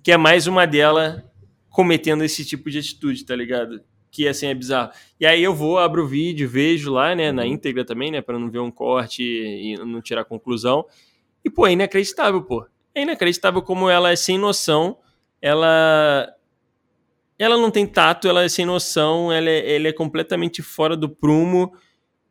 que 0.05 0.11
é 0.11 0.17
mais 0.17 0.45
uma 0.45 0.67
dela 0.67 1.25
cometendo 1.67 2.23
esse 2.23 2.45
tipo 2.45 2.69
de 2.69 2.77
atitude, 2.77 3.25
tá 3.25 3.35
ligado? 3.35 3.81
Que 4.11 4.27
assim 4.27 4.45
é 4.45 4.53
bizarro. 4.53 4.91
E 5.19 5.25
aí 5.25 5.43
eu 5.43 5.51
vou, 5.51 5.79
abro 5.79 6.03
o 6.03 6.07
vídeo, 6.07 6.47
vejo 6.47 6.91
lá, 6.91 7.15
né, 7.15 7.31
na 7.31 7.41
uhum. 7.41 7.47
íntegra 7.47 7.83
também, 7.83 8.11
né, 8.11 8.21
para 8.21 8.37
não 8.37 8.51
ver 8.51 8.59
um 8.59 8.69
corte 8.69 9.23
e 9.23 9.75
não 9.77 10.03
tirar 10.03 10.23
conclusão. 10.23 10.85
E 11.43 11.49
pô, 11.49 11.65
é 11.65 11.71
inacreditável, 11.71 12.43
pô. 12.43 12.67
É 12.93 13.01
inacreditável 13.01 13.63
como 13.63 13.89
ela 13.89 14.11
é 14.11 14.15
sem 14.15 14.37
noção, 14.37 14.99
ela 15.41 16.31
ela 17.39 17.57
não 17.57 17.71
tem 17.71 17.87
tato, 17.87 18.27
ela 18.27 18.43
é 18.43 18.47
sem 18.47 18.63
noção, 18.63 19.33
ela 19.33 19.49
é, 19.49 19.75
ela 19.75 19.87
é 19.87 19.91
completamente 19.91 20.61
fora 20.61 20.95
do 20.95 21.09
prumo 21.09 21.73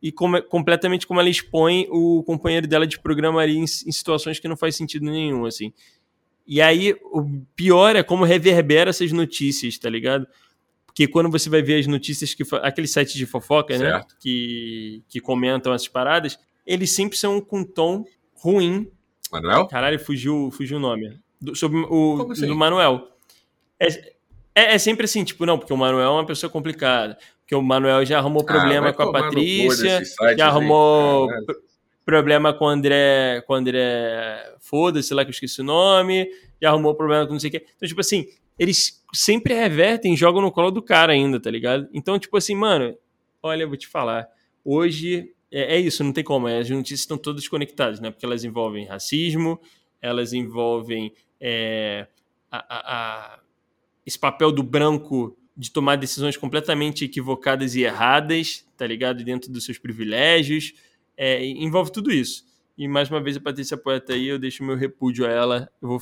e 0.01 0.13
como, 0.13 0.41
completamente 0.43 1.05
como 1.05 1.19
ela 1.19 1.29
expõe 1.29 1.87
o 1.89 2.23
companheiro 2.23 2.67
dela 2.67 2.87
de 2.87 2.97
programa 2.97 3.41
ali 3.41 3.57
em, 3.57 3.63
em 3.63 3.91
situações 3.91 4.39
que 4.39 4.47
não 4.47 4.55
faz 4.55 4.77
sentido 4.77 5.03
nenhum, 5.03 5.45
assim. 5.45 5.73
E 6.47 6.61
aí, 6.61 6.95
o 7.05 7.23
pior 7.55 7.95
é 7.95 8.03
como 8.03 8.23
reverbera 8.23 8.89
essas 8.89 9.11
notícias, 9.11 9.77
tá 9.77 9.89
ligado? 9.89 10.27
Porque 10.85 11.07
quando 11.07 11.29
você 11.29 11.49
vai 11.49 11.61
ver 11.61 11.79
as 11.79 11.87
notícias 11.87 12.33
que. 12.33 12.43
Aqueles 12.61 12.91
sites 12.91 13.15
de 13.15 13.25
fofoca, 13.25 13.77
né, 13.77 13.85
certo. 13.85 14.09
né? 14.09 14.17
Que, 14.19 15.03
que 15.09 15.19
comentam 15.19 15.73
essas 15.73 15.87
paradas, 15.87 16.39
eles 16.65 16.91
sempre 16.91 17.17
são 17.17 17.41
com 17.41 17.63
tom 17.63 18.05
ruim. 18.35 18.89
Manuel? 19.31 19.67
Caralho, 19.67 19.99
fugiu, 19.99 20.49
fugiu 20.51 20.77
o 20.77 20.79
nome. 20.79 21.19
Do, 21.41 21.55
sobre 21.55 21.79
o 21.79 22.31
assim? 22.31 22.47
do 22.47 22.55
Manuel. 22.55 23.09
É, 23.79 23.87
é, 24.55 24.75
é, 24.75 24.77
sempre 24.77 25.05
assim, 25.05 25.23
tipo, 25.23 25.45
não, 25.45 25.57
porque 25.57 25.73
o 25.73 25.77
Manuel 25.77 26.07
é 26.07 26.09
uma 26.09 26.25
pessoa 26.25 26.49
complicada. 26.49 27.17
Porque 27.41 27.55
o 27.55 27.61
Manuel 27.61 28.05
já 28.05 28.19
arrumou 28.19 28.41
ah, 28.43 28.45
problema 28.45 28.89
ah, 28.89 28.93
com 28.93 29.03
a 29.03 29.11
Patrícia, 29.11 30.01
já 30.37 30.47
arrumou 30.47 31.27
problema 32.05 32.53
com 32.53 32.65
o 32.65 32.69
André, 32.69 33.43
com 33.47 33.53
o 33.53 33.55
André, 33.55 34.55
foda-se 34.59 35.13
lá 35.13 35.25
que 35.25 35.29
eu 35.29 35.33
esqueci 35.33 35.61
o 35.61 35.63
nome, 35.63 36.29
já 36.61 36.69
arrumou 36.69 36.95
problema 36.95 37.25
com 37.25 37.33
não 37.33 37.39
sei 37.39 37.49
o 37.49 37.51
quê. 37.51 37.65
Então, 37.75 37.87
tipo 37.87 37.99
assim, 37.99 38.27
eles 38.57 39.03
sempre 39.13 39.53
revertem, 39.53 40.15
jogam 40.15 40.41
no 40.41 40.51
colo 40.51 40.71
do 40.71 40.81
cara 40.81 41.13
ainda, 41.13 41.39
tá 41.39 41.49
ligado? 41.49 41.89
Então, 41.91 42.17
tipo 42.19 42.37
assim, 42.37 42.55
mano, 42.55 42.95
olha, 43.41 43.63
eu 43.63 43.67
vou 43.67 43.77
te 43.77 43.87
falar, 43.87 44.27
hoje 44.63 45.33
é, 45.51 45.75
é 45.75 45.79
isso, 45.79 46.03
não 46.03 46.13
tem 46.13 46.23
como, 46.23 46.47
as 46.47 46.69
notícias 46.69 47.01
estão 47.01 47.17
todas 47.17 47.47
conectadas, 47.47 47.99
né? 47.99 48.11
Porque 48.11 48.25
elas 48.25 48.43
envolvem 48.43 48.85
racismo, 48.85 49.59
elas 50.01 50.31
envolvem 50.31 51.11
é, 51.41 52.07
a, 52.51 52.57
a, 52.57 53.35
a, 53.35 53.39
esse 54.05 54.19
papel 54.19 54.51
do 54.51 54.61
branco 54.61 55.37
de 55.57 55.71
tomar 55.71 55.95
decisões 55.95 56.35
completamente 56.37 57.05
equivocadas 57.05 57.75
e 57.75 57.83
erradas, 57.83 58.65
tá 58.77 58.85
ligado? 58.85 59.23
Dentro 59.23 59.51
dos 59.51 59.63
seus 59.63 59.77
privilégios, 59.77 60.73
é, 61.17 61.45
envolve 61.45 61.91
tudo 61.91 62.11
isso. 62.11 62.43
E 62.77 62.87
mais 62.87 63.09
uma 63.09 63.21
vez 63.21 63.37
a 63.37 63.39
Patrícia 63.39 63.77
Poeta 63.77 64.13
aí, 64.13 64.27
eu 64.27 64.37
deixo 64.37 64.63
meu 64.63 64.75
repúdio 64.75 65.25
a 65.25 65.29
ela. 65.29 65.69
Eu 65.81 65.87
vou 65.87 66.01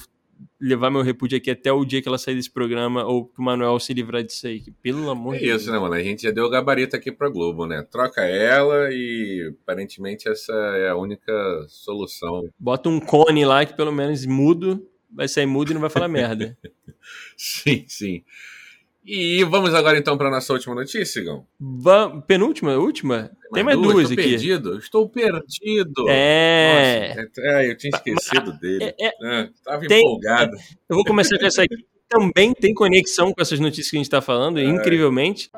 levar 0.60 0.90
meu 0.90 1.02
repúdio 1.02 1.38
aqui 1.38 1.52
até 1.52 1.72
o 1.72 1.86
dia 1.86 2.02
que 2.02 2.08
ela 2.08 2.18
sair 2.18 2.36
desse 2.36 2.50
programa 2.50 3.06
ou 3.06 3.26
que 3.26 3.40
o 3.40 3.44
Manuel 3.44 3.80
se 3.80 3.94
livrar 3.94 4.24
disso 4.24 4.48
aí. 4.48 4.60
Que, 4.60 4.72
pelo 4.72 5.10
amor 5.10 5.36
é 5.36 5.40
de 5.40 5.46
Deus. 5.46 5.62
Isso, 5.62 5.72
né, 5.72 5.78
mano? 5.78 5.94
A 5.94 6.04
gente 6.04 6.24
já 6.24 6.32
deu 6.32 6.46
o 6.46 6.50
gabarito 6.50 6.96
aqui 6.96 7.12
pra 7.12 7.30
Globo, 7.30 7.66
né? 7.66 7.86
Troca 7.92 8.22
ela 8.22 8.90
e 8.92 9.54
aparentemente 9.62 10.28
essa 10.28 10.54
é 10.54 10.90
a 10.90 10.96
única 10.96 11.32
solução. 11.68 12.50
Bota 12.60 12.90
um 12.90 13.00
cone 13.00 13.46
lá 13.46 13.66
que 13.66 13.76
pelo 13.76 13.92
menos 13.92 14.26
mudo, 14.26 14.88
vai 15.12 15.28
sair 15.28 15.46
mudo 15.46 15.72
e 15.72 15.74
não 15.74 15.82
vai 15.82 15.90
falar 15.90 16.08
merda. 16.10 16.58
sim, 17.38 17.86
sim. 17.88 18.24
E 19.06 19.44
vamos 19.44 19.74
agora 19.74 19.98
então 19.98 20.18
para 20.18 20.30
nossa 20.30 20.54
última 20.54 20.74
notícia, 20.74 21.22
Gão. 21.22 21.46
Penúltima, 22.26 22.78
última? 22.78 23.32
Tem 23.54 23.64
mais, 23.64 23.78
duas, 23.78 23.94
duas 23.94 24.10
estou 24.10 24.22
aqui. 24.22 24.30
Perdido, 24.30 24.78
estou 24.78 25.10
perdido. 25.10 26.10
É. 26.10 27.16
Nossa, 27.16 27.32
é, 27.40 27.70
eu 27.70 27.78
tinha 27.78 27.92
esquecido 27.94 28.52
Mas, 28.52 28.60
dele. 28.60 28.94
É, 29.00 29.08
é, 29.08 29.44
Estava 29.54 29.88
tem, 29.88 30.00
empolgado. 30.00 30.56
Eu 30.90 30.96
vou 30.96 31.04
começar 31.04 31.38
com 31.38 31.46
essa 31.46 31.64
aqui. 31.64 31.76
Também 32.08 32.54
tem 32.54 32.74
conexão 32.74 33.34
com 33.34 33.42
essas 33.42 33.60
notícias 33.60 33.90
que 33.90 33.98
a 33.98 34.00
gente 34.00 34.06
está 34.06 34.22
falando, 34.22 34.60
é. 34.60 34.64
incrivelmente. 34.64 35.50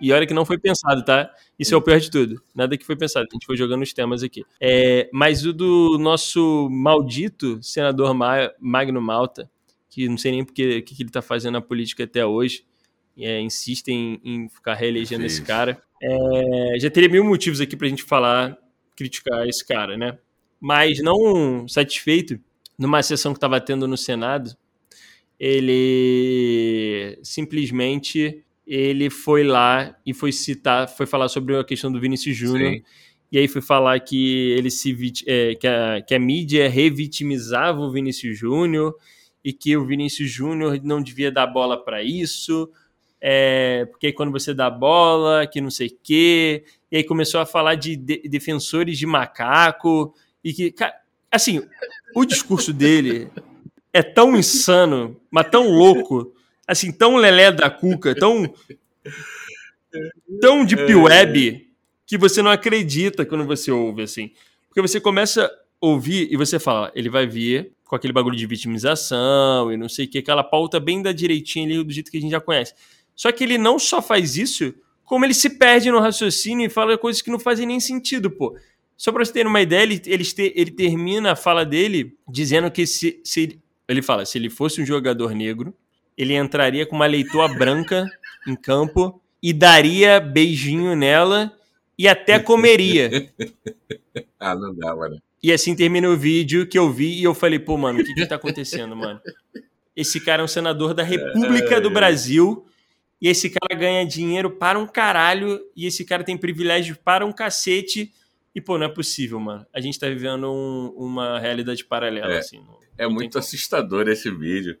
E 0.00 0.12
olha 0.12 0.26
que 0.26 0.34
não 0.34 0.44
foi 0.44 0.58
pensado, 0.58 1.04
tá? 1.04 1.30
Isso 1.58 1.74
é 1.74 1.76
o 1.76 1.82
pior 1.82 2.00
de 2.00 2.10
tudo. 2.10 2.42
Nada 2.54 2.76
que 2.76 2.86
foi 2.86 2.96
pensado. 2.96 3.26
A 3.30 3.34
gente 3.34 3.46
foi 3.46 3.56
jogando 3.56 3.82
os 3.82 3.92
temas 3.92 4.22
aqui. 4.22 4.44
É, 4.60 5.08
mas 5.12 5.44
o 5.44 5.52
do 5.52 5.98
nosso 5.98 6.68
maldito 6.70 7.62
senador 7.62 8.14
Magno 8.58 9.00
Malta, 9.00 9.50
que 9.88 10.08
não 10.08 10.16
sei 10.16 10.32
nem 10.32 10.44
porque 10.44 10.82
que, 10.82 10.94
que 10.94 11.02
ele 11.02 11.10
está 11.10 11.20
fazendo 11.20 11.54
na 11.54 11.60
política 11.60 12.04
até 12.04 12.24
hoje, 12.24 12.64
é, 13.18 13.40
insistem 13.40 14.20
em, 14.24 14.48
ficar 14.48 14.74
reelegendo 14.74 15.24
esse 15.24 15.42
cara. 15.42 15.82
É, 16.02 16.78
já 16.78 16.90
teria 16.90 17.08
mil 17.08 17.24
motivos 17.24 17.60
aqui 17.60 17.76
para 17.76 17.86
a 17.86 17.90
gente 17.90 18.02
falar, 18.02 18.56
criticar 18.96 19.46
esse 19.46 19.66
cara, 19.66 19.96
né? 19.96 20.18
Mas 20.58 21.02
não 21.02 21.68
satisfeito, 21.68 22.40
numa 22.78 23.02
sessão 23.02 23.32
que 23.32 23.38
estava 23.38 23.60
tendo 23.60 23.86
no 23.86 23.96
Senado, 23.96 24.56
ele 25.38 27.18
simplesmente 27.22 28.44
ele 28.70 29.10
foi 29.10 29.42
lá 29.42 29.96
e 30.06 30.14
foi 30.14 30.30
citar, 30.30 30.88
foi 30.88 31.04
falar 31.04 31.28
sobre 31.28 31.56
a 31.56 31.64
questão 31.64 31.90
do 31.90 32.00
Vinícius 32.00 32.36
Júnior. 32.36 32.80
E 33.32 33.36
aí 33.36 33.48
foi 33.48 33.60
falar 33.60 33.98
que 33.98 34.52
ele 34.52 34.70
se 34.70 34.96
é, 35.26 35.56
que, 35.56 35.66
a, 35.66 36.00
que 36.00 36.14
a 36.14 36.20
mídia 36.20 36.68
revitimizava 36.68 37.80
o 37.80 37.90
Vinícius 37.90 38.38
Júnior 38.38 38.94
e 39.44 39.52
que 39.52 39.76
o 39.76 39.84
Vinícius 39.84 40.30
Júnior 40.30 40.78
não 40.84 41.02
devia 41.02 41.32
dar 41.32 41.48
bola 41.48 41.82
para 41.82 42.00
isso, 42.00 42.70
é, 43.20 43.86
porque 43.90 44.12
quando 44.12 44.30
você 44.30 44.54
dá 44.54 44.70
bola, 44.70 45.48
que 45.48 45.60
não 45.60 45.70
sei 45.70 45.88
o 45.88 45.98
quê. 46.00 46.62
E 46.92 46.98
aí 46.98 47.02
começou 47.02 47.40
a 47.40 47.46
falar 47.46 47.74
de, 47.74 47.96
de 47.96 48.28
defensores 48.28 48.96
de 48.96 49.06
macaco 49.06 50.14
e 50.44 50.52
que, 50.52 50.74
assim, 51.28 51.60
o 52.14 52.24
discurso 52.24 52.72
dele 52.72 53.28
é 53.92 54.02
tão 54.02 54.36
insano, 54.36 55.20
mas 55.28 55.50
tão 55.50 55.68
louco 55.68 56.32
assim, 56.70 56.92
tão 56.92 57.16
lelé 57.16 57.50
da 57.50 57.68
cuca, 57.68 58.14
tão 58.14 58.54
tão 60.40 60.64
deep 60.64 60.94
web 60.94 61.68
que 62.06 62.16
você 62.16 62.40
não 62.40 62.50
acredita 62.50 63.26
quando 63.26 63.44
você 63.44 63.72
ouve 63.72 64.02
assim. 64.02 64.30
Porque 64.68 64.80
você 64.80 65.00
começa 65.00 65.46
a 65.46 65.50
ouvir 65.80 66.28
e 66.30 66.36
você 66.36 66.60
fala, 66.60 66.92
ele 66.94 67.10
vai 67.10 67.26
vir 67.26 67.72
com 67.84 67.96
aquele 67.96 68.12
bagulho 68.12 68.36
de 68.36 68.46
vitimização 68.46 69.72
e 69.72 69.76
não 69.76 69.88
sei 69.88 70.04
o 70.04 70.08
que, 70.08 70.18
aquela 70.18 70.44
pauta 70.44 70.78
bem 70.78 71.02
da 71.02 71.10
direitinha 71.10 71.66
ali 71.66 71.82
do 71.82 71.92
jeito 71.92 72.08
que 72.08 72.18
a 72.18 72.20
gente 72.20 72.30
já 72.30 72.40
conhece. 72.40 72.72
Só 73.16 73.32
que 73.32 73.42
ele 73.42 73.58
não 73.58 73.76
só 73.76 74.00
faz 74.00 74.36
isso, 74.36 74.72
como 75.04 75.24
ele 75.24 75.34
se 75.34 75.50
perde 75.50 75.90
no 75.90 75.98
raciocínio 75.98 76.66
e 76.66 76.70
fala 76.70 76.96
coisas 76.96 77.20
que 77.20 77.30
não 77.30 77.38
fazem 77.40 77.66
nem 77.66 77.80
sentido, 77.80 78.30
pô. 78.30 78.56
Só 78.96 79.10
pra 79.10 79.24
você 79.24 79.32
ter 79.32 79.44
uma 79.44 79.60
ideia, 79.60 79.82
ele, 79.82 80.00
ele, 80.06 80.24
ele 80.54 80.70
termina 80.70 81.32
a 81.32 81.36
fala 81.36 81.64
dele 81.64 82.16
dizendo 82.28 82.70
que 82.70 82.86
se, 82.86 83.20
se 83.24 83.58
ele 83.88 84.02
fala, 84.02 84.24
se 84.24 84.38
ele 84.38 84.48
fosse 84.48 84.80
um 84.80 84.86
jogador 84.86 85.34
negro, 85.34 85.74
ele 86.20 86.34
entraria 86.34 86.84
com 86.84 86.94
uma 86.94 87.06
leitoa 87.06 87.48
branca 87.48 88.04
em 88.46 88.54
campo 88.54 89.22
e 89.42 89.54
daria 89.54 90.20
beijinho 90.20 90.94
nela 90.94 91.50
e 91.98 92.06
até 92.06 92.38
comeria. 92.38 93.32
ah, 94.38 94.54
não 94.54 94.74
dá, 94.74 94.94
mano. 94.94 95.20
E 95.42 95.50
assim 95.50 95.74
termina 95.74 96.10
o 96.10 96.16
vídeo 96.18 96.66
que 96.66 96.78
eu 96.78 96.92
vi 96.92 97.18
e 97.18 97.24
eu 97.24 97.34
falei, 97.34 97.58
pô, 97.58 97.78
mano, 97.78 98.00
o 98.00 98.04
que 98.04 98.12
que 98.12 98.26
tá 98.26 98.34
acontecendo, 98.34 98.94
mano? 98.94 99.18
Esse 99.96 100.20
cara 100.20 100.42
é 100.42 100.44
um 100.44 100.48
senador 100.48 100.92
da 100.92 101.02
República 101.02 101.80
do 101.80 101.90
Brasil 101.90 102.66
e 103.18 103.26
esse 103.26 103.48
cara 103.48 103.74
ganha 103.80 104.04
dinheiro 104.04 104.50
para 104.50 104.78
um 104.78 104.86
caralho 104.86 105.58
e 105.74 105.86
esse 105.86 106.04
cara 106.04 106.22
tem 106.22 106.36
privilégio 106.36 106.98
para 107.02 107.24
um 107.24 107.32
cacete 107.32 108.12
e, 108.54 108.60
pô, 108.60 108.76
não 108.76 108.84
é 108.84 108.88
possível, 108.90 109.40
mano. 109.40 109.64
A 109.72 109.80
gente 109.80 109.98
tá 109.98 110.06
vivendo 110.06 110.52
um, 110.52 110.88
uma 110.98 111.38
realidade 111.38 111.82
paralela, 111.82 112.34
é, 112.34 112.38
assim. 112.38 112.58
Não, 112.58 112.78
é 112.98 113.04
não 113.04 113.10
muito 113.10 113.38
assustador 113.38 114.06
esse 114.06 114.30
vídeo 114.30 114.76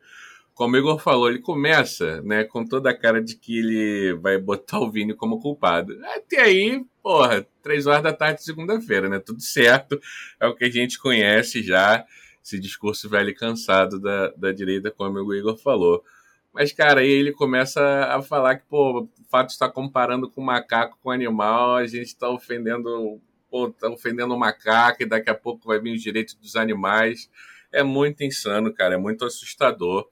como 0.54 0.74
o 0.74 0.78
Igor 0.78 0.98
falou, 0.98 1.28
ele 1.28 1.38
começa 1.38 2.20
né, 2.22 2.44
com 2.44 2.64
toda 2.64 2.90
a 2.90 2.96
cara 2.96 3.22
de 3.22 3.34
que 3.36 3.58
ele 3.58 4.14
vai 4.20 4.36
botar 4.38 4.78
o 4.78 4.90
Vini 4.90 5.14
como 5.14 5.40
culpado. 5.40 5.98
Até 6.14 6.42
aí, 6.42 6.84
porra, 7.02 7.46
três 7.62 7.86
horas 7.86 8.02
da 8.02 8.12
tarde, 8.12 8.44
segunda-feira, 8.44 9.08
né? 9.08 9.18
Tudo 9.18 9.40
certo. 9.40 10.00
É 10.38 10.46
o 10.46 10.54
que 10.54 10.64
a 10.64 10.70
gente 10.70 10.98
conhece 10.98 11.62
já, 11.62 12.04
esse 12.44 12.58
discurso 12.58 13.08
velho 13.08 13.30
e 13.30 13.34
cansado 13.34 13.98
da, 13.98 14.28
da 14.36 14.52
direita, 14.52 14.90
como 14.90 15.18
o 15.18 15.34
Igor 15.34 15.56
falou. 15.56 16.04
Mas, 16.52 16.72
cara, 16.72 17.00
aí 17.00 17.08
ele 17.08 17.32
começa 17.32 17.80
a 18.06 18.20
falar 18.22 18.56
que, 18.56 18.66
pô, 18.68 19.02
o 19.02 19.08
fato 19.30 19.50
estar 19.50 19.70
comparando 19.70 20.28
com 20.28 20.42
macaco 20.42 20.98
com 21.02 21.10
animal, 21.10 21.76
a 21.76 21.86
gente 21.86 22.08
está 22.08 22.28
ofendendo, 22.28 23.20
pô, 23.48 23.70
tá 23.70 23.88
ofendendo 23.88 24.34
o 24.34 24.38
macaco 24.38 25.02
e 25.02 25.06
daqui 25.06 25.30
a 25.30 25.34
pouco 25.34 25.68
vai 25.68 25.80
vir 25.80 25.94
os 25.94 26.02
direitos 26.02 26.34
dos 26.34 26.56
animais. 26.56 27.30
É 27.72 27.84
muito 27.84 28.24
insano, 28.24 28.72
cara, 28.74 28.94
é 28.94 28.98
muito 28.98 29.24
assustador 29.24 30.08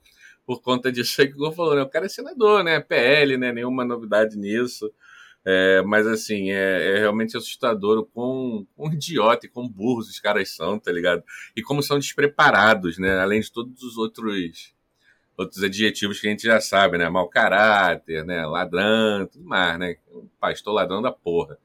por 0.48 0.62
conta 0.62 0.90
disso 0.90 1.20
aí 1.20 1.28
que 1.28 1.38
o 1.38 1.52
falou, 1.52 1.74
né? 1.76 1.82
O 1.82 1.90
cara 1.90 2.06
é 2.06 2.08
senador, 2.08 2.64
né? 2.64 2.80
PL, 2.80 3.36
né? 3.36 3.52
Nenhuma 3.52 3.84
novidade 3.84 4.34
nisso. 4.34 4.90
É, 5.44 5.82
mas 5.82 6.06
assim, 6.06 6.50
é, 6.50 6.96
é, 6.96 6.98
realmente 7.00 7.36
assustador 7.36 7.98
o 7.98 8.06
quão, 8.06 8.66
quão 8.74 8.90
idiota 8.90 9.44
e 9.44 9.48
quão 9.50 9.68
burros 9.68 10.08
os 10.08 10.18
caras 10.18 10.48
são, 10.48 10.78
tá 10.78 10.90
ligado? 10.90 11.22
E 11.54 11.60
como 11.60 11.82
são 11.82 11.98
despreparados, 11.98 12.96
né? 12.96 13.18
Além 13.20 13.42
de 13.42 13.52
todos 13.52 13.82
os 13.82 13.98
outros 13.98 14.74
outros 15.36 15.62
adjetivos 15.62 16.18
que 16.18 16.26
a 16.26 16.30
gente 16.30 16.44
já 16.44 16.60
sabe, 16.62 16.96
né? 16.96 17.10
Mau 17.10 17.28
caráter, 17.28 18.24
né? 18.24 18.46
Ladrão, 18.46 19.26
tudo 19.26 19.44
mais, 19.44 19.78
né? 19.78 19.96
Pastor 20.40 20.72
ladrão 20.72 21.02
da 21.02 21.12
porra. 21.12 21.58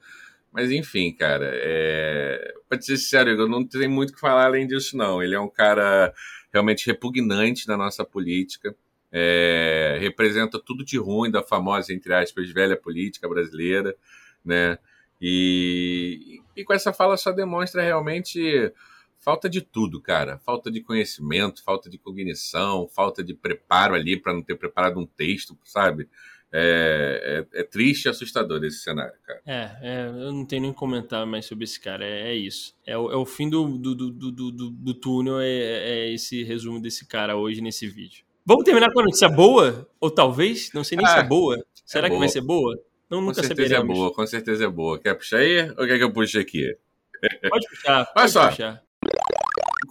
Mas 0.52 0.72
enfim, 0.72 1.14
cara, 1.14 1.50
é... 1.54 2.54
pra 2.74 2.78
te 2.78 2.86
ser 2.86 2.98
sincero, 2.98 3.30
eu 3.30 3.48
não 3.48 3.66
tenho 3.66 3.90
muito 3.90 4.10
o 4.10 4.14
que 4.14 4.20
falar 4.20 4.46
além 4.46 4.68
disso, 4.68 4.98
não. 4.98 5.22
Ele 5.22 5.36
é 5.36 5.40
um 5.40 5.50
cara 5.50 6.14
realmente 6.52 6.86
repugnante 6.88 7.68
na 7.68 7.78
nossa 7.78 8.04
política, 8.04 8.76
é... 9.12 9.98
representa 10.00 10.60
tudo 10.60 10.84
de 10.84 10.98
ruim 10.98 11.30
da 11.30 11.44
famosa, 11.44 11.94
entre 11.94 12.14
aspas, 12.14 12.50
velha 12.50 12.76
política 12.76 13.28
brasileira, 13.30 13.96
né? 14.44 14.78
E, 15.22 16.42
e 16.56 16.64
com 16.66 16.74
essa 16.74 16.92
fala 16.92 17.16
só 17.16 17.32
demonstra 17.32 17.82
realmente 17.82 18.74
falta 19.20 19.50
de 19.50 19.62
tudo, 19.62 20.02
cara. 20.02 20.38
Falta 20.40 20.70
de 20.70 20.82
conhecimento, 20.82 21.64
falta 21.64 21.90
de 21.90 21.98
cognição, 21.98 22.90
falta 22.90 23.24
de 23.24 23.34
preparo 23.34 23.96
ali 23.96 24.20
para 24.20 24.34
não 24.34 24.42
ter 24.42 24.56
preparado 24.56 25.00
um 25.00 25.06
texto, 25.06 25.58
sabe? 25.64 26.10
É, 26.56 27.46
é, 27.56 27.62
é, 27.62 27.64
triste 27.64 28.06
e 28.06 28.10
assustador 28.10 28.64
esse 28.64 28.78
cenário, 28.78 29.14
cara. 29.26 29.42
É, 29.44 29.72
é, 29.82 30.06
eu 30.08 30.32
não 30.32 30.46
tenho 30.46 30.62
nem 30.62 30.72
comentar 30.72 31.26
mais 31.26 31.48
sobre 31.48 31.64
esse 31.64 31.80
cara, 31.80 32.06
é, 32.06 32.30
é 32.30 32.36
isso. 32.36 32.76
É 32.86 32.96
o, 32.96 33.12
é 33.12 33.16
o 33.16 33.26
fim 33.26 33.50
do, 33.50 33.76
do, 33.76 33.96
do, 33.96 34.12
do, 34.32 34.70
do, 34.70 34.94
túnel, 34.94 35.40
é, 35.40 35.48
é, 35.48 36.14
esse 36.14 36.44
resumo 36.44 36.80
desse 36.80 37.08
cara 37.08 37.36
hoje 37.36 37.60
nesse 37.60 37.88
vídeo. 37.88 38.24
Vamos 38.46 38.66
terminar 38.66 38.94
com 38.94 39.00
a 39.00 39.04
notícia 39.04 39.28
boa? 39.28 39.90
Ou 40.00 40.12
talvez? 40.12 40.72
Não 40.74 40.84
sei 40.84 40.96
nem 40.96 41.08
ah, 41.08 41.10
se 41.10 41.20
é 41.22 41.24
boa. 41.24 41.66
Será 41.86 42.08
que 42.08 42.18
vai 42.18 42.30
ser 42.30 42.42
boa? 42.42 42.80
Não, 43.10 43.20
nunca 43.20 43.42
com 43.42 43.48
certeza 43.48 43.70
saberemos. 43.70 43.96
é 43.96 44.00
boa, 44.00 44.14
com 44.14 44.28
certeza 44.28 44.66
é 44.66 44.70
boa. 44.70 45.00
Quer 45.00 45.16
puxar 45.16 45.38
aí? 45.38 45.70
Ou 45.72 45.88
quer 45.88 45.98
que 45.98 46.04
eu 46.04 46.14
puxe 46.14 46.38
aqui? 46.38 46.78
Pode 47.50 47.68
puxar, 47.68 48.06
pode 48.06 48.20
Olha 48.20 48.28
só. 48.28 48.50
puxar. 48.50 48.84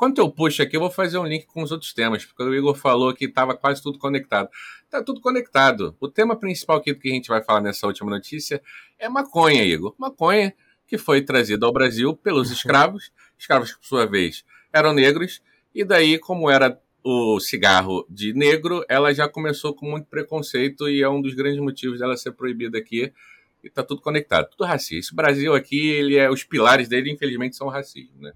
Enquanto 0.03 0.19
eu 0.19 0.29
puxo 0.29 0.61
aqui, 0.61 0.75
eu 0.75 0.81
vou 0.81 0.91
fazer 0.91 1.17
um 1.17 1.25
link 1.25 1.47
com 1.47 1.63
os 1.63 1.71
outros 1.71 1.93
temas, 1.93 2.25
porque 2.25 2.43
o 2.43 2.53
Igor 2.53 2.75
falou 2.75 3.15
que 3.15 3.27
estava 3.27 3.57
quase 3.57 3.81
tudo 3.81 4.01
conectado. 4.01 4.49
Está 4.83 5.01
tudo 5.01 5.21
conectado. 5.21 5.97
O 6.01 6.09
tema 6.09 6.35
principal 6.35 6.79
aqui 6.79 6.93
que 6.93 7.09
a 7.09 7.13
gente 7.13 7.29
vai 7.29 7.41
falar 7.41 7.61
nessa 7.61 7.87
última 7.87 8.11
notícia 8.11 8.61
é 8.99 9.09
maconha, 9.09 9.63
Igor. 9.63 9.95
Maconha 9.97 10.53
que 10.89 10.99
foi 10.99 11.23
trazida 11.23 11.67
ao 11.67 11.73
Brasil 11.73 12.17
pelos 12.17 12.49
uhum. 12.49 12.55
escravos, 12.55 13.13
escravos 13.39 13.75
que, 13.75 13.79
por 13.79 13.87
sua 13.87 14.05
vez, 14.05 14.45
eram 14.73 14.93
negros, 14.93 15.41
e 15.73 15.85
daí, 15.85 16.19
como 16.19 16.51
era 16.51 16.77
o 17.05 17.39
cigarro 17.39 18.05
de 18.11 18.33
negro, 18.35 18.85
ela 18.89 19.15
já 19.15 19.29
começou 19.29 19.73
com 19.73 19.89
muito 19.89 20.09
preconceito 20.09 20.89
e 20.89 21.01
é 21.01 21.09
um 21.09 21.23
dos 21.23 21.33
grandes 21.33 21.61
motivos 21.61 22.01
dela 22.01 22.17
ser 22.17 22.33
proibida 22.33 22.77
aqui. 22.77 23.13
E 23.63 23.71
tá 23.71 23.85
tudo 23.85 24.01
conectado, 24.01 24.51
tudo 24.51 24.65
racismo. 24.67 25.13
O 25.13 25.17
Brasil 25.17 25.55
aqui, 25.55 25.91
ele 25.91 26.17
é, 26.17 26.29
os 26.29 26.43
pilares 26.43 26.89
dele, 26.89 27.13
infelizmente, 27.13 27.55
são 27.55 27.69
racismo, 27.69 28.21
né? 28.21 28.33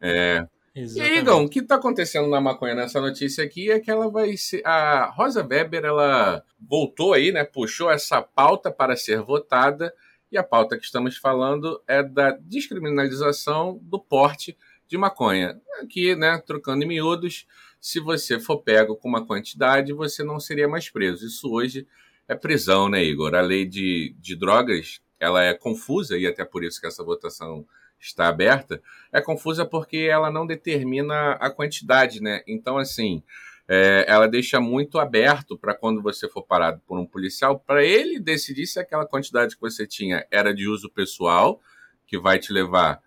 É, 0.00 0.46
Exatamente. 0.74 1.24
E 1.24 1.28
aí, 1.28 1.28
o 1.28 1.48
que 1.48 1.58
está 1.58 1.74
acontecendo 1.74 2.28
na 2.28 2.40
maconha 2.40 2.74
nessa 2.74 3.00
notícia 3.00 3.44
aqui 3.44 3.70
é 3.70 3.80
que 3.80 3.90
ela 3.90 4.08
vai 4.08 4.36
ser. 4.36 4.62
A 4.64 5.10
Rosa 5.10 5.44
Weber, 5.44 5.84
ela 5.84 6.44
voltou 6.60 7.12
aí, 7.12 7.32
né? 7.32 7.44
Puxou 7.44 7.90
essa 7.90 8.22
pauta 8.22 8.70
para 8.70 8.96
ser 8.96 9.20
votada. 9.20 9.92
E 10.30 10.38
a 10.38 10.44
pauta 10.44 10.78
que 10.78 10.84
estamos 10.84 11.16
falando 11.16 11.82
é 11.88 12.04
da 12.04 12.30
descriminalização 12.30 13.80
do 13.82 13.98
porte 13.98 14.56
de 14.86 14.96
maconha. 14.96 15.60
Aqui, 15.82 16.14
né, 16.14 16.40
trocando 16.46 16.84
em 16.84 16.86
miúdos, 16.86 17.46
se 17.80 17.98
você 17.98 18.38
for 18.38 18.58
pego 18.58 18.94
com 18.94 19.08
uma 19.08 19.26
quantidade, 19.26 19.92
você 19.92 20.22
não 20.22 20.38
seria 20.38 20.68
mais 20.68 20.88
preso. 20.88 21.26
Isso 21.26 21.50
hoje 21.50 21.86
é 22.28 22.34
prisão, 22.36 22.88
né, 22.88 23.02
Igor? 23.02 23.34
A 23.34 23.40
lei 23.40 23.64
de, 23.64 24.14
de 24.20 24.36
drogas, 24.36 25.00
ela 25.18 25.42
é 25.42 25.52
confusa 25.52 26.16
e 26.16 26.26
até 26.28 26.44
por 26.44 26.62
isso 26.62 26.80
que 26.80 26.86
essa 26.86 27.02
votação 27.02 27.66
está 28.00 28.28
aberta, 28.28 28.82
é 29.12 29.20
confusa 29.20 29.64
porque 29.64 29.98
ela 30.10 30.30
não 30.30 30.46
determina 30.46 31.32
a 31.32 31.50
quantidade, 31.50 32.22
né? 32.22 32.42
Então, 32.46 32.78
assim, 32.78 33.22
é, 33.68 34.04
ela 34.08 34.26
deixa 34.26 34.60
muito 34.60 34.98
aberto 34.98 35.56
para 35.56 35.74
quando 35.74 36.02
você 36.02 36.28
for 36.28 36.42
parado 36.42 36.80
por 36.86 36.98
um 36.98 37.06
policial, 37.06 37.60
para 37.60 37.84
ele 37.84 38.18
decidir 38.18 38.66
se 38.66 38.80
aquela 38.80 39.06
quantidade 39.06 39.54
que 39.54 39.60
você 39.60 39.86
tinha 39.86 40.26
era 40.30 40.52
de 40.52 40.66
uso 40.66 40.90
pessoal, 40.90 41.60
que 42.06 42.18
vai 42.18 42.38
te 42.38 42.52
levar 42.52 43.00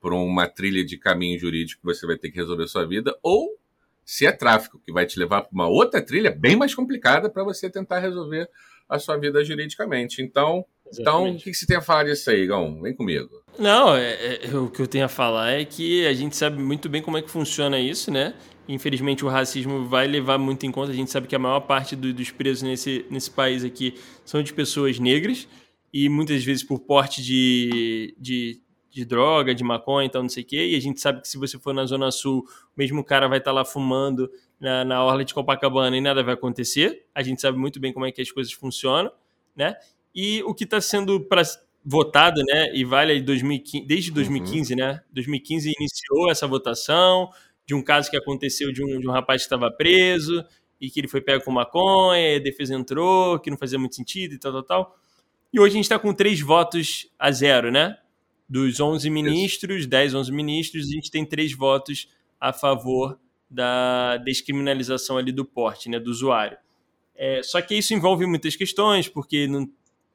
por 0.00 0.12
uma 0.12 0.46
trilha 0.46 0.84
de 0.84 0.98
caminho 0.98 1.38
jurídico 1.38 1.80
que 1.80 1.86
você 1.86 2.06
vai 2.06 2.16
ter 2.16 2.30
que 2.30 2.36
resolver 2.36 2.66
sua 2.66 2.86
vida, 2.86 3.16
ou 3.22 3.58
se 4.04 4.26
é 4.26 4.32
tráfico, 4.32 4.80
que 4.84 4.92
vai 4.92 5.06
te 5.06 5.18
levar 5.18 5.42
para 5.42 5.52
uma 5.52 5.68
outra 5.68 6.02
trilha 6.02 6.30
bem 6.30 6.56
mais 6.56 6.74
complicada 6.74 7.30
para 7.30 7.44
você 7.44 7.70
tentar 7.70 8.00
resolver 8.00 8.48
a 8.88 8.98
sua 8.98 9.16
vida 9.16 9.44
juridicamente. 9.44 10.20
Então, 10.20 10.66
então 10.98 11.30
o 11.30 11.36
que, 11.36 11.50
que 11.50 11.54
você 11.54 11.66
tem 11.66 11.76
a 11.76 11.82
falar 11.82 12.04
disso 12.04 12.30
aí, 12.30 12.46
Gão? 12.46 12.80
Vem 12.80 12.94
comigo. 12.94 13.28
Não, 13.58 13.94
é, 13.94 14.46
é, 14.46 14.56
o 14.56 14.70
que 14.70 14.80
eu 14.80 14.86
tenho 14.86 15.04
a 15.04 15.08
falar 15.08 15.50
é 15.52 15.64
que 15.64 16.06
a 16.06 16.12
gente 16.12 16.36
sabe 16.36 16.62
muito 16.62 16.88
bem 16.88 17.02
como 17.02 17.18
é 17.18 17.22
que 17.22 17.30
funciona 17.30 17.78
isso, 17.78 18.10
né? 18.10 18.34
Infelizmente, 18.68 19.24
o 19.24 19.28
racismo 19.28 19.86
vai 19.86 20.06
levar 20.06 20.38
muito 20.38 20.64
em 20.64 20.70
conta. 20.70 20.92
A 20.92 20.94
gente 20.94 21.10
sabe 21.10 21.26
que 21.26 21.34
a 21.34 21.38
maior 21.38 21.60
parte 21.60 21.96
do, 21.96 22.12
dos 22.12 22.30
presos 22.30 22.62
nesse, 22.62 23.04
nesse 23.10 23.30
país 23.30 23.64
aqui 23.64 23.94
são 24.24 24.42
de 24.42 24.52
pessoas 24.52 24.98
negras 24.98 25.48
e 25.92 26.08
muitas 26.08 26.44
vezes 26.44 26.62
por 26.62 26.78
porte 26.78 27.22
de, 27.22 28.14
de, 28.18 28.60
de 28.90 29.04
droga, 29.04 29.54
de 29.54 29.64
maconha, 29.64 30.06
então 30.06 30.22
não 30.22 30.28
sei 30.28 30.42
o 30.42 30.46
quê. 30.46 30.68
E 30.68 30.76
a 30.76 30.80
gente 30.80 31.00
sabe 31.00 31.20
que 31.20 31.28
se 31.28 31.36
você 31.36 31.58
for 31.58 31.74
na 31.74 31.84
Zona 31.84 32.10
Sul, 32.12 32.44
o 32.74 32.78
mesmo 32.78 33.02
cara 33.02 33.28
vai 33.28 33.38
estar 33.38 33.50
tá 33.50 33.54
lá 33.56 33.64
fumando 33.64 34.30
na, 34.60 34.84
na 34.84 35.04
orla 35.04 35.24
de 35.24 35.34
Copacabana 35.34 35.96
e 35.96 36.00
nada 36.00 36.22
vai 36.22 36.34
acontecer. 36.34 37.06
A 37.14 37.22
gente 37.22 37.40
sabe 37.40 37.58
muito 37.58 37.80
bem 37.80 37.92
como 37.92 38.06
é 38.06 38.12
que 38.12 38.22
as 38.22 38.30
coisas 38.30 38.52
funcionam, 38.52 39.10
né? 39.56 39.74
E 40.14 40.42
o 40.42 40.54
que 40.54 40.64
está 40.64 40.80
sendo 40.80 41.20
pra, 41.20 41.42
votado, 41.84 42.42
né? 42.44 42.74
E 42.74 42.84
vale 42.84 43.20
2015, 43.20 43.86
desde 43.86 44.10
2015, 44.10 44.72
uhum. 44.72 44.78
né? 44.78 45.00
2015 45.12 45.72
iniciou 45.78 46.30
essa 46.30 46.46
votação 46.46 47.30
de 47.66 47.74
um 47.74 47.82
caso 47.82 48.10
que 48.10 48.16
aconteceu 48.16 48.72
de 48.72 48.82
um, 48.82 48.98
de 48.98 49.08
um 49.08 49.12
rapaz 49.12 49.42
que 49.42 49.46
estava 49.46 49.70
preso 49.70 50.44
e 50.80 50.90
que 50.90 50.98
ele 51.00 51.08
foi 51.08 51.20
pego 51.20 51.44
com 51.44 51.52
maconha, 51.52 52.36
a 52.36 52.40
defesa 52.40 52.74
entrou, 52.74 53.38
que 53.38 53.50
não 53.50 53.56
fazia 53.56 53.78
muito 53.78 53.94
sentido 53.94 54.34
e 54.34 54.38
tal, 54.38 54.52
tal, 54.52 54.62
tal. 54.62 54.96
E 55.52 55.60
hoje 55.60 55.72
a 55.72 55.76
gente 55.76 55.84
está 55.84 55.98
com 55.98 56.12
três 56.12 56.40
votos 56.40 57.10
a 57.18 57.30
zero, 57.30 57.70
né? 57.70 57.96
Dos 58.48 58.80
11 58.80 59.08
ministros, 59.10 59.80
Isso. 59.80 59.88
10, 59.88 60.14
11 60.14 60.32
ministros, 60.32 60.88
a 60.88 60.90
gente 60.90 61.10
tem 61.10 61.24
três 61.24 61.52
votos 61.52 62.08
a 62.40 62.52
favor 62.52 63.18
da 63.48 64.16
descriminalização 64.18 65.18
ali 65.18 65.32
do 65.32 65.44
porte, 65.44 65.88
né, 65.88 65.98
do 65.98 66.10
usuário. 66.10 66.56
É, 67.16 67.42
só 67.42 67.60
que 67.60 67.74
isso 67.74 67.92
envolve 67.92 68.24
muitas 68.26 68.56
questões, 68.56 69.08
porque 69.08 69.46
não, 69.46 69.68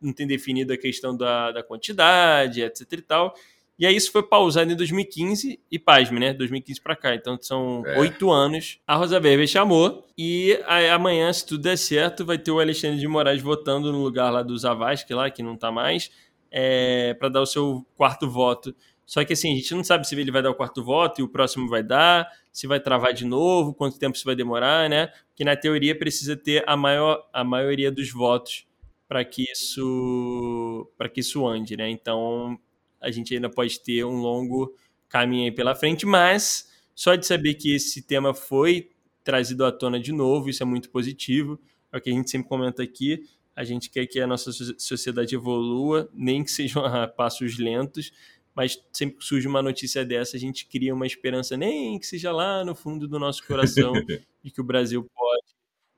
não 0.06 0.14
tem 0.14 0.28
definido 0.28 0.72
a 0.74 0.78
questão 0.78 1.16
da, 1.16 1.52
da 1.52 1.64
quantidade, 1.64 2.62
etc 2.62 2.92
e 2.94 3.02
tal. 3.02 3.36
E 3.78 3.86
aí 3.86 3.96
isso 3.96 4.12
foi 4.12 4.24
pausado 4.24 4.72
em 4.72 4.76
2015 4.76 5.60
e 5.70 5.78
pasme, 5.78 6.20
né? 6.20 6.34
2015 6.34 6.82
para 6.82 6.96
cá. 6.96 7.14
Então 7.14 7.38
são 7.42 7.84
é. 7.86 8.00
oito 8.00 8.30
é. 8.30 8.34
anos. 8.34 8.80
A 8.88 8.96
Rosa 8.96 9.20
Weber 9.20 9.48
chamou 9.48 10.06
e 10.18 10.58
amanhã, 10.94 11.32
se 11.34 11.46
tudo 11.46 11.64
der 11.64 11.78
certo, 11.78 12.26
vai 12.26 12.38
ter 12.38 12.52
o 12.52 12.60
Alexandre 12.60 13.00
de 13.00 13.08
Moraes 13.08 13.42
votando 13.42 13.92
no 13.92 14.02
lugar 14.02 14.32
lá 14.32 14.42
do 14.42 14.58
Zavascki, 14.58 15.14
lá, 15.14 15.30
que 15.30 15.44
não 15.44 15.58
tá 15.58 15.72
mais, 15.72 16.10
é, 16.50 17.14
para 17.16 17.28
dar 17.28 17.42
o 17.42 17.46
seu 17.46 17.86
quarto 17.98 18.30
voto. 18.30 18.74
Só 19.06 19.24
que 19.24 19.34
assim, 19.34 19.54
a 19.54 19.56
gente 19.56 19.76
não 19.76 19.84
sabe 19.84 20.08
se 20.08 20.16
ele 20.16 20.32
vai 20.32 20.42
dar 20.42 20.50
o 20.50 20.56
quarto 20.56 20.84
voto 20.84 21.20
e 21.20 21.24
o 21.24 21.28
próximo 21.28 21.70
vai 21.70 21.84
dar, 21.84 22.28
se 22.52 22.66
vai 22.66 22.80
travar 22.80 23.14
de 23.14 23.26
novo, 23.26 23.74
quanto 23.74 24.00
tempo 24.00 24.16
isso 24.16 24.26
vai 24.26 24.36
demorar, 24.36 24.90
né? 24.90 25.08
Porque 25.28 25.44
na 25.44 25.56
teoria 25.56 25.98
precisa 25.98 26.36
ter 26.36 26.64
a, 26.66 26.76
maior, 26.78 27.28
a 27.32 27.44
maioria 27.44 27.92
dos 27.92 28.10
votos 28.12 28.66
para 29.08 29.24
que 29.24 29.44
isso 29.52 30.92
para 30.98 31.10
que 31.10 31.20
isso 31.20 31.46
ande, 31.48 31.78
né? 31.78 31.90
Então 31.90 32.60
a 33.00 33.12
gente 33.12 33.34
ainda 33.34 33.50
pode 33.50 33.80
ter 33.82 34.04
um 34.04 34.18
longo 34.18 34.76
caminho 35.08 35.46
aí 35.46 35.52
pela 35.52 35.76
frente, 35.76 36.06
mas 36.06 36.70
só 36.94 37.16
de 37.16 37.26
saber 37.26 37.56
que 37.56 37.74
esse 37.74 38.02
tema 38.02 38.34
foi 38.34 38.90
trazido 39.24 39.66
à 39.66 39.72
tona 39.72 40.00
de 40.00 40.12
novo, 40.12 40.50
isso 40.50 40.64
é 40.64 40.66
muito 40.66 40.90
positivo. 40.90 41.60
É 41.92 41.98
o 41.98 42.02
que 42.02 42.10
a 42.10 42.14
gente 42.14 42.30
sempre 42.30 42.48
comenta 42.48 42.84
aqui. 42.84 43.24
A 43.56 43.64
gente 43.64 43.90
quer 43.90 44.06
que 44.06 44.20
a 44.20 44.28
nossa 44.28 44.52
sociedade 44.78 45.34
evolua, 45.34 46.10
nem 46.14 46.44
que 46.44 46.52
sejam 46.52 46.84
a 46.86 47.08
passos 47.10 47.58
lentos, 47.58 48.12
mas 48.54 48.82
sempre 48.92 49.18
que 49.18 49.26
surge 49.26 49.48
uma 49.48 49.62
notícia 49.62 50.06
dessa, 50.06 50.38
a 50.38 50.40
gente 50.40 50.66
cria 50.66 50.94
uma 50.94 51.06
esperança, 51.06 51.58
nem 51.58 52.00
que 52.00 52.06
seja 52.06 52.32
lá 52.32 52.64
no 52.64 52.74
fundo 52.74 53.08
do 53.08 53.20
nosso 53.20 53.46
coração, 53.46 53.94
de 54.44 54.52
que 54.52 54.62
o 54.62 54.64
Brasil 54.64 55.06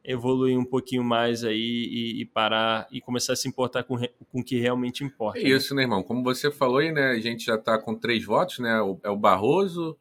evoluir 0.07 0.57
um 0.57 0.63
pouquinho 0.63 1.03
mais 1.03 1.43
aí 1.43 1.57
e, 1.57 2.21
e, 2.21 2.25
parar 2.25 2.87
e 2.89 3.01
começar 3.01 3.33
a 3.33 3.35
se 3.35 3.45
importar 3.45 3.83
com, 3.83 3.97
com 3.97 4.39
o 4.39 4.43
que 4.43 4.57
realmente 4.57 5.03
importa. 5.03 5.37
É 5.37 5.43
né? 5.43 5.49
isso, 5.49 5.75
né, 5.75 5.81
irmão? 5.81 6.01
Como 6.01 6.23
você 6.23 6.49
falou 6.49 6.77
aí, 6.77 6.93
né? 6.93 7.11
A 7.11 7.19
gente 7.19 7.45
já 7.45 7.55
está 7.55 7.77
com 7.77 7.93
três 7.93 8.23
votos, 8.23 8.59
né? 8.59 8.79
O, 8.81 8.97
é 9.03 9.09
o 9.09 9.17
Barroso, 9.17 9.97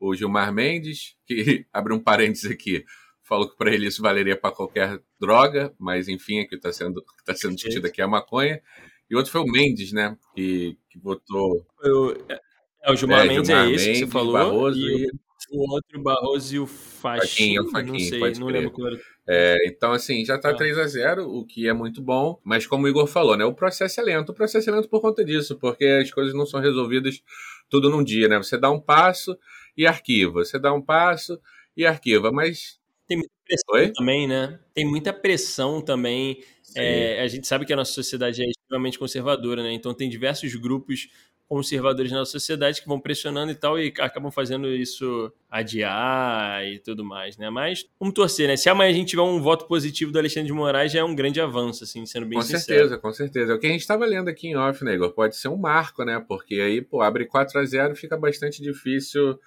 o 0.00 0.12
Gilmar 0.12 0.52
Mendes, 0.52 1.16
que 1.24 1.64
abre 1.72 1.94
um 1.94 2.00
parênteses 2.00 2.50
aqui, 2.50 2.84
falou 3.22 3.48
que 3.48 3.56
para 3.56 3.72
ele 3.72 3.86
isso 3.86 4.02
valeria 4.02 4.36
para 4.36 4.50
qualquer 4.50 5.00
droga, 5.20 5.72
mas 5.78 6.08
enfim, 6.08 6.40
é 6.40 6.44
que 6.44 6.56
está 6.56 6.72
sendo, 6.72 7.04
tá 7.24 7.32
sendo 7.32 7.54
discutido 7.54 7.86
aqui 7.86 8.00
é 8.00 8.04
a 8.04 8.08
maconha. 8.08 8.60
E 9.08 9.14
outro 9.14 9.30
foi 9.30 9.40
o 9.40 9.46
Mendes, 9.46 9.92
né? 9.92 10.18
Que, 10.34 10.76
que 10.90 10.98
votou. 10.98 11.64
Eu, 11.80 12.26
é, 12.28 12.90
o 12.90 12.96
Gilmar 12.96 13.24
é, 13.24 13.28
Mendes 13.28 13.46
Gilmar 13.46 13.68
é 13.68 13.70
esse 13.70 13.86
Mendes, 13.86 14.00
que 14.00 14.06
você 14.06 14.12
falou. 14.12 14.32
Barroso 14.32 14.80
e, 14.80 15.06
e... 15.06 15.24
O 15.50 15.70
outro 15.70 16.02
Barroso 16.02 16.54
e 16.54 16.58
o 16.58 16.66
Faquinha. 16.66 17.62
o 17.62 17.70
Faquinha, 17.70 17.92
não 17.92 17.98
sei, 18.00 18.40
não 18.40 18.46
lembro 18.48 18.70
qual 18.72 18.88
era. 18.88 19.00
É, 19.26 19.56
então, 19.66 19.92
assim, 19.92 20.24
já 20.24 20.38
tá 20.38 20.50
ah. 20.50 20.54
3 20.54 20.78
a 20.78 20.86
0 20.86 21.26
o 21.26 21.46
que 21.46 21.66
é 21.66 21.72
muito 21.72 22.02
bom. 22.02 22.38
Mas 22.44 22.66
como 22.66 22.84
o 22.84 22.88
Igor 22.88 23.06
falou, 23.06 23.36
né? 23.36 23.44
O 23.44 23.54
processo 23.54 24.00
é 24.00 24.04
lento. 24.04 24.30
O 24.30 24.34
processo 24.34 24.68
é 24.68 24.72
lento 24.72 24.88
por 24.88 25.00
conta 25.00 25.24
disso, 25.24 25.56
porque 25.58 25.84
as 25.84 26.10
coisas 26.10 26.34
não 26.34 26.46
são 26.46 26.60
resolvidas 26.60 27.22
tudo 27.70 27.88
num 27.88 28.04
dia, 28.04 28.28
né? 28.28 28.36
Você 28.36 28.58
dá 28.58 28.70
um 28.70 28.80
passo 28.80 29.36
e 29.76 29.86
arquiva. 29.86 30.44
Você 30.44 30.58
dá 30.58 30.72
um 30.72 30.82
passo 30.82 31.40
e 31.76 31.86
arquiva. 31.86 32.30
Mas. 32.30 32.78
Tem 33.06 33.16
muita 33.18 33.34
pressão 33.44 33.74
Oi? 33.74 33.92
também, 33.92 34.28
né? 34.28 34.58
Tem 34.74 34.86
muita 34.86 35.12
pressão 35.12 35.80
também. 35.80 36.42
É, 36.76 37.22
a 37.22 37.28
gente 37.28 37.46
sabe 37.46 37.64
que 37.64 37.72
a 37.72 37.76
nossa 37.76 37.92
sociedade 37.92 38.42
é 38.42 38.46
extremamente 38.48 38.98
conservadora, 38.98 39.62
né? 39.62 39.72
Então 39.72 39.94
tem 39.94 40.08
diversos 40.08 40.54
grupos 40.56 41.08
conservadores 41.48 42.10
na 42.10 42.24
sociedade 42.24 42.80
que 42.80 42.88
vão 42.88 42.98
pressionando 42.98 43.52
e 43.52 43.54
tal 43.54 43.78
e 43.78 43.92
acabam 43.98 44.30
fazendo 44.30 44.68
isso 44.68 45.32
adiar 45.50 46.64
e 46.66 46.78
tudo 46.78 47.04
mais, 47.04 47.36
né? 47.36 47.50
Mas 47.50 47.86
vamos 47.98 48.14
torcer, 48.14 48.48
né? 48.48 48.56
Se 48.56 48.68
amanhã 48.68 48.90
a 48.90 48.94
gente 48.94 49.10
tiver 49.10 49.22
um 49.22 49.40
voto 49.40 49.66
positivo 49.66 50.10
do 50.10 50.18
Alexandre 50.18 50.48
de 50.48 50.52
Moraes, 50.52 50.92
já 50.92 51.00
é 51.00 51.04
um 51.04 51.14
grande 51.14 51.40
avanço, 51.40 51.84
assim, 51.84 52.04
sendo 52.06 52.26
bem 52.26 52.38
com 52.38 52.44
sincero. 52.44 52.60
Com 52.60 52.66
certeza, 52.66 52.98
com 52.98 53.12
certeza. 53.12 53.52
É 53.52 53.54
o 53.54 53.58
que 53.58 53.66
a 53.66 53.70
gente 53.70 53.82
estava 53.82 54.06
lendo 54.06 54.28
aqui 54.28 54.48
em 54.48 54.56
off, 54.56 54.84
né, 54.84 54.94
Igor? 54.94 55.12
Pode 55.12 55.36
ser 55.36 55.48
um 55.48 55.56
marco, 55.56 56.04
né? 56.04 56.22
Porque 56.26 56.54
aí, 56.54 56.80
pô, 56.80 57.02
abre 57.02 57.26
4 57.26 57.58
a 57.60 57.64
0 57.64 57.94
fica 57.94 58.16
bastante 58.16 58.62
difícil 58.62 59.38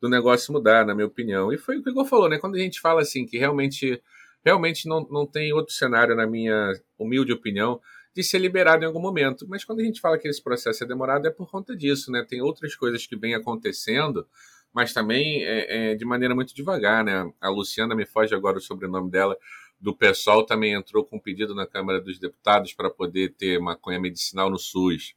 do 0.00 0.08
negócio 0.08 0.52
mudar, 0.52 0.86
na 0.86 0.94
minha 0.94 1.06
opinião. 1.06 1.52
E 1.52 1.58
foi 1.58 1.76
o 1.76 1.82
que 1.82 1.90
o 1.90 1.92
Igor 1.92 2.06
falou, 2.06 2.28
né? 2.28 2.38
Quando 2.38 2.54
a 2.54 2.58
gente 2.58 2.80
fala 2.80 3.02
assim 3.02 3.26
que 3.26 3.36
realmente 3.36 4.00
realmente 4.44 4.88
não, 4.88 5.06
não 5.10 5.26
tem 5.26 5.52
outro 5.52 5.74
cenário, 5.74 6.16
na 6.16 6.26
minha 6.26 6.72
humilde 6.98 7.32
opinião, 7.32 7.80
de 8.20 8.26
ser 8.26 8.38
liberado 8.38 8.84
em 8.84 8.86
algum 8.86 9.00
momento. 9.00 9.46
Mas 9.48 9.64
quando 9.64 9.80
a 9.80 9.84
gente 9.84 10.00
fala 10.00 10.18
que 10.18 10.28
esse 10.28 10.42
processo 10.42 10.84
é 10.84 10.86
demorado, 10.86 11.26
é 11.26 11.30
por 11.30 11.50
conta 11.50 11.74
disso, 11.74 12.12
né? 12.12 12.24
Tem 12.28 12.42
outras 12.42 12.74
coisas 12.74 13.06
que 13.06 13.16
vêm 13.16 13.34
acontecendo, 13.34 14.26
mas 14.72 14.92
também 14.92 15.42
é, 15.44 15.92
é 15.92 15.94
de 15.94 16.04
maneira 16.04 16.34
muito 16.34 16.54
devagar, 16.54 17.02
né? 17.04 17.32
A 17.40 17.48
Luciana 17.48 17.94
me 17.94 18.04
foge 18.04 18.34
agora 18.34 18.58
o 18.58 18.60
sobrenome 18.60 19.10
dela, 19.10 19.36
do 19.80 19.96
PSOL 19.96 20.44
também 20.44 20.74
entrou 20.74 21.04
com 21.04 21.16
um 21.16 21.20
pedido 21.20 21.54
na 21.54 21.66
Câmara 21.66 22.00
dos 22.00 22.18
Deputados 22.18 22.74
para 22.74 22.90
poder 22.90 23.34
ter 23.34 23.58
maconha 23.58 23.98
medicinal 23.98 24.50
no 24.50 24.58
SUS. 24.58 25.14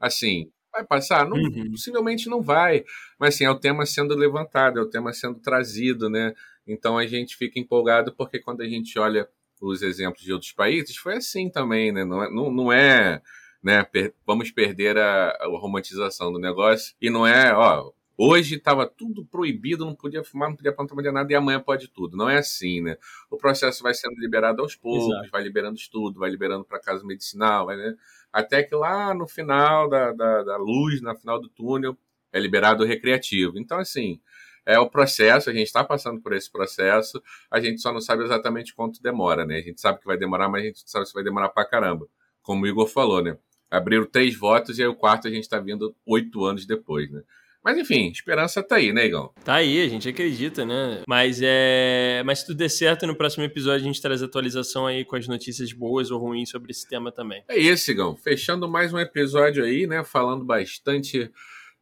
Assim, 0.00 0.50
vai 0.72 0.84
passar? 0.84 1.28
Não, 1.28 1.36
uhum. 1.36 1.70
Possivelmente 1.70 2.28
não 2.28 2.42
vai, 2.42 2.84
mas 3.18 3.34
assim, 3.34 3.44
é 3.44 3.50
o 3.50 3.58
tema 3.58 3.86
sendo 3.86 4.16
levantado, 4.16 4.80
é 4.80 4.82
o 4.82 4.90
tema 4.90 5.12
sendo 5.12 5.38
trazido, 5.38 6.10
né? 6.10 6.34
Então 6.66 6.98
a 6.98 7.06
gente 7.06 7.36
fica 7.36 7.60
empolgado 7.60 8.12
porque 8.12 8.40
quando 8.40 8.62
a 8.62 8.68
gente 8.68 8.98
olha 8.98 9.28
os 9.60 9.82
exemplos 9.82 10.22
de 10.22 10.32
outros 10.32 10.52
países, 10.52 10.96
foi 10.96 11.16
assim 11.16 11.50
também, 11.50 11.92
né? 11.92 12.04
Não 12.04 12.22
é, 12.22 12.30
não, 12.30 12.50
não 12.50 12.72
é 12.72 13.20
né, 13.62 13.82
per, 13.84 14.14
vamos 14.26 14.50
perder 14.50 14.96
a, 14.96 15.30
a, 15.30 15.46
romantização 15.46 16.32
do 16.32 16.38
negócio. 16.38 16.94
E 17.00 17.10
não 17.10 17.26
é, 17.26 17.52
ó, 17.54 17.92
hoje 18.16 18.56
estava 18.56 18.86
tudo 18.86 19.24
proibido, 19.26 19.84
não 19.84 19.94
podia 19.94 20.24
fumar, 20.24 20.48
não 20.48 20.56
podia 20.56 20.72
plantar, 20.72 20.92
não 20.92 20.96
podia 20.96 21.12
nada, 21.12 21.32
e 21.32 21.36
amanhã 21.36 21.60
pode 21.60 21.88
tudo. 21.88 22.16
Não 22.16 22.28
é 22.28 22.38
assim, 22.38 22.80
né? 22.80 22.96
O 23.30 23.36
processo 23.36 23.82
vai 23.82 23.94
sendo 23.94 24.18
liberado 24.18 24.62
aos 24.62 24.74
poucos, 24.74 25.14
Exato. 25.14 25.30
vai 25.30 25.42
liberando 25.42 25.76
estudo, 25.76 26.18
vai 26.18 26.30
liberando 26.30 26.64
para 26.64 26.80
casa 26.80 27.04
medicinal, 27.04 27.66
vai, 27.66 27.76
né? 27.76 27.94
até 28.32 28.62
que 28.62 28.74
lá 28.74 29.12
no 29.12 29.26
final 29.26 29.88
da, 29.88 30.12
da, 30.12 30.42
da 30.42 30.56
luz, 30.56 31.00
no 31.00 31.14
final 31.16 31.40
do 31.40 31.48
túnel, 31.48 31.96
é 32.32 32.38
liberado 32.38 32.84
o 32.84 32.86
recreativo. 32.86 33.58
Então, 33.58 33.78
assim, 33.78 34.20
é 34.64 34.78
o 34.78 34.88
processo, 34.88 35.50
a 35.50 35.52
gente 35.52 35.66
está 35.66 35.82
passando 35.82 36.20
por 36.20 36.32
esse 36.32 36.50
processo, 36.50 37.22
a 37.50 37.60
gente 37.60 37.80
só 37.80 37.92
não 37.92 38.00
sabe 38.00 38.24
exatamente 38.24 38.74
quanto 38.74 39.02
demora, 39.02 39.44
né? 39.44 39.56
A 39.56 39.62
gente 39.62 39.80
sabe 39.80 40.00
que 40.00 40.06
vai 40.06 40.16
demorar, 40.16 40.48
mas 40.48 40.62
a 40.62 40.66
gente 40.66 40.82
não 40.82 40.88
sabe 40.88 41.06
se 41.06 41.14
vai 41.14 41.24
demorar 41.24 41.48
pra 41.48 41.64
caramba. 41.64 42.06
Como 42.42 42.64
o 42.64 42.66
Igor 42.66 42.86
falou, 42.86 43.22
né? 43.22 43.36
Abriram 43.70 44.06
três 44.06 44.36
votos 44.36 44.78
e 44.78 44.82
aí 44.82 44.88
o 44.88 44.94
quarto 44.94 45.28
a 45.28 45.30
gente 45.30 45.44
está 45.44 45.58
vindo 45.58 45.94
oito 46.06 46.44
anos 46.44 46.66
depois, 46.66 47.10
né? 47.10 47.22
Mas 47.62 47.76
enfim, 47.76 48.08
esperança 48.08 48.62
tá 48.62 48.76
aí, 48.76 48.90
né, 48.90 49.04
Igão? 49.04 49.30
Tá 49.44 49.56
aí, 49.56 49.82
a 49.82 49.88
gente 49.88 50.08
acredita, 50.08 50.64
né? 50.64 51.02
Mas 51.06 51.40
é. 51.42 52.22
Mas 52.24 52.40
se 52.40 52.46
tudo 52.46 52.56
der 52.56 52.70
certo, 52.70 53.06
no 53.06 53.14
próximo 53.14 53.44
episódio 53.44 53.84
a 53.84 53.86
gente 53.86 54.00
traz 54.00 54.22
atualização 54.22 54.86
aí 54.86 55.04
com 55.04 55.14
as 55.14 55.28
notícias 55.28 55.70
boas 55.72 56.10
ou 56.10 56.18
ruins 56.18 56.48
sobre 56.48 56.70
esse 56.70 56.88
tema 56.88 57.12
também. 57.12 57.44
É 57.48 57.58
isso, 57.58 57.90
Igão. 57.90 58.16
Fechando 58.16 58.66
mais 58.66 58.94
um 58.94 58.98
episódio 58.98 59.62
aí, 59.62 59.86
né? 59.86 60.02
Falando 60.02 60.42
bastante 60.42 61.30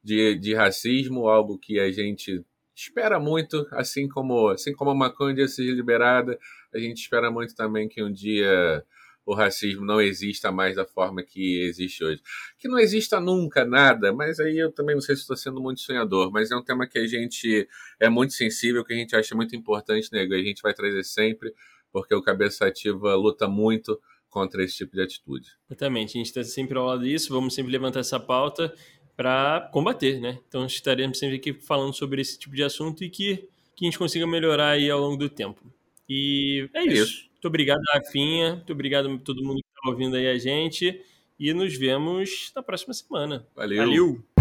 de, 0.03 0.35
de 0.35 0.53
racismo, 0.53 1.29
algo 1.29 1.57
que 1.57 1.79
a 1.79 1.93
gente 1.93 2.45
espera 2.79 3.19
muito, 3.19 3.67
assim 3.73 4.09
como, 4.09 4.49
assim 4.49 4.73
como 4.73 4.91
a 4.91 4.95
maconha 4.95 5.49
seja 5.49 5.73
liberada, 5.73 6.39
a 6.73 6.79
gente 6.79 6.99
espera 6.99 7.31
muito 7.31 7.55
também 7.55 7.89
que 7.89 8.03
um 8.03 8.13
dia 8.13 8.85
o 9.27 9.35
racismo 9.35 9.85
não 9.85 10.01
exista 10.01 10.51
mais 10.51 10.77
da 10.77 10.87
forma 10.87 11.23
que 11.23 11.61
existe 11.63 12.03
hoje. 12.03 12.23
Que 12.59 12.67
não 12.67 12.79
exista 12.79 13.21
nunca 13.21 13.63
nada, 13.65 14.11
mas 14.11 14.41
aí 14.41 14.57
eu 14.57 14.73
também 14.73 14.95
não 14.95 15.03
sei 15.03 15.17
se 15.17 15.23
estou 15.23 15.37
sendo 15.37 15.61
muito 15.61 15.81
sonhador, 15.81 16.31
mas 16.33 16.51
é 16.51 16.57
um 16.57 16.63
tema 16.63 16.87
que 16.87 16.99
a 16.99 17.07
gente 17.07 17.69
é 18.01 18.09
muito 18.09 18.33
sensível, 18.33 18.85
que 18.85 18.95
a 18.95 18.97
gente 18.97 19.15
acha 19.15 19.35
muito 19.35 19.55
importante, 19.55 20.09
nego, 20.13 20.33
e 20.33 20.41
a 20.41 20.45
gente 20.45 20.63
vai 20.63 20.73
trazer 20.73 21.05
sempre, 21.05 21.53
porque 21.93 22.15
o 22.15 22.23
Cabeça 22.23 22.67
Ativa 22.67 23.15
luta 23.17 23.47
muito 23.47 24.01
contra 24.31 24.63
esse 24.63 24.77
tipo 24.77 24.95
de 24.95 25.03
atitude. 25.03 25.49
Exatamente, 25.69 26.11
a 26.11 26.19
gente 26.19 26.27
está 26.27 26.45
sempre 26.45 26.79
ao 26.79 26.87
lado 26.87 27.03
disso, 27.03 27.33
vamos 27.33 27.55
sempre 27.55 27.73
levantar 27.73 28.01
essa 28.01 28.21
pauta 28.21 28.73
para 29.19 29.69
combater, 29.73 30.21
né? 30.21 30.39
Então 30.47 30.65
estaremos 30.65 31.19
sempre 31.19 31.39
aqui 31.39 31.53
falando 31.53 31.93
sobre 31.93 32.23
esse 32.23 32.39
tipo 32.39 32.55
de 32.55 32.63
assunto 32.63 33.03
e 33.03 33.11
que, 33.11 33.49
que 33.75 33.85
a 33.85 33.87
gente 33.87 33.99
consiga 33.99 34.25
melhorar 34.29 34.71
aí 34.71 34.89
ao 34.89 35.01
longo 35.01 35.17
do 35.17 35.29
tempo. 35.29 35.61
E 36.09 36.71
é, 36.73 36.79
é 36.79 36.85
isso. 36.85 37.03
isso. 37.03 37.29
Muito 37.33 37.49
obrigado, 37.49 37.81
Rafinha. 37.93 38.55
Muito 38.55 38.73
obrigado 38.73 39.11
a 39.11 39.19
todo 39.19 39.43
mundo 39.43 39.57
que 39.57 39.69
está 39.77 39.91
ouvindo 39.91 40.15
aí 40.15 40.29
a 40.29 40.39
gente. 40.39 41.03
E 41.37 41.53
nos 41.53 41.77
vemos 41.77 42.53
na 42.55 42.63
próxima 42.63 42.95
semana. 42.95 43.45
Valeu. 43.57 43.79
Valeu. 43.79 44.38